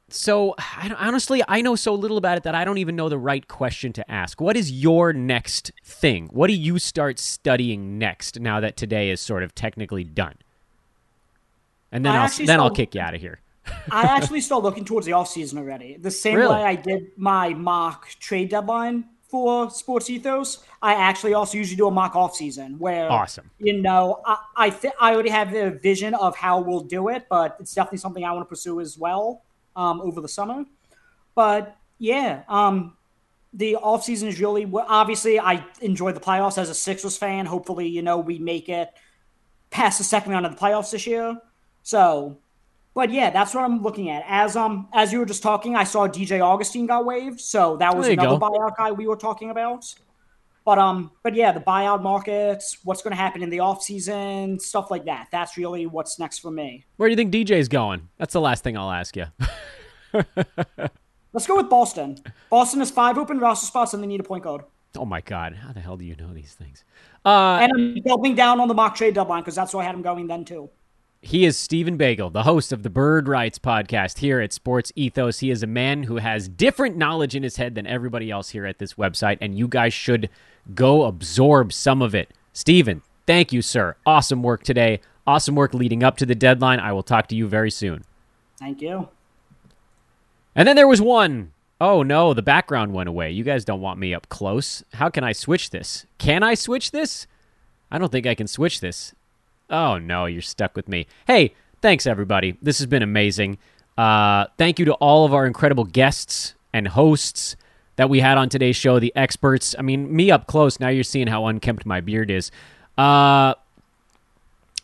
so 0.09 0.55
I 0.57 0.93
honestly 0.97 1.41
I 1.47 1.61
know 1.61 1.75
so 1.75 1.93
little 1.93 2.17
about 2.17 2.37
it 2.37 2.43
that 2.43 2.55
I 2.55 2.65
don't 2.65 2.77
even 2.77 2.95
know 2.95 3.09
the 3.09 3.17
right 3.17 3.47
question 3.47 3.93
to 3.93 4.11
ask. 4.11 4.41
What 4.41 4.57
is 4.57 4.71
your 4.71 5.13
next 5.13 5.71
thing? 5.83 6.29
What 6.31 6.47
do 6.47 6.53
you 6.53 6.79
start 6.79 7.19
studying 7.19 7.97
next 7.97 8.39
now 8.39 8.59
that 8.59 8.75
today 8.75 9.09
is 9.09 9.21
sort 9.21 9.43
of 9.43 9.53
technically 9.53 10.03
done? 10.03 10.35
And 11.91 12.03
then 12.03 12.15
I 12.15 12.23
will 12.23 12.45
then 12.45 12.59
I'll 12.59 12.71
kick 12.71 12.95
you 12.95 13.01
out 13.01 13.13
of 13.13 13.21
here. 13.21 13.39
I 13.91 14.03
actually 14.03 14.41
start 14.41 14.63
looking 14.63 14.83
towards 14.83 15.05
the 15.05 15.13
off 15.13 15.29
season 15.29 15.57
already. 15.57 15.97
The 15.97 16.11
same 16.11 16.35
really? 16.35 16.53
way 16.53 16.63
I 16.63 16.75
did 16.75 17.11
my 17.17 17.53
mock 17.53 18.07
trade 18.19 18.49
deadline 18.49 19.05
for 19.33 19.67
Sports 19.71 20.11
Ethos. 20.11 20.63
I 20.79 20.93
actually 20.93 21.33
also 21.33 21.57
usually 21.57 21.75
do 21.75 21.87
a 21.87 21.91
mock 21.91 22.15
off 22.15 22.35
season 22.35 22.77
where 22.77 23.11
awesome. 23.11 23.49
You 23.57 23.81
know, 23.81 24.21
I 24.23 24.37
I, 24.55 24.69
th- 24.69 24.93
I 25.01 25.11
already 25.11 25.31
have 25.31 25.51
a 25.55 25.71
vision 25.71 26.13
of 26.13 26.35
how 26.35 26.61
we'll 26.61 26.81
do 26.81 27.09
it, 27.09 27.25
but 27.31 27.57
it's 27.59 27.73
definitely 27.73 27.97
something 27.97 28.23
I 28.23 28.31
want 28.31 28.45
to 28.45 28.49
pursue 28.49 28.79
as 28.79 28.95
well 28.95 29.41
um, 29.75 30.01
over 30.01 30.21
the 30.21 30.27
summer. 30.27 30.65
But 31.33 31.75
yeah, 31.97 32.43
um, 32.47 32.95
the 33.55 33.75
off 33.77 34.03
season 34.03 34.29
is 34.29 34.39
really 34.39 34.71
obviously 34.71 35.39
I 35.39 35.65
enjoy 35.81 36.11
the 36.11 36.19
playoffs 36.19 36.59
as 36.59 36.69
a 36.69 36.75
Sixers 36.75 37.17
fan. 37.17 37.47
Hopefully, 37.47 37.87
you 37.87 38.03
know 38.03 38.19
we 38.19 38.37
make 38.37 38.69
it 38.69 38.89
past 39.71 39.97
the 39.97 40.03
second 40.03 40.31
round 40.31 40.45
of 40.45 40.55
the 40.55 40.61
playoffs 40.61 40.91
this 40.91 41.07
year. 41.07 41.41
So 41.81 42.37
but 42.93 43.11
yeah, 43.11 43.29
that's 43.29 43.53
what 43.53 43.63
I'm 43.63 43.81
looking 43.81 44.09
at. 44.09 44.23
As 44.27 44.55
um 44.55 44.87
as 44.93 45.11
you 45.11 45.19
were 45.19 45.25
just 45.25 45.43
talking, 45.43 45.75
I 45.75 45.83
saw 45.83 46.07
DJ 46.07 46.41
Augustine 46.43 46.85
got 46.85 47.05
waived, 47.05 47.39
so 47.39 47.77
that 47.77 47.95
was 47.95 48.07
another 48.07 48.37
go. 48.37 48.49
buyout 48.49 48.77
guy 48.77 48.91
we 48.91 49.07
were 49.07 49.15
talking 49.15 49.49
about. 49.49 49.85
But 50.65 50.79
um, 50.79 51.11
but 51.23 51.35
yeah, 51.35 51.51
the 51.51 51.59
buyout 51.59 52.01
markets, 52.01 52.77
what's 52.83 53.01
going 53.01 53.11
to 53.11 53.17
happen 53.17 53.43
in 53.43 53.49
the 53.49 53.57
offseason, 53.57 54.61
stuff 54.61 54.89
like 54.89 55.05
that. 55.05 55.27
That's 55.31 55.57
really 55.57 55.85
what's 55.87 56.19
next 56.19 56.39
for 56.39 56.51
me. 56.51 56.85
Where 56.97 57.09
do 57.09 57.11
you 57.11 57.17
think 57.17 57.33
DJ's 57.33 57.67
going? 57.67 58.07
That's 58.17 58.33
the 58.33 58.41
last 58.41 58.63
thing 58.63 58.77
I'll 58.77 58.91
ask 58.91 59.15
you. 59.17 59.25
Let's 61.33 61.47
go 61.47 61.57
with 61.57 61.69
Boston. 61.69 62.17
Boston 62.49 62.79
has 62.79 62.91
five 62.91 63.17
open 63.17 63.39
roster 63.39 63.65
spots, 63.65 63.93
and 63.93 64.01
they 64.01 64.07
need 64.07 64.19
a 64.19 64.23
point 64.23 64.43
guard. 64.43 64.61
Oh 64.95 65.05
my 65.05 65.19
God! 65.19 65.55
How 65.55 65.73
the 65.73 65.81
hell 65.81 65.97
do 65.97 66.05
you 66.05 66.15
know 66.15 66.33
these 66.33 66.53
things? 66.53 66.85
Uh, 67.25 67.57
and 67.61 67.71
I'm 67.75 67.95
doubling 68.03 68.35
down 68.35 68.59
on 68.59 68.67
the 68.67 68.73
mock 68.73 68.95
trade 68.95 69.15
deadline 69.15 69.41
because 69.41 69.55
that's 69.55 69.73
where 69.73 69.83
I 69.83 69.87
had 69.87 69.95
him 69.95 70.01
going 70.01 70.27
then 70.27 70.45
too. 70.45 70.69
He 71.25 71.45
is 71.45 71.55
Stephen 71.57 71.95
Bagel, 71.95 72.29
the 72.29 72.43
host 72.43 72.73
of 72.73 72.83
the 72.83 72.89
Bird 72.89 73.29
Writes 73.29 73.57
podcast 73.57 74.17
here 74.17 74.41
at 74.41 74.51
Sports 74.51 74.91
Ethos. 74.93 75.39
He 75.39 75.51
is 75.51 75.63
a 75.63 75.67
man 75.67 76.03
who 76.03 76.17
has 76.17 76.49
different 76.49 76.97
knowledge 76.97 77.33
in 77.33 77.43
his 77.43 77.55
head 77.55 77.75
than 77.75 77.87
everybody 77.87 78.29
else 78.29 78.49
here 78.49 78.65
at 78.65 78.77
this 78.77 78.95
website, 78.95 79.37
and 79.39 79.57
you 79.57 79.69
guys 79.69 79.93
should 79.93 80.29
go 80.75 81.05
absorb 81.05 81.71
some 81.71 82.01
of 82.01 82.13
it. 82.13 82.31
Stephen, 82.51 83.03
thank 83.25 83.53
you, 83.53 83.61
sir. 83.61 83.95
Awesome 84.05 84.43
work 84.43 84.63
today. 84.63 84.99
Awesome 85.25 85.55
work 85.55 85.73
leading 85.73 86.03
up 86.03 86.17
to 86.17 86.25
the 86.25 86.35
deadline. 86.35 86.81
I 86.81 86.91
will 86.91 87.03
talk 87.03 87.27
to 87.27 87.35
you 87.37 87.47
very 87.47 87.71
soon. 87.71 88.03
Thank 88.59 88.81
you. 88.81 89.07
And 90.53 90.67
then 90.67 90.75
there 90.75 90.89
was 90.89 91.01
one. 91.01 91.53
Oh 91.79 92.03
no, 92.03 92.33
the 92.33 92.41
background 92.41 92.93
went 92.93 93.07
away. 93.07 93.31
You 93.31 93.45
guys 93.45 93.63
don't 93.63 93.81
want 93.81 93.97
me 93.97 94.13
up 94.13 94.27
close. 94.27 94.83
How 94.95 95.09
can 95.09 95.23
I 95.23 95.31
switch 95.31 95.69
this? 95.69 96.05
Can 96.17 96.43
I 96.43 96.53
switch 96.53 96.91
this? 96.91 97.27
I 97.89 97.97
don't 97.97 98.11
think 98.11 98.27
I 98.27 98.35
can 98.35 98.47
switch 98.47 98.81
this. 98.81 99.15
Oh 99.73 99.97
no, 99.97 100.27
you're 100.27 100.43
stuck 100.43 100.75
with 100.75 100.87
me. 100.87 101.07
Hey, 101.25 101.55
thanks 101.81 102.05
everybody. 102.05 102.55
This 102.61 102.77
has 102.77 102.85
been 102.85 103.01
amazing. 103.01 103.57
Uh, 103.97 104.45
thank 104.57 104.77
you 104.77 104.85
to 104.85 104.93
all 104.93 105.25
of 105.25 105.33
our 105.33 105.47
incredible 105.47 105.83
guests 105.83 106.53
and 106.71 106.87
hosts 106.87 107.55
that 107.95 108.07
we 108.07 108.19
had 108.19 108.37
on 108.37 108.49
today's 108.49 108.75
show, 108.75 108.99
the 108.99 109.11
experts. 109.15 109.75
I 109.77 109.81
mean, 109.81 110.15
me 110.15 110.29
up 110.29 110.45
close. 110.45 110.79
Now 110.79 110.89
you're 110.89 111.03
seeing 111.03 111.27
how 111.27 111.47
unkempt 111.47 111.87
my 111.87 112.01
beard 112.01 112.29
is. 112.29 112.51
Uh, 112.97 113.55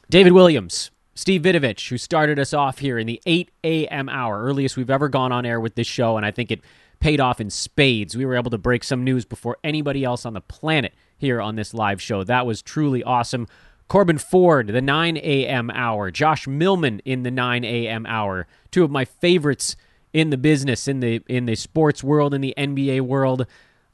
David 0.09 0.33
Williams, 0.33 0.89
Steve 1.13 1.43
Vidovich, 1.43 1.89
who 1.89 1.97
started 1.99 2.39
us 2.39 2.51
off 2.51 2.79
here 2.79 2.97
in 2.97 3.05
the 3.05 3.21
8 3.27 3.49
a.m. 3.63 4.09
hour, 4.09 4.43
earliest 4.43 4.75
we've 4.75 4.89
ever 4.89 5.07
gone 5.07 5.31
on 5.31 5.45
air 5.45 5.59
with 5.59 5.75
this 5.75 5.87
show, 5.87 6.17
and 6.17 6.25
I 6.25 6.31
think 6.31 6.49
it 6.49 6.61
paid 6.99 7.19
off 7.19 7.39
in 7.39 7.51
spades. 7.51 8.17
We 8.17 8.25
were 8.25 8.35
able 8.35 8.51
to 8.51 8.57
break 8.57 8.83
some 8.83 9.03
news 9.03 9.23
before 9.23 9.57
anybody 9.63 10.03
else 10.03 10.25
on 10.25 10.33
the 10.33 10.41
planet 10.41 10.93
here 11.17 11.41
on 11.41 11.55
this 11.55 11.75
live 11.75 12.01
show. 12.01 12.23
That 12.23 12.47
was 12.47 12.63
truly 12.63 13.03
awesome. 13.03 13.47
Corbin 13.89 14.19
Ford, 14.19 14.67
the 14.67 14.81
9 14.81 15.17
a.m. 15.17 15.71
hour. 15.71 16.11
Josh 16.11 16.47
Millman 16.47 17.01
in 17.05 17.23
the 17.23 17.31
9 17.31 17.65
a.m. 17.65 18.05
hour. 18.05 18.47
Two 18.71 18.83
of 18.83 18.91
my 18.91 19.03
favorites 19.03 19.75
in 20.13 20.29
the 20.29 20.37
business, 20.37 20.87
in 20.87 20.99
the 21.01 21.21
in 21.27 21.45
the 21.45 21.55
sports 21.55 22.03
world, 22.03 22.33
in 22.33 22.41
the 22.41 22.53
NBA 22.55 23.01
world. 23.01 23.47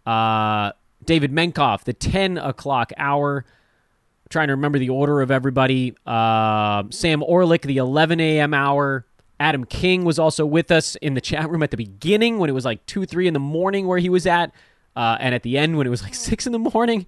Uh, 0.06 0.74
David 1.04 1.32
Menkoff, 1.32 1.86
the 1.86 1.94
10 1.94 2.38
o'clock 2.38 2.92
hour. 2.98 3.46
I'm 3.48 4.30
trying 4.30 4.48
to 4.48 4.54
remember 4.54 4.80
the 4.80 4.90
order 4.90 5.22
of 5.22 5.32
everybody. 5.32 5.96
Uh, 6.06 6.84
Sam 6.90 7.22
Orlick, 7.22 7.62
the 7.62 7.78
11 7.78 8.20
a.m. 8.20 8.54
hour. 8.54 9.06
Adam 9.40 9.66
King 9.66 10.06
was 10.06 10.20
also 10.20 10.46
with 10.46 10.72
us 10.72 10.96
in 10.98 11.14
the 11.14 11.22
chat 11.22 11.50
room 11.50 11.64
at 11.64 11.72
the 11.72 11.78
beginning 11.78 12.40
when 12.40 12.50
it 12.50 12.54
was 12.54 12.66
like 12.66 12.86
2, 12.86 13.06
3 13.06 13.28
in 13.28 13.34
the 13.34 13.40
morning 13.40 13.88
where 13.88 14.00
he 14.00 14.10
was 14.10 14.26
at. 14.26 14.54
Uh, 14.96 15.18
and 15.20 15.36
at 15.36 15.44
the 15.44 15.58
end 15.58 15.78
when 15.78 15.88
it 15.88 15.90
was 15.90 16.04
like 16.04 16.16
6 16.16 16.46
in 16.46 16.52
the 16.52 16.60
morning 16.60 17.06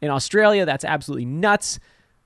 in 0.00 0.10
Australia. 0.10 0.64
That's 0.64 0.84
absolutely 0.84 1.26
nuts. 1.26 1.78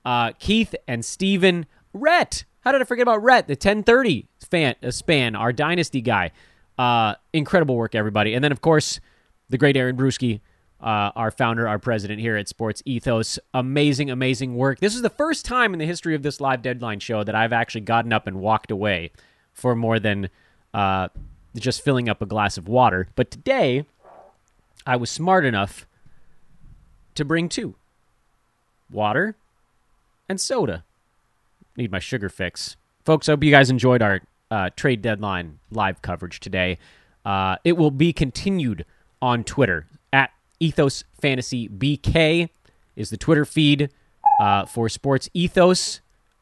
Uh, 0.05 0.31
Keith 0.39 0.75
and 0.87 1.03
Steven. 1.03 1.65
Rhett. 1.93 2.43
How 2.61 2.71
did 2.71 2.81
I 2.81 2.83
forget 2.83 3.03
about 3.03 3.23
Rhett, 3.23 3.47
the 3.47 3.53
1030 3.53 4.27
fan, 4.49 4.75
uh, 4.83 4.91
span, 4.91 5.35
our 5.35 5.51
Dynasty 5.51 6.01
guy. 6.01 6.31
Uh, 6.77 7.15
incredible 7.33 7.75
work, 7.75 7.95
everybody. 7.95 8.33
And 8.33 8.43
then, 8.43 8.51
of 8.51 8.61
course, 8.61 8.99
the 9.49 9.57
great 9.57 9.77
Aaron 9.77 9.95
Bruski, 9.95 10.41
uh, 10.81 11.11
our 11.15 11.31
founder, 11.31 11.67
our 11.67 11.79
president 11.79 12.19
here 12.19 12.35
at 12.35 12.47
Sports 12.47 12.81
Ethos. 12.85 13.39
Amazing, 13.53 14.09
amazing 14.09 14.55
work. 14.55 14.79
This 14.79 14.95
is 14.95 15.01
the 15.01 15.09
first 15.09 15.45
time 15.45 15.73
in 15.73 15.79
the 15.79 15.85
history 15.85 16.15
of 16.15 16.23
this 16.23 16.41
live 16.41 16.61
deadline 16.61 16.99
show 16.99 17.23
that 17.23 17.35
I've 17.35 17.53
actually 17.53 17.81
gotten 17.81 18.11
up 18.11 18.27
and 18.27 18.39
walked 18.39 18.71
away 18.71 19.11
for 19.53 19.75
more 19.75 19.99
than 19.99 20.29
uh, 20.73 21.07
just 21.55 21.83
filling 21.83 22.09
up 22.09 22.21
a 22.21 22.25
glass 22.25 22.57
of 22.57 22.67
water. 22.67 23.07
But 23.15 23.31
today, 23.31 23.85
I 24.85 24.97
was 24.97 25.09
smart 25.09 25.45
enough 25.45 25.87
to 27.15 27.23
bring 27.23 27.47
two 27.47 27.75
water 28.91 29.35
and 30.27 30.39
soda. 30.39 30.83
Need 31.77 31.91
my 31.91 31.99
sugar 31.99 32.29
fix. 32.29 32.77
Folks, 33.03 33.29
I 33.29 33.33
hope 33.33 33.43
you 33.43 33.51
guys 33.51 33.69
enjoyed 33.69 34.01
our 34.01 34.21
uh, 34.49 34.69
trade 34.75 35.01
deadline 35.01 35.59
live 35.71 36.01
coverage 36.01 36.39
today. 36.39 36.77
Uh, 37.25 37.57
it 37.63 37.73
will 37.73 37.91
be 37.91 38.13
continued 38.13 38.85
on 39.21 39.43
Twitter 39.43 39.87
at 40.13 40.31
Ethos 40.59 41.03
Fantasy 41.19 41.67
BK 41.67 42.49
is 42.95 43.09
the 43.09 43.17
Twitter 43.17 43.45
feed 43.45 43.89
uh, 44.39 44.65
for 44.65 44.89
Sports 44.89 45.29
Ethos. 45.33 46.01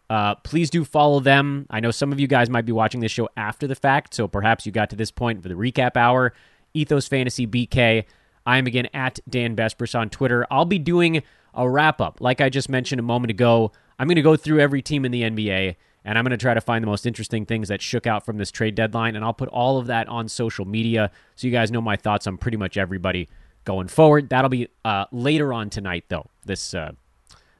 Uh, 0.09 0.35
please 0.35 0.69
do 0.69 0.83
follow 0.83 1.19
them. 1.19 1.65
I 1.69 1.79
know 1.79 1.91
some 1.91 2.11
of 2.11 2.19
you 2.19 2.27
guys 2.27 2.49
might 2.49 2.65
be 2.65 2.71
watching 2.71 2.99
this 2.99 3.11
show 3.11 3.29
after 3.35 3.67
the 3.67 3.75
fact, 3.75 4.13
so 4.13 4.27
perhaps 4.27 4.65
you 4.65 4.71
got 4.71 4.89
to 4.91 4.95
this 4.95 5.11
point 5.11 5.41
for 5.41 5.49
the 5.49 5.55
recap 5.55 5.97
hour. 5.97 6.33
Ethos 6.73 7.07
Fantasy 7.07 7.47
BK. 7.47 8.05
I 8.45 8.57
am 8.57 8.67
again 8.67 8.89
at 8.93 9.19
Dan 9.29 9.55
Besbris 9.55 9.97
on 9.97 10.09
Twitter. 10.09 10.45
I'll 10.51 10.65
be 10.65 10.79
doing 10.79 11.23
a 11.53 11.69
wrap 11.69 12.01
up. 12.01 12.19
Like 12.19 12.41
I 12.41 12.49
just 12.49 12.69
mentioned 12.69 12.99
a 12.99 13.03
moment 13.03 13.31
ago, 13.31 13.71
I'm 13.99 14.07
going 14.07 14.15
to 14.15 14.21
go 14.21 14.35
through 14.35 14.59
every 14.59 14.81
team 14.81 15.05
in 15.05 15.11
the 15.11 15.21
NBA 15.21 15.75
and 16.05 16.17
I'm 16.17 16.23
going 16.23 16.31
to 16.31 16.37
try 16.37 16.53
to 16.53 16.61
find 16.61 16.83
the 16.83 16.87
most 16.87 17.05
interesting 17.05 17.45
things 17.45 17.69
that 17.69 17.81
shook 17.81 18.05
out 18.07 18.25
from 18.25 18.37
this 18.37 18.51
trade 18.51 18.75
deadline. 18.75 19.15
And 19.15 19.23
I'll 19.23 19.33
put 19.33 19.49
all 19.49 19.77
of 19.77 19.87
that 19.87 20.07
on 20.09 20.27
social 20.27 20.65
media 20.65 21.11
so 21.35 21.47
you 21.47 21.53
guys 21.53 21.71
know 21.71 21.81
my 21.81 21.95
thoughts 21.95 22.27
on 22.27 22.37
pretty 22.37 22.57
much 22.57 22.77
everybody 22.77 23.29
going 23.65 23.87
forward. 23.87 24.29
That'll 24.29 24.49
be 24.49 24.67
uh, 24.83 25.05
later 25.11 25.53
on 25.53 25.69
tonight, 25.69 26.05
though. 26.09 26.27
This 26.45 26.73
uh, 26.73 26.91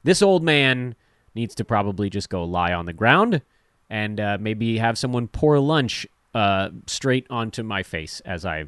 this 0.04 0.22
old 0.22 0.44
man 0.44 0.96
needs 1.36 1.56
to 1.56 1.66
probably 1.66 2.10
just 2.10 2.30
go 2.30 2.44
lie 2.44 2.74
on 2.74 2.86
the 2.86 2.94
ground 2.94 3.42
and 3.90 4.20
uh, 4.20 4.38
maybe 4.40 4.78
have 4.78 4.98
someone 4.98 5.28
pour 5.28 5.60
lunch 5.60 6.06
uh, 6.34 6.70
straight 6.88 7.26
onto 7.30 7.64
my 7.64 7.84
face 7.84 8.20
as 8.22 8.46
I 8.46 8.66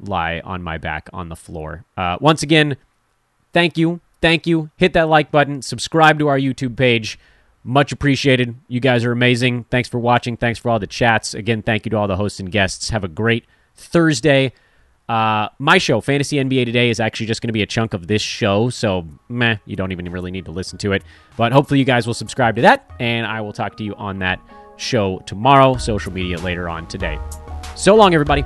lie 0.00 0.40
on 0.44 0.62
my 0.62 0.78
back 0.78 1.08
on 1.12 1.28
the 1.28 1.36
floor. 1.36 1.84
Uh, 1.96 2.16
once 2.20 2.42
again, 2.42 2.76
thank 3.52 3.78
you. 3.78 4.00
Thank 4.22 4.46
you. 4.46 4.70
Hit 4.76 4.94
that 4.94 5.08
like 5.08 5.30
button. 5.30 5.60
Subscribe 5.60 6.18
to 6.20 6.28
our 6.28 6.38
YouTube 6.38 6.76
page. 6.76 7.18
Much 7.64 7.92
appreciated. 7.92 8.56
You 8.68 8.80
guys 8.80 9.04
are 9.04 9.12
amazing. 9.12 9.64
Thanks 9.64 9.88
for 9.88 9.98
watching. 9.98 10.36
Thanks 10.36 10.58
for 10.58 10.70
all 10.70 10.78
the 10.78 10.86
chats. 10.86 11.34
Again, 11.34 11.62
thank 11.62 11.84
you 11.84 11.90
to 11.90 11.96
all 11.96 12.08
the 12.08 12.16
hosts 12.16 12.40
and 12.40 12.50
guests. 12.50 12.90
Have 12.90 13.04
a 13.04 13.08
great 13.08 13.44
Thursday. 13.74 14.52
Uh, 15.08 15.48
my 15.58 15.78
show, 15.78 16.00
Fantasy 16.00 16.36
NBA 16.36 16.64
Today, 16.64 16.88
is 16.88 17.00
actually 17.00 17.26
just 17.26 17.42
going 17.42 17.48
to 17.48 17.52
be 17.52 17.62
a 17.62 17.66
chunk 17.66 17.92
of 17.94 18.06
this 18.06 18.22
show. 18.22 18.70
So, 18.70 19.06
meh, 19.28 19.56
you 19.66 19.76
don't 19.76 19.92
even 19.92 20.10
really 20.10 20.30
need 20.30 20.44
to 20.46 20.52
listen 20.52 20.78
to 20.78 20.92
it. 20.92 21.02
But 21.36 21.52
hopefully, 21.52 21.80
you 21.80 21.84
guys 21.84 22.06
will 22.06 22.14
subscribe 22.14 22.56
to 22.56 22.62
that. 22.62 22.90
And 22.98 23.26
I 23.26 23.40
will 23.40 23.52
talk 23.52 23.76
to 23.76 23.84
you 23.84 23.94
on 23.96 24.20
that 24.20 24.40
show 24.76 25.18
tomorrow, 25.20 25.76
social 25.76 26.12
media 26.12 26.38
later 26.38 26.68
on 26.68 26.86
today. 26.86 27.18
So 27.74 27.94
long, 27.94 28.14
everybody. 28.14 28.44